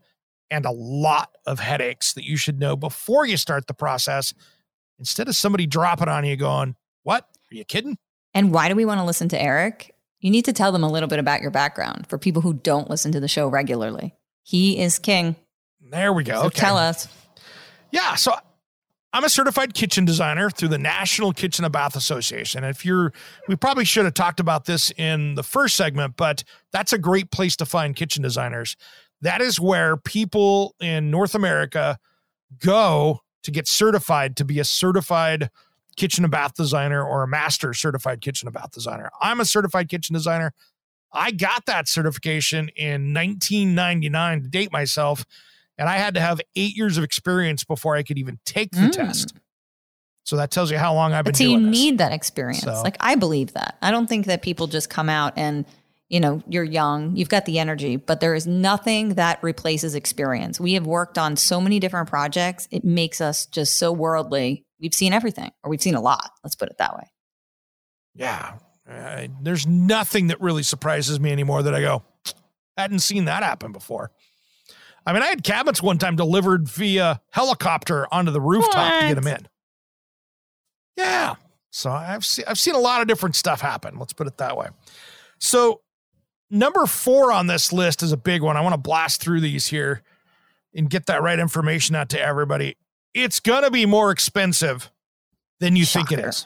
and 0.51 0.65
a 0.65 0.71
lot 0.71 1.29
of 1.45 1.59
headaches 1.59 2.13
that 2.13 2.23
you 2.23 2.37
should 2.37 2.59
know 2.59 2.75
before 2.75 3.25
you 3.25 3.37
start 3.37 3.67
the 3.67 3.73
process 3.73 4.33
instead 4.97 5.27
of 5.27 5.35
somebody 5.35 5.65
dropping 5.67 6.07
on 6.07 6.25
you 6.25 6.35
going, 6.35 6.75
What? 7.03 7.25
Are 7.51 7.55
you 7.55 7.65
kidding? 7.65 7.97
And 8.33 8.53
why 8.53 8.69
do 8.69 8.75
we 8.75 8.85
want 8.85 8.99
to 8.99 9.05
listen 9.05 9.29
to 9.29 9.41
Eric? 9.41 9.95
You 10.19 10.29
need 10.29 10.45
to 10.45 10.53
tell 10.53 10.71
them 10.71 10.83
a 10.83 10.91
little 10.91 11.07
bit 11.07 11.19
about 11.19 11.41
your 11.41 11.51
background 11.51 12.07
for 12.07 12.17
people 12.17 12.41
who 12.41 12.53
don't 12.53 12.89
listen 12.89 13.11
to 13.13 13.19
the 13.19 13.27
show 13.27 13.47
regularly. 13.47 14.13
He 14.43 14.79
is 14.79 14.99
king. 14.99 15.35
There 15.81 16.13
we 16.13 16.23
go. 16.23 16.41
So 16.41 16.47
okay. 16.47 16.59
tell 16.59 16.77
us. 16.77 17.07
Yeah. 17.91 18.15
So 18.15 18.33
I'm 19.11 19.23
a 19.23 19.29
certified 19.29 19.73
kitchen 19.73 20.05
designer 20.05 20.51
through 20.51 20.67
the 20.67 20.77
National 20.77 21.33
Kitchen 21.33 21.65
and 21.65 21.71
Bath 21.71 21.95
Association. 21.95 22.63
If 22.63 22.85
you're, 22.85 23.11
we 23.47 23.55
probably 23.55 23.85
should 23.85 24.05
have 24.05 24.13
talked 24.13 24.39
about 24.39 24.65
this 24.65 24.91
in 24.97 25.33
the 25.33 25.41
first 25.41 25.75
segment, 25.75 26.15
but 26.15 26.43
that's 26.71 26.93
a 26.93 26.97
great 26.99 27.31
place 27.31 27.55
to 27.57 27.65
find 27.65 27.95
kitchen 27.95 28.21
designers. 28.21 28.75
That 29.21 29.41
is 29.41 29.59
where 29.59 29.97
people 29.97 30.75
in 30.79 31.09
North 31.09 31.33
America 31.33 31.97
go 32.59 33.21
to 33.43 33.51
get 33.51 33.67
certified 33.67 34.37
to 34.37 34.45
be 34.45 34.59
a 34.59 34.63
certified 34.63 35.49
kitchen 35.97 36.23
and 36.23 36.31
bath 36.31 36.53
designer 36.53 37.03
or 37.03 37.23
a 37.23 37.27
master 37.27 37.73
certified 37.73 38.21
kitchen 38.21 38.47
and 38.47 38.53
bath 38.53 38.71
designer. 38.71 39.09
I'm 39.21 39.39
a 39.39 39.45
certified 39.45 39.89
kitchen 39.89 40.13
designer. 40.13 40.53
I 41.11 41.31
got 41.31 41.65
that 41.65 41.87
certification 41.87 42.69
in 42.75 43.13
1999 43.13 44.43
to 44.43 44.47
date 44.47 44.71
myself, 44.71 45.25
and 45.79 45.89
I 45.89 45.97
had 45.97 46.13
to 46.13 46.19
have 46.19 46.39
eight 46.55 46.75
years 46.77 46.97
of 46.99 47.03
experience 47.03 47.63
before 47.63 47.95
I 47.95 48.03
could 48.03 48.19
even 48.19 48.37
take 48.45 48.71
the 48.71 48.81
Mm. 48.81 48.91
test. 48.91 49.33
So 50.25 50.35
that 50.37 50.51
tells 50.51 50.69
you 50.69 50.77
how 50.77 50.93
long 50.93 51.13
I've 51.13 51.25
been 51.25 51.33
so 51.33 51.43
you 51.45 51.59
this. 51.59 51.71
need 51.71 51.97
that 51.97 52.11
experience. 52.11 52.61
So- 52.61 52.81
Like 52.83 52.97
I 52.99 53.15
believe 53.15 53.53
that. 53.53 53.77
I 53.81 53.89
don't 53.89 54.05
think 54.07 54.27
that 54.27 54.43
people 54.43 54.67
just 54.67 54.87
come 54.89 55.09
out 55.09 55.33
and 55.37 55.65
you 56.09 56.19
know 56.19 56.43
you're 56.47 56.63
young, 56.63 57.15
you've 57.15 57.29
got 57.29 57.45
the 57.45 57.57
energy, 57.59 57.95
but 57.95 58.19
there 58.19 58.35
is 58.35 58.45
nothing 58.45 59.15
that 59.15 59.41
replaces 59.41 59.95
experience. 59.95 60.59
We 60.59 60.73
have 60.73 60.85
worked 60.85 61.17
on 61.17 61.35
so 61.37 61.59
many 61.61 61.79
different 61.79 62.09
projects. 62.09 62.67
It 62.69 62.83
makes 62.83 63.21
us 63.21 63.45
just 63.47 63.77
so 63.77 63.91
worldly. 63.91 64.65
We've 64.79 64.93
seen 64.93 65.13
everything, 65.13 65.51
or 65.63 65.69
we've 65.71 65.81
seen 65.81 65.95
a 65.95 66.01
lot. 66.01 66.31
Let's 66.43 66.55
put 66.55 66.69
it 66.69 66.77
that 66.79 66.95
way. 66.95 67.11
Yeah. 68.15 68.53
Uh, 68.89 69.27
there's 69.41 69.67
nothing 69.67 70.27
that 70.27 70.41
really 70.41 70.63
surprises 70.63 71.19
me 71.19 71.31
anymore 71.31 71.61
that 71.63 71.75
I 71.75 71.81
go, 71.81 72.03
I 72.75 72.81
hadn't 72.81 72.99
seen 72.99 73.25
that 73.25 73.43
happen 73.43 73.71
before. 73.71 74.11
I 75.09 75.13
mean, 75.13 75.23
I 75.23 75.27
had 75.27 75.43
cabinets 75.43 75.81
one 75.81 75.97
time 75.97 76.15
delivered 76.15 76.67
via 76.69 77.19
helicopter 77.31 78.07
onto 78.13 78.31
the 78.31 78.39
rooftop 78.39 79.01
to 79.01 79.07
get 79.07 79.15
them 79.15 79.25
in. 79.25 79.47
Yeah. 80.95 81.33
So 81.71 81.89
I've 81.89 82.23
seen 82.23 82.45
I've 82.47 82.59
seen 82.59 82.75
a 82.75 82.79
lot 82.79 83.01
of 83.01 83.07
different 83.07 83.35
stuff 83.35 83.59
happen. 83.59 83.97
Let's 83.97 84.13
put 84.13 84.27
it 84.27 84.37
that 84.37 84.55
way. 84.55 84.67
So 85.39 85.81
number 86.51 86.85
four 86.85 87.31
on 87.31 87.47
this 87.47 87.73
list 87.73 88.03
is 88.03 88.11
a 88.11 88.17
big 88.17 88.43
one. 88.43 88.55
I 88.55 88.61
want 88.61 88.73
to 88.73 88.77
blast 88.79 89.19
through 89.19 89.41
these 89.41 89.65
here 89.65 90.03
and 90.75 90.87
get 90.87 91.07
that 91.07 91.23
right 91.23 91.39
information 91.39 91.95
out 91.95 92.09
to 92.09 92.21
everybody. 92.21 92.77
It's 93.15 93.39
gonna 93.39 93.71
be 93.71 93.87
more 93.87 94.11
expensive 94.11 94.91
than 95.59 95.75
you 95.75 95.85
think 95.85 96.11
it 96.11 96.19
is. 96.19 96.45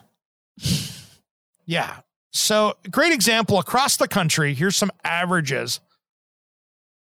Yeah. 1.65 1.97
So, 2.31 2.77
great 2.89 3.11
example 3.11 3.59
across 3.59 3.97
the 3.97 4.07
country. 4.07 4.53
Here's 4.53 4.75
some 4.75 4.91
averages. 5.03 5.81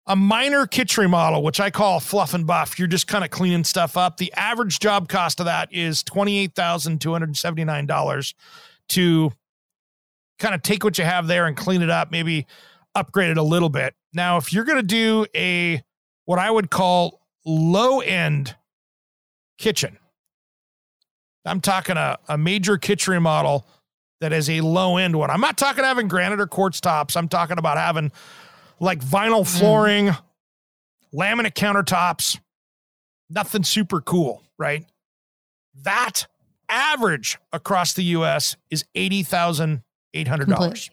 A 0.10 0.16
minor 0.16 0.66
kitchen 0.66 1.04
remodel, 1.04 1.44
which 1.44 1.60
I 1.60 1.70
call 1.70 2.00
fluff 2.00 2.34
and 2.34 2.48
buff, 2.48 2.80
you're 2.80 2.88
just 2.88 3.06
kind 3.06 3.24
of 3.24 3.30
cleaning 3.30 3.64
stuff 3.64 3.96
up. 3.96 4.18
The 4.18 4.34
average 4.34 4.80
job 4.80 5.08
cost 5.08 5.40
of 5.40 5.46
that 5.46 5.72
is 5.72 6.04
$28,279 6.04 8.34
to 8.90 9.32
kind 10.40 10.56
of 10.56 10.64
take 10.64 10.84
what 10.84 10.98
you 10.98 11.04
have 11.04 11.28
there 11.28 11.46
and 11.46 11.56
clean 11.56 11.84
it 11.84 11.92
up, 11.92 12.12
maybe 12.12 12.48
upgrade 12.96 13.30
it 13.30 13.38
a 13.38 13.44
little 13.44 13.70
bit. 13.70 13.94
Now, 14.12 14.38
if 14.38 14.52
you're 14.52 14.64
going 14.64 14.80
to 14.80 14.84
do 14.84 15.28
a 15.36 15.84
what 16.26 16.40
I 16.40 16.50
would 16.50 16.72
call 16.72 17.22
low 17.46 18.00
end 18.00 18.56
kitchen, 19.60 20.00
I'm 21.46 21.62
talking 21.62 21.98
a, 21.98 22.18
a 22.28 22.36
major 22.36 22.80
kitchen 22.80 23.14
remodel 23.14 23.68
that 24.22 24.34
is 24.34 24.50
a 24.50 24.62
low 24.62 24.98
end 24.98 25.16
one. 25.16 25.30
I'm 25.30 25.42
not 25.42 25.58
talking 25.58 25.84
having 25.84 26.08
granite 26.08 26.40
or 26.40 26.48
quartz 26.48 26.82
tops. 26.82 27.16
I'm 27.16 27.28
talking 27.28 27.60
about 27.60 27.78
having 27.78 28.12
like 28.80 29.00
vinyl 29.00 29.42
mm. 29.42 29.60
flooring, 29.60 30.10
laminate 31.14 31.54
countertops, 31.54 32.40
nothing 33.30 33.64
super 33.64 34.02
cool, 34.02 34.44
right? 34.58 34.86
That 35.84 36.28
average 36.68 37.38
across 37.52 37.94
the 37.94 38.04
US 38.04 38.56
is 38.70 38.86
$80,800 38.96 39.82
Complete. 40.46 40.90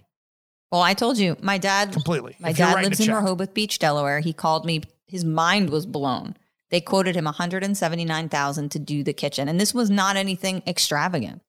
Well, 0.72 0.83
I 0.83 0.94
told 0.94 1.18
you, 1.18 1.37
my 1.40 1.59
dad 1.59 1.92
completely. 1.92 2.37
My 2.40 2.51
If 2.51 2.57
dad 2.57 2.83
lives 2.83 3.01
in 3.01 3.07
check. 3.07 3.14
Rehoboth 3.14 3.55
Beach, 3.55 3.79
Delaware. 3.79 4.20
He 4.20 4.33
called 4.33 4.64
me. 4.64 4.83
His 5.07 5.25
mind 5.25 5.70
was 5.70 5.87
blown. 5.87 6.37
They 6.70 6.81
quoted 6.81 7.14
him 7.14 7.27
179,000 7.27 8.70
to 8.72 8.79
do 8.81 9.05
the 9.05 9.12
kitchen, 9.12 9.49
and 9.49 9.61
this 9.61 9.72
was 9.72 9.88
not 9.88 10.16
anything 10.16 10.62
extravagant. 10.66 11.42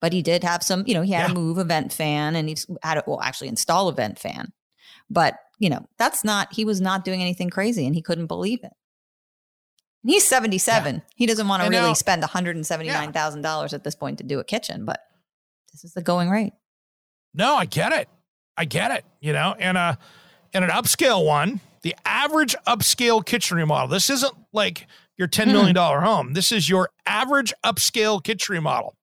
But 0.00 0.12
he 0.12 0.22
did 0.22 0.44
have 0.44 0.62
some, 0.62 0.84
you 0.86 0.94
know, 0.94 1.02
he 1.02 1.12
had 1.12 1.22
Yeah. 1.22 1.28
to 1.28 1.34
move 1.34 1.58
a 1.58 1.64
vent 1.64 1.92
fan, 1.92 2.36
and 2.36 2.48
he's 2.48 2.66
had 2.82 2.94
to 2.94 3.04
well 3.06 3.20
actually 3.20 3.48
install 3.48 3.88
a 3.88 3.92
vent 3.92 4.18
fan. 4.18 4.52
But 5.10 5.36
you 5.58 5.68
know, 5.68 5.86
that's 5.98 6.24
not. 6.24 6.52
He 6.52 6.64
was 6.64 6.80
not 6.80 7.04
doing 7.04 7.20
anything 7.20 7.50
crazy, 7.50 7.84
and 7.84 7.94
he 7.94 8.00
couldn't 8.00 8.26
believe 8.26 8.60
it. 8.62 8.72
And 10.02 10.10
he's 10.10 10.26
77. 10.26 11.02
He 11.14 11.26
doesn't 11.26 11.46
want 11.46 11.62
to 11.62 11.68
really 11.68 11.88
now- 11.88 11.92
spend 11.94 12.22
179,000 12.22 13.42
dollars 13.42 13.74
at 13.74 13.84
this 13.84 13.94
point 13.94 14.18
to 14.18 14.24
do 14.24 14.38
a 14.38 14.44
kitchen, 14.44 14.84
but 14.84 15.00
this 15.72 15.84
is 15.84 15.92
the 15.92 16.02
going 16.02 16.30
rate. 16.30 16.52
No, 17.34 17.54
I 17.54 17.66
get 17.66 17.92
it. 17.92 18.08
I 18.56 18.64
get 18.64 18.90
it. 18.90 19.04
You 19.20 19.32
know, 19.32 19.54
and 19.58 19.76
a 19.76 19.98
and 20.52 20.64
an 20.64 20.70
upscale 20.70 21.24
one, 21.24 21.60
the 21.82 21.94
average 22.04 22.56
upscale 22.66 23.24
kitchen 23.24 23.56
remodel. 23.56 23.88
This 23.88 24.10
isn't 24.10 24.34
like 24.52 24.86
your 25.16 25.28
ten 25.28 25.48
hmm. 25.48 25.54
million 25.54 25.74
dollar 25.74 26.00
home. 26.00 26.32
This 26.32 26.52
is 26.52 26.68
your 26.68 26.90
average 27.06 27.52
upscale 27.64 28.22
kitchen 28.22 28.54
remodel. 28.54 28.96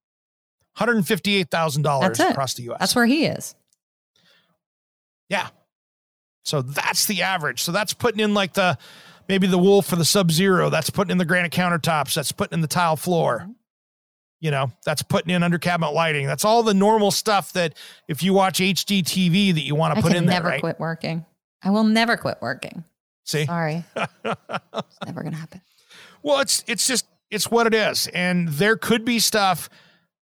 One 0.77 0.87
hundred 0.89 1.07
fifty 1.07 1.35
eight 1.35 1.49
thousand 1.49 1.83
dollars 1.83 2.19
across 2.19 2.55
the 2.55 2.63
U.S. 2.63 2.79
That's 2.79 2.95
where 2.95 3.05
he 3.05 3.25
is. 3.25 3.55
yeah. 5.29 5.49
So 6.47 6.61
that's 6.61 7.05
the 7.05 7.23
average. 7.23 7.61
So 7.61 7.71
that's 7.71 7.93
putting 7.93 8.21
in 8.21 8.33
like 8.33 8.53
the 8.53 8.77
maybe 9.27 9.47
the 9.47 9.57
wool 9.57 9.81
for 9.81 9.95
the 9.95 10.05
Sub 10.05 10.31
Zero. 10.31 10.69
That's 10.69 10.89
putting 10.89 11.11
in 11.11 11.17
the 11.17 11.25
granite 11.25 11.51
countertops. 11.51 12.13
That's 12.13 12.31
putting 12.31 12.55
in 12.55 12.61
the 12.61 12.67
tile 12.67 12.95
floor. 12.95 13.39
Mm-hmm. 13.41 13.51
You 14.39 14.51
know, 14.51 14.71
that's 14.85 15.01
putting 15.01 15.33
in 15.33 15.41
under 15.41 15.57
cabinet 15.57 15.91
lighting. 15.91 16.27
That's 16.27 16.45
all 16.45 16.61
the 16.61 16.73
normal 16.73 17.09
stuff 17.09 17.53
that 17.53 17.75
if 18.07 18.21
you 18.21 18.33
watch 18.33 18.59
HGTV 18.59 19.55
that 19.55 19.61
you 19.63 19.73
want 19.73 19.95
to 19.95 19.99
I 19.99 20.01
put 20.01 20.15
in 20.15 20.25
there, 20.25 20.35
never 20.35 20.49
right? 20.49 20.61
quit 20.61 20.79
working. 20.79 21.25
I 21.63 21.71
will 21.71 21.83
never 21.83 22.17
quit 22.17 22.37
working. 22.39 22.83
See, 23.23 23.45
Sorry. 23.45 23.83
it's 23.95 24.97
never 25.05 25.21
going 25.21 25.33
to 25.33 25.39
happen. 25.39 25.61
Well, 26.21 26.39
it's 26.39 26.63
it's 26.67 26.87
just 26.87 27.05
it's 27.29 27.49
what 27.49 27.67
it 27.67 27.73
is, 27.73 28.07
and 28.07 28.47
there 28.47 28.77
could 28.77 29.03
be 29.03 29.19
stuff 29.19 29.69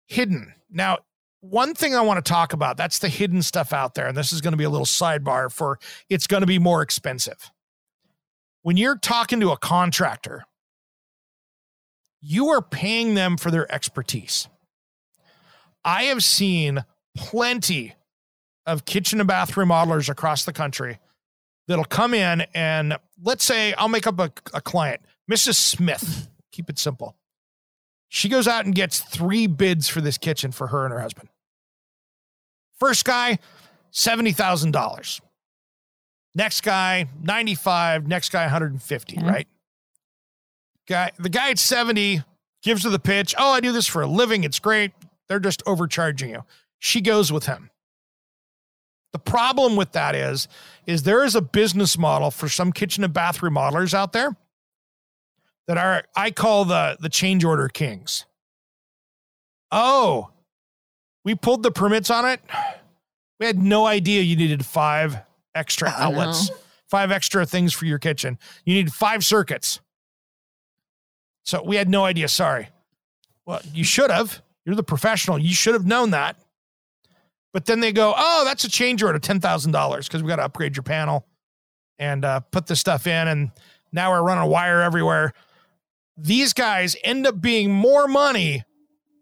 hidden. 0.07 0.53
Now, 0.71 0.97
one 1.41 1.73
thing 1.73 1.95
I 1.95 2.01
want 2.01 2.23
to 2.23 2.29
talk 2.29 2.53
about 2.53 2.77
that's 2.77 2.99
the 2.99 3.09
hidden 3.09 3.41
stuff 3.41 3.73
out 3.73 3.95
there, 3.95 4.07
and 4.07 4.17
this 4.17 4.33
is 4.33 4.41
going 4.41 4.51
to 4.51 4.57
be 4.57 4.63
a 4.63 4.69
little 4.69 4.85
sidebar 4.85 5.51
for 5.51 5.79
it's 6.09 6.27
going 6.27 6.41
to 6.41 6.47
be 6.47 6.59
more 6.59 6.81
expensive. 6.81 7.51
When 8.61 8.77
you're 8.77 8.97
talking 8.97 9.39
to 9.39 9.51
a 9.51 9.57
contractor, 9.57 10.43
you 12.21 12.49
are 12.49 12.61
paying 12.61 13.15
them 13.15 13.37
for 13.37 13.51
their 13.51 13.71
expertise. 13.73 14.47
I 15.85 16.03
have 16.03 16.23
seen 16.23 16.83
plenty 17.15 17.95
of 18.65 18.85
kitchen 18.85 19.19
and 19.19 19.27
bath 19.27 19.53
remodelers 19.53 20.09
across 20.09 20.43
the 20.43 20.53
country 20.53 20.99
that'll 21.67 21.85
come 21.85 22.13
in 22.13 22.41
and 22.53 22.97
let's 23.23 23.45
say 23.45 23.73
I'll 23.73 23.87
make 23.87 24.05
up 24.05 24.19
a, 24.19 24.31
a 24.53 24.61
client, 24.61 25.01
Mrs. 25.31 25.55
Smith. 25.55 26.27
Keep 26.51 26.69
it 26.69 26.77
simple. 26.77 27.15
She 28.09 28.27
goes 28.27 28.47
out 28.47 28.65
and 28.65 28.73
gets 28.73 28.99
three 28.99 29.47
bids 29.47 29.87
for 29.87 30.01
this 30.01 30.17
kitchen 30.17 30.51
for 30.51 30.67
her 30.67 30.83
and 30.83 30.91
her 30.93 30.99
husband. 30.99 31.29
First 32.79 33.05
guy, 33.05 33.39
$70,000. 33.93 35.21
Next 36.35 36.61
guy, 36.61 37.07
95, 37.21 38.07
next 38.07 38.31
guy 38.31 38.43
150, 38.43 39.17
Okay. 39.17 39.25
right? 39.25 39.47
Guy 40.87 41.11
the 41.19 41.29
guy 41.29 41.51
at 41.51 41.59
70 41.59 42.23
gives 42.63 42.83
her 42.83 42.89
the 42.89 42.99
pitch. 42.99 43.35
Oh, 43.37 43.51
I 43.51 43.59
do 43.59 43.71
this 43.71 43.85
for 43.87 44.01
a 44.01 44.07
living. 44.07 44.43
It's 44.43 44.59
great. 44.59 44.91
They're 45.27 45.39
just 45.39 45.61
overcharging 45.65 46.29
you. 46.29 46.43
She 46.79 47.01
goes 47.01 47.31
with 47.31 47.45
him. 47.45 47.69
The 49.11 49.19
problem 49.19 49.75
with 49.75 49.91
that 49.93 50.15
is, 50.15 50.47
is 50.85 51.03
there 51.03 51.23
is 51.23 51.35
a 51.35 51.41
business 51.41 51.97
model 51.97 52.31
for 52.31 52.47
some 52.49 52.71
kitchen 52.71 53.03
and 53.03 53.13
bath 53.13 53.39
remodelers 53.39 53.93
out 53.93 54.13
there 54.13 54.35
that 55.69 55.77
are 55.77 56.03
I 56.15 56.31
call 56.31 56.65
the 56.65 56.97
the 56.99 57.09
change 57.09 57.45
order 57.45 57.69
kings. 57.69 58.25
Oh, 59.71 60.31
we 61.23 61.35
pulled 61.35 61.61
the 61.61 61.69
permits 61.69 62.09
on 62.09 62.25
it. 62.25 62.41
We 63.39 63.45
had 63.45 63.59
no 63.59 63.85
idea 63.85 64.23
you 64.23 64.35
needed 64.35 64.65
five 64.65 65.19
extra 65.53 65.91
I 65.91 66.09
know. 66.09 66.19
outlets, 66.19 66.49
five 66.89 67.11
extra 67.11 67.45
things 67.45 67.71
for 67.71 67.85
your 67.85 67.99
kitchen. 67.99 68.39
You 68.65 68.73
need 68.73 68.91
five 68.91 69.23
circuits. 69.23 69.79
So 71.45 71.61
we 71.63 71.75
had 71.75 71.87
no 71.87 72.03
idea. 72.03 72.29
Sorry. 72.29 72.69
Well, 73.45 73.61
you 73.71 73.83
should 73.83 74.09
have. 74.09 74.41
You're 74.65 74.75
the 74.75 74.81
professional. 74.81 75.37
You 75.37 75.53
should 75.53 75.75
have 75.75 75.85
known 75.85 76.09
that. 76.11 76.35
But 77.53 77.67
then 77.67 77.79
they 77.79 77.91
go, 77.91 78.15
oh, 78.17 78.43
that's 78.43 78.63
a 78.63 78.69
change 78.69 79.03
order, 79.03 79.19
$10,000 79.19 80.03
because 80.03 80.23
we 80.23 80.29
got 80.29 80.37
to 80.37 80.43
upgrade 80.43 80.75
your 80.75 80.83
panel 80.83 81.25
and 81.99 82.25
uh, 82.25 82.39
put 82.39 82.65
this 82.65 82.79
stuff 82.79 83.05
in. 83.05 83.27
And 83.27 83.51
now 83.91 84.11
we're 84.11 84.23
running 84.23 84.43
a 84.43 84.47
wire 84.47 84.81
everywhere. 84.81 85.33
These 86.21 86.53
guys 86.53 86.95
end 87.03 87.25
up 87.25 87.39
being 87.41 87.71
more 87.71 88.07
money 88.07 88.63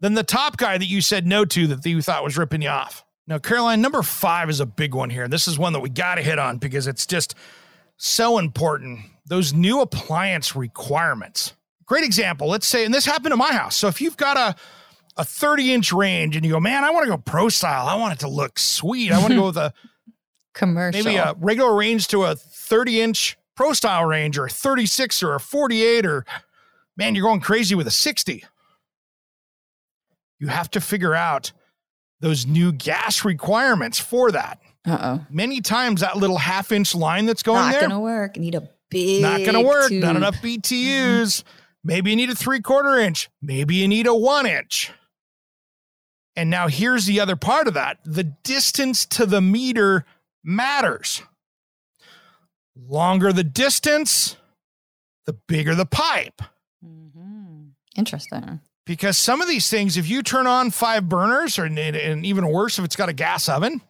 than 0.01 0.13
the 0.13 0.23
top 0.23 0.57
guy 0.57 0.77
that 0.77 0.85
you 0.85 1.01
said 1.01 1.25
no 1.25 1.45
to 1.45 1.67
that 1.67 1.85
you 1.85 2.01
thought 2.01 2.23
was 2.23 2.37
ripping 2.37 2.61
you 2.61 2.69
off. 2.69 3.03
Now, 3.27 3.39
Caroline, 3.39 3.81
number 3.81 4.01
five 4.03 4.49
is 4.49 4.59
a 4.59 4.65
big 4.65 4.95
one 4.95 5.09
here. 5.09 5.27
This 5.27 5.47
is 5.47 5.59
one 5.59 5.73
that 5.73 5.81
we 5.81 5.89
got 5.89 6.15
to 6.15 6.21
hit 6.21 6.39
on 6.39 6.57
because 6.57 6.87
it's 6.87 7.05
just 7.05 7.35
so 7.97 8.37
important. 8.37 8.99
Those 9.25 9.53
new 9.53 9.81
appliance 9.81 10.55
requirements. 10.55 11.53
Great 11.85 12.03
example. 12.05 12.47
Let's 12.47 12.67
say, 12.67 12.85
and 12.85 12.93
this 12.93 13.05
happened 13.05 13.31
to 13.33 13.37
my 13.37 13.51
house. 13.51 13.75
So 13.75 13.87
if 13.87 14.01
you've 14.01 14.17
got 14.17 14.37
a 14.37 14.55
a 15.17 15.23
30 15.25 15.73
inch 15.73 15.91
range 15.91 16.35
and 16.35 16.45
you 16.45 16.51
go, 16.51 16.59
man, 16.59 16.83
I 16.83 16.91
want 16.91 17.05
to 17.05 17.09
go 17.09 17.17
pro 17.17 17.49
style. 17.49 17.87
I 17.87 17.95
want 17.95 18.13
it 18.13 18.19
to 18.19 18.27
look 18.27 18.59
sweet. 18.59 19.11
I 19.11 19.17
want 19.19 19.29
to 19.31 19.35
go 19.35 19.45
with 19.47 19.57
a 19.57 19.73
Commercial. 20.53 21.03
maybe 21.03 21.17
a 21.17 21.33
regular 21.39 21.75
range 21.75 22.07
to 22.09 22.23
a 22.23 22.35
30 22.35 23.01
inch 23.01 23.37
pro 23.55 23.73
style 23.73 24.05
range 24.05 24.37
or 24.37 24.45
a 24.45 24.49
36 24.49 25.23
or 25.23 25.35
a 25.35 25.39
48 25.39 26.05
or 26.05 26.25
man, 26.97 27.15
you're 27.15 27.23
going 27.23 27.39
crazy 27.39 27.75
with 27.75 27.87
a 27.87 27.91
60. 27.91 28.43
You 30.39 30.47
have 30.47 30.69
to 30.71 30.81
figure 30.81 31.15
out 31.15 31.51
those 32.19 32.45
new 32.45 32.71
gas 32.71 33.23
requirements 33.23 33.99
for 33.99 34.31
that. 34.31 34.59
Uh 34.85 34.97
oh. 35.01 35.25
Many 35.29 35.61
times 35.61 36.01
that 36.01 36.17
little 36.17 36.37
half 36.37 36.71
inch 36.71 36.93
line 36.95 37.25
that's 37.25 37.43
going 37.43 37.59
Not 37.59 37.71
there, 37.71 37.81
Not 37.83 37.89
gonna 37.89 38.01
work. 38.01 38.37
Need 38.37 38.55
a 38.55 38.69
big. 38.89 39.21
not 39.21 39.37
going 39.39 39.53
to 39.53 39.61
work. 39.61 39.91
Not 39.91 40.15
enough 40.15 40.35
BTUs. 40.37 41.43
Maybe 41.83 42.09
you 42.09 42.15
need 42.15 42.29
a 42.29 42.35
three 42.35 42.61
quarter 42.61 42.97
inch. 42.97 43.29
Maybe 43.41 43.75
you 43.75 43.87
need 43.87 44.07
a 44.07 44.15
one 44.15 44.45
inch. 44.45 44.91
And 46.35 46.49
now 46.49 46.67
here's 46.67 47.05
the 47.05 47.19
other 47.19 47.35
part 47.35 47.67
of 47.67 47.73
that 47.73 47.97
the 48.05 48.23
distance 48.23 49.05
to 49.07 49.25
the 49.25 49.41
meter 49.41 50.05
matters. 50.43 51.21
Longer 52.75 53.33
the 53.33 53.43
distance, 53.43 54.37
the 55.25 55.33
bigger 55.33 55.73
the 55.75 55.85
pipe. 55.85 56.41
Interesting. 57.97 58.61
Because 58.85 59.17
some 59.17 59.41
of 59.41 59.49
these 59.49 59.69
things, 59.69 59.97
if 59.97 60.09
you 60.09 60.23
turn 60.23 60.47
on 60.47 60.71
five 60.71 61.09
burners, 61.09 61.59
or 61.59 61.65
and, 61.65 61.77
and 61.77 62.25
even 62.25 62.47
worse, 62.47 62.79
if 62.79 62.85
it's 62.85 62.95
got 62.95 63.09
a 63.09 63.13
gas 63.13 63.49
oven, 63.49 63.81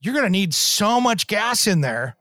you're 0.00 0.14
going 0.14 0.26
to 0.26 0.30
need 0.30 0.54
so 0.54 1.00
much 1.00 1.26
gas 1.26 1.66
in 1.66 1.80
there. 1.80 2.16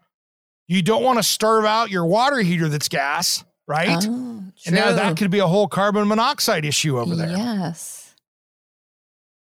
You 0.68 0.82
don't 0.82 1.04
want 1.04 1.20
to 1.20 1.24
starve 1.24 1.66
out 1.66 1.92
your 1.92 2.06
water 2.06 2.40
heater 2.40 2.70
that's 2.70 2.88
gas, 2.88 3.44
right? 3.68 3.98
Oh, 4.02 4.44
and 4.66 4.76
now 4.76 4.94
that 4.94 5.18
could 5.18 5.30
be 5.30 5.40
a 5.40 5.48
whole 5.48 5.68
carbon 5.68 6.08
monoxide 6.08 6.66
issue 6.66 6.98
over 6.98 7.16
there. 7.16 7.30
Yes. 7.30 8.16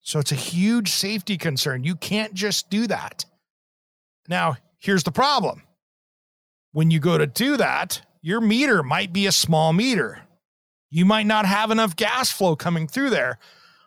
So 0.01 0.19
it's 0.19 0.33
a 0.33 0.37
huge 0.37 0.91
safety 0.91 1.37
concern. 1.37 1.85
You 1.85 1.95
can't 1.95 2.33
just 2.33 2.71
do 2.71 2.87
that. 2.87 3.27
Now, 4.29 4.57
here's 4.79 5.03
the 5.03 5.13
problem 5.13 5.63
when 6.73 6.91
you 6.91 7.01
go 7.01 7.19
to 7.19 7.27
do 7.27 7.57
that, 7.57 8.03
your 8.23 8.41
meter 8.41 8.83
might 8.83 9.13
be 9.13 9.27
a 9.27 9.33
small 9.33 9.73
meter. 9.73 10.23
You 10.91 11.05
might 11.05 11.27
not 11.27 11.47
have 11.47 11.71
enough 11.71 11.97
gas 11.97 12.31
flow 12.31 12.57
coming 12.57 12.89
through 12.89 13.11
there. 13.11 13.39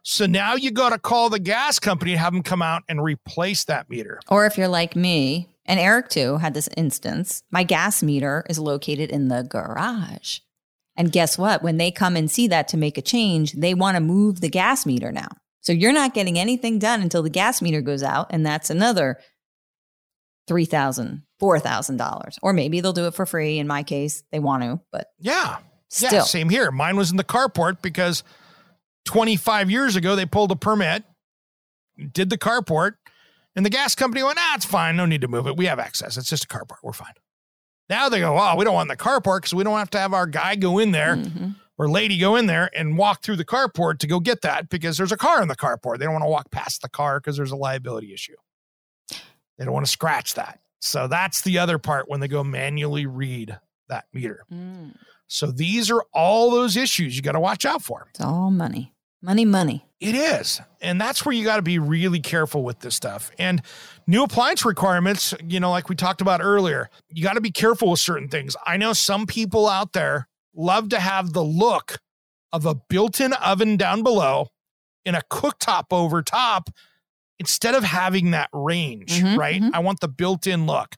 So 0.04 0.26
now 0.26 0.56
you 0.56 0.72
got 0.72 0.90
to 0.90 1.00
call 1.00 1.30
the 1.30 1.40
gas 1.40 1.78
company 1.80 2.12
and 2.12 2.20
have 2.20 2.34
them 2.34 2.44
come 2.44 2.62
out 2.62 2.84
and 2.90 3.04
replace 3.04 3.66
that 3.66 3.90
meter. 3.90 4.20
Or 4.30 4.46
if 4.46 4.58
you're 4.58 4.68
like 4.68 4.96
me, 4.96 5.48
and 5.66 5.80
Eric 5.80 6.10
too 6.10 6.38
had 6.38 6.54
this 6.54 6.70
instance, 6.76 7.44
my 7.52 7.64
gas 7.64 8.02
meter 8.02 8.44
is 8.50 8.58
located 8.58 9.12
in 9.12 9.28
the 9.28 9.44
garage. 9.44 10.40
And 10.96 11.12
guess 11.12 11.38
what? 11.38 11.64
When 11.64 11.78
they 11.78 11.92
come 11.92 12.16
and 12.16 12.30
see 12.30 12.48
that 12.48 12.68
to 12.70 12.78
make 12.78 12.98
a 12.98 13.02
change, 13.02 13.54
they 13.54 13.74
want 13.74 13.96
to 13.96 14.02
move 14.02 14.42
the 14.42 14.50
gas 14.50 14.86
meter 14.86 15.12
now. 15.12 15.30
So 15.62 15.72
you're 15.72 15.94
not 15.94 16.16
getting 16.16 16.38
anything 16.40 16.80
done 16.80 17.02
until 17.02 17.22
the 17.22 17.30
gas 17.30 17.62
meter 17.62 17.82
goes 17.82 18.02
out. 18.04 18.28
And 18.32 18.46
that's 18.46 18.70
another 18.72 19.20
$3,000, 20.50 21.22
$4,000. 21.42 22.38
Or 22.42 22.54
maybe 22.54 22.82
they'll 22.82 22.94
do 22.94 23.06
it 23.08 23.14
for 23.14 23.26
free. 23.26 23.60
In 23.60 23.68
my 23.68 23.84
case, 23.84 24.24
they 24.32 24.40
want 24.40 24.64
to, 24.64 24.82
but 24.92 25.08
Yeah. 25.20 25.58
Still. 25.92 26.12
Yeah, 26.14 26.22
same 26.22 26.50
here. 26.50 26.72
Mine 26.72 26.96
was 26.96 27.12
in 27.12 27.18
the 27.18 27.24
carport 27.24 27.82
because 27.82 28.24
25 29.06 29.70
years 29.72 29.96
ago 29.96 30.16
they 30.16 30.26
pulled 30.26 30.52
a 30.52 30.56
permit, 30.56 31.04
did 32.14 32.30
the 32.30 32.38
carport, 32.38 32.94
and 33.56 33.66
the 33.66 33.70
gas 33.70 33.96
company 33.96 34.24
went, 34.24 34.38
ah, 34.40 34.54
it's 34.56 34.66
fine. 34.66 34.96
No 34.96 35.06
need 35.06 35.22
to 35.22 35.28
move 35.28 35.48
it. 35.48 35.58
We 35.58 35.66
have 35.66 35.80
access. 35.80 36.18
It's 36.18 36.30
just 36.30 36.46
a 36.46 36.48
carport. 36.48 36.78
We're 36.84 36.94
fine. 36.94 37.14
Now 37.90 38.08
they 38.10 38.20
go, 38.20 38.38
oh, 38.38 38.56
we 38.56 38.64
don't 38.64 38.74
want 38.74 38.90
the 38.90 38.96
carport 38.96 39.40
because 39.40 39.54
we 39.54 39.64
don't 39.64 39.78
have 39.78 39.90
to 39.92 40.00
have 40.00 40.14
our 40.14 40.26
guy 40.26 40.56
go 40.56 40.80
in 40.80 40.92
there 40.92 41.18
Mhm. 41.18 41.56
or 41.78 41.90
lady 41.90 42.18
go 42.18 42.38
in 42.38 42.46
there 42.46 42.70
and 42.74 42.98
walk 42.98 43.22
through 43.22 43.36
the 43.36 43.44
carport 43.44 43.98
to 44.00 44.08
go 44.08 44.22
get 44.22 44.42
that 44.44 44.70
because 44.70 44.98
there's 44.98 45.12
a 45.12 45.18
car 45.18 45.42
in 45.42 45.50
the 45.50 45.58
carport. 45.58 45.98
They 46.00 46.06
don't 46.06 46.14
want 46.14 46.24
to 46.24 46.30
walk 46.30 46.52
past 46.52 46.82
the 46.82 46.90
car 46.90 47.20
because 47.20 47.36
there's 47.36 47.52
a 47.52 47.58
liability 47.58 48.14
issue. 48.14 48.36
They 49.58 49.66
don't 49.66 49.74
want 49.74 49.86
to 49.86 49.92
scratch 49.92 50.36
that. 50.36 50.60
So 50.80 51.08
that's 51.08 51.42
the 51.42 51.58
other 51.60 51.78
part 51.78 52.08
when 52.10 52.22
they 52.22 52.28
go 52.30 52.44
manually 52.44 53.06
read 53.06 53.60
that 53.90 54.06
meter. 54.14 54.46
Mm. 54.52 54.96
So 55.32 55.48
these 55.50 55.90
are 55.90 56.04
all 56.14 56.52
those 56.52 56.76
issues 56.76 57.16
you 57.16 57.22
got 57.22 57.32
to 57.34 57.40
watch 57.40 57.66
out 57.66 57.82
for. 57.82 58.08
It's 58.10 58.20
all 58.20 58.52
money. 58.52 58.94
Money, 59.22 59.46
money. 59.46 59.86
It 60.02 60.14
is. 60.14 60.60
And 60.82 61.00
that's 61.00 61.24
where 61.26 61.32
you 61.34 61.46
got 61.46 61.56
to 61.56 61.62
be 61.62 61.80
really 61.80 62.20
careful 62.20 62.64
with 62.64 62.80
this 62.80 62.96
stuff. 62.96 63.32
And 63.40 63.62
new 64.08 64.24
appliance 64.24 64.66
requirements, 64.66 65.34
you 65.48 65.62
know, 65.62 65.72
like 65.72 65.88
we 65.88 65.96
talked 65.96 66.20
about 66.20 66.42
earlier, 66.44 66.90
you 67.10 67.24
got 67.24 67.34
to 67.36 67.42
be 67.42 67.52
careful 67.52 67.92
with 67.92 68.00
certain 68.02 68.28
things. 68.28 68.58
I 68.66 68.76
know 68.76 68.92
some 68.92 69.26
people 69.26 69.70
out 69.70 69.94
there 69.94 70.28
love 70.54 70.90
to 70.90 71.00
have 71.00 71.32
the 71.32 71.44
look 71.44 72.00
of 72.52 72.66
a 72.66 72.76
built 72.76 73.22
in 73.22 73.32
oven 73.34 73.78
down 73.78 74.04
below 74.04 74.48
and 75.06 75.16
a 75.16 75.22
cooktop 75.32 75.86
over 75.92 76.22
top 76.22 76.70
instead 77.40 77.74
of 77.74 77.86
having 77.86 78.32
that 78.32 78.50
range, 78.52 79.22
Mhm, 79.22 79.38
right? 79.38 79.62
mhm. 79.62 79.70
I 79.74 79.80
want 79.80 80.02
the 80.02 80.10
built 80.10 80.46
in 80.46 80.66
look. 80.66 80.96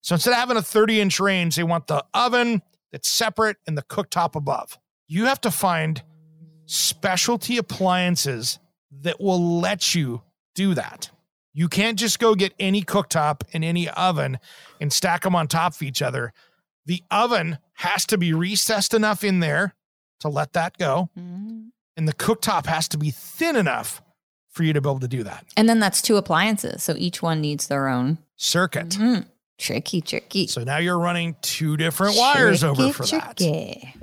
So 0.00 0.14
instead 0.14 0.30
of 0.30 0.38
having 0.38 0.56
a 0.56 0.62
30 0.62 1.00
inch 1.02 1.20
range, 1.20 1.56
they 1.56 1.64
want 1.64 1.86
the 1.88 2.02
oven 2.14 2.62
that's 2.94 3.08
separate 3.08 3.56
and 3.66 3.76
the 3.76 3.82
cooktop 3.82 4.36
above. 4.36 4.78
You 5.08 5.24
have 5.24 5.40
to 5.40 5.50
find 5.50 6.00
specialty 6.66 7.56
appliances 7.58 8.60
that 9.00 9.20
will 9.20 9.58
let 9.60 9.96
you 9.96 10.22
do 10.54 10.74
that. 10.74 11.10
You 11.52 11.68
can't 11.68 11.98
just 11.98 12.20
go 12.20 12.36
get 12.36 12.54
any 12.60 12.82
cooktop 12.82 13.40
and 13.52 13.64
any 13.64 13.88
oven 13.90 14.38
and 14.80 14.92
stack 14.92 15.22
them 15.22 15.34
on 15.34 15.48
top 15.48 15.74
of 15.74 15.82
each 15.82 16.02
other. 16.02 16.32
The 16.86 17.02
oven 17.10 17.58
has 17.78 18.06
to 18.06 18.16
be 18.16 18.32
recessed 18.32 18.94
enough 18.94 19.24
in 19.24 19.40
there 19.40 19.74
to 20.20 20.28
let 20.28 20.52
that 20.52 20.78
go, 20.78 21.10
Mhm. 21.18 21.70
and 21.96 22.06
the 22.06 22.12
cooktop 22.12 22.66
has 22.66 22.86
to 22.88 22.96
be 22.96 23.10
thin 23.10 23.56
enough 23.56 24.02
for 24.52 24.62
you 24.62 24.72
to 24.72 24.80
be 24.80 24.88
able 24.88 25.00
to 25.00 25.08
do 25.08 25.24
that. 25.24 25.44
And 25.56 25.68
then 25.68 25.80
that's 25.80 26.00
two 26.00 26.16
appliances. 26.16 26.84
So 26.84 26.94
each 26.96 27.22
one 27.22 27.40
needs 27.40 27.66
their 27.66 27.88
own. 27.88 28.18
Circuit. 28.36 28.90
Mhm. 28.90 29.26
Tricky, 29.58 30.00
tricky. 30.00 30.46
So 30.46 30.64
now 30.64 30.78
you're 30.78 30.98
running 30.98 31.36
two 31.40 31.76
different 31.76 32.16
wires 32.16 32.64
over 32.64 32.90
Tricky, 32.90 32.92
for 32.92 33.06
that. 33.06 33.36
tricky. 33.36 33.94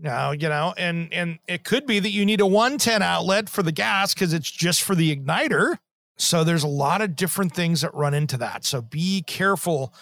Now, 0.00 0.32
you 0.32 0.48
know, 0.48 0.74
and 0.76 1.12
and 1.12 1.38
it 1.46 1.62
could 1.62 1.86
be 1.86 2.00
that 2.00 2.10
you 2.10 2.26
need 2.26 2.40
a 2.40 2.46
110 2.46 3.02
outlet 3.02 3.48
for 3.48 3.62
the 3.62 3.70
gas 3.70 4.12
because 4.14 4.32
it's 4.32 4.50
just 4.50 4.82
for 4.82 4.96
the 4.96 5.14
igniter. 5.14 5.78
So 6.16 6.42
there's 6.42 6.64
a 6.64 6.68
lot 6.68 7.00
of 7.00 7.14
different 7.14 7.54
things 7.54 7.82
that 7.82 7.94
run 7.94 8.12
into 8.12 8.36
that. 8.38 8.64
So 8.64 8.82
be 8.82 9.22
careful 9.22 9.94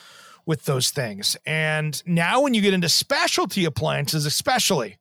with 0.46 0.64
those 0.64 0.90
things. 0.90 1.36
And 1.44 2.02
now 2.06 2.40
when 2.40 2.54
you 2.54 2.62
get 2.62 2.74
into 2.74 2.88
specialty 2.88 3.64
appliances, 3.66 4.24
especially. 4.26 4.96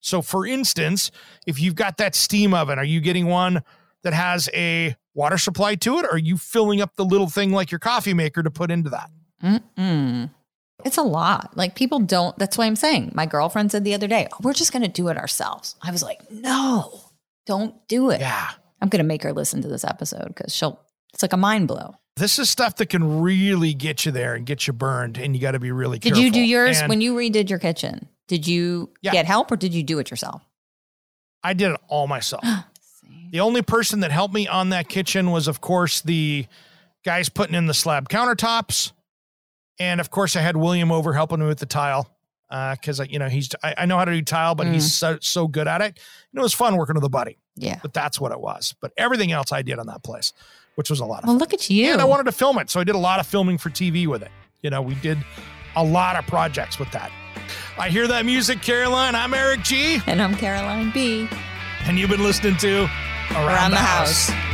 So 0.00 0.20
for 0.20 0.46
instance, 0.46 1.10
if 1.46 1.58
you've 1.58 1.74
got 1.74 1.96
that 1.96 2.14
steam 2.14 2.52
oven, 2.52 2.78
are 2.78 2.84
you 2.84 3.00
getting 3.00 3.26
one 3.26 3.62
that 4.02 4.12
has 4.12 4.50
a 4.52 4.94
water 5.14 5.38
supply 5.38 5.76
to 5.76 5.98
it? 5.98 6.04
Or 6.04 6.14
are 6.14 6.18
you 6.18 6.36
filling 6.36 6.82
up 6.82 6.96
the 6.96 7.04
little 7.04 7.28
thing 7.28 7.52
like 7.52 7.70
your 7.70 7.78
coffee 7.78 8.12
maker 8.12 8.42
to 8.42 8.50
put 8.50 8.70
into 8.70 8.90
that? 8.90 9.10
Mm-mm. 9.42 10.30
It's 10.84 10.96
a 10.96 11.02
lot. 11.02 11.56
Like 11.56 11.74
people 11.74 11.98
don't. 12.00 12.36
That's 12.38 12.58
why 12.58 12.66
I'm 12.66 12.76
saying. 12.76 13.12
My 13.14 13.26
girlfriend 13.26 13.72
said 13.72 13.84
the 13.84 13.94
other 13.94 14.08
day, 14.08 14.28
oh, 14.32 14.36
"We're 14.42 14.52
just 14.52 14.72
going 14.72 14.82
to 14.82 14.88
do 14.88 15.08
it 15.08 15.16
ourselves." 15.16 15.76
I 15.82 15.90
was 15.90 16.02
like, 16.02 16.30
"No, 16.30 17.00
don't 17.46 17.74
do 17.88 18.10
it." 18.10 18.20
Yeah. 18.20 18.50
I'm 18.80 18.88
going 18.88 19.02
to 19.02 19.06
make 19.06 19.22
her 19.22 19.32
listen 19.32 19.62
to 19.62 19.68
this 19.68 19.84
episode 19.84 20.28
because 20.28 20.54
she'll. 20.54 20.80
It's 21.12 21.22
like 21.22 21.32
a 21.32 21.36
mind 21.38 21.68
blow. 21.68 21.94
This 22.16 22.38
is 22.38 22.50
stuff 22.50 22.76
that 22.76 22.86
can 22.86 23.20
really 23.22 23.72
get 23.72 24.04
you 24.04 24.12
there 24.12 24.34
and 24.34 24.44
get 24.44 24.66
you 24.66 24.72
burned, 24.72 25.16
and 25.16 25.34
you 25.34 25.40
got 25.40 25.52
to 25.52 25.58
be 25.60 25.70
really 25.72 25.98
Did 25.98 26.10
careful. 26.10 26.22
Did 26.22 26.26
you 26.26 26.32
do 26.32 26.40
yours 26.46 26.80
And 26.80 26.88
when 26.88 27.00
you 27.00 27.14
redid 27.14 27.48
your 27.50 27.58
kitchen? 27.58 28.08
Did 28.28 28.46
you 28.46 28.90
Yeah. 29.02 29.12
get 29.12 29.26
help 29.26 29.50
or 29.52 29.56
did 29.56 29.74
you 29.74 29.82
do 29.82 29.98
it 30.00 30.10
yourself? 30.10 30.42
I 31.42 31.52
did 31.54 31.72
it 31.72 31.80
all 31.88 32.06
myself. 32.06 32.44
The 33.30 33.40
only 33.40 33.62
person 33.62 33.98
that 34.00 34.12
helped 34.12 34.32
me 34.32 34.46
on 34.46 34.68
that 34.68 34.88
kitchen 34.88 35.32
was, 35.32 35.48
of 35.48 35.60
course, 35.60 36.00
the 36.02 36.46
guys 37.04 37.28
putting 37.28 37.56
in 37.56 37.66
the 37.66 37.74
slab 37.74 38.08
countertops, 38.08 38.92
and 39.78 40.00
of 40.00 40.10
course 40.10 40.36
I 40.36 40.40
had 40.40 40.56
William 40.56 40.90
over 40.92 41.12
helping 41.12 41.40
me 41.40 41.46
with 41.46 41.58
the 41.58 41.66
tile 41.66 42.08
uh, 42.50 42.74
because 42.74 43.00
you 43.08 43.18
know 43.18 43.28
he's 43.28 43.50
I, 43.62 43.74
I 43.78 43.86
know 43.86 43.98
how 43.98 44.04
to 44.04 44.12
do 44.12 44.22
tile, 44.22 44.54
but 44.54 44.66
he's 44.66 44.86
mm. 44.86 44.90
so 44.90 45.18
so 45.20 45.48
good 45.48 45.66
at 45.68 45.80
it. 45.80 45.98
Know, 46.32 46.40
it 46.40 46.44
was 46.44 46.54
fun 46.54 46.76
working 46.76 46.94
with 46.94 47.04
a 47.04 47.08
buddy, 47.08 47.38
Yeah. 47.56 47.78
but 47.82 47.92
that's 47.92 48.20
what 48.20 48.32
it 48.32 48.40
was. 48.40 48.74
But 48.80 48.92
everything 48.96 49.32
else 49.32 49.52
I 49.52 49.62
did 49.62 49.78
on 49.78 49.86
that 49.86 50.02
place, 50.02 50.32
which 50.74 50.90
was 50.90 51.00
a 51.00 51.04
lot 51.04 51.20
of 51.22 51.28
Well, 51.28 51.34
fun. 51.34 51.40
look 51.40 51.54
at 51.54 51.70
you. 51.70 51.92
And 51.92 52.00
I 52.00 52.04
wanted 52.04 52.24
to 52.24 52.32
film 52.32 52.58
it, 52.58 52.70
so 52.70 52.80
I 52.80 52.84
did 52.84 52.94
a 52.94 52.98
lot 52.98 53.20
of 53.20 53.26
filming 53.26 53.58
for 53.58 53.70
TV 53.70 54.06
with 54.06 54.22
it. 54.22 54.30
You 54.62 54.70
know, 54.70 54.82
we 54.82 54.94
did 54.96 55.18
a 55.76 55.84
lot 55.84 56.16
of 56.16 56.26
projects 56.26 56.78
with 56.78 56.90
that. 56.92 57.10
I 57.78 57.88
hear 57.88 58.06
that 58.08 58.24
music, 58.24 58.62
Caroline. 58.62 59.14
I'm 59.14 59.34
Eric 59.34 59.62
G, 59.62 60.00
and 60.06 60.22
I'm 60.22 60.34
Caroline 60.36 60.90
B. 60.92 61.28
and 61.86 61.98
you've 61.98 62.10
been 62.10 62.22
listening 62.22 62.56
to 62.58 62.84
Around, 63.32 63.46
Around 63.46 63.70
the, 63.70 63.76
the 63.76 63.82
House. 63.82 64.28
House. 64.28 64.53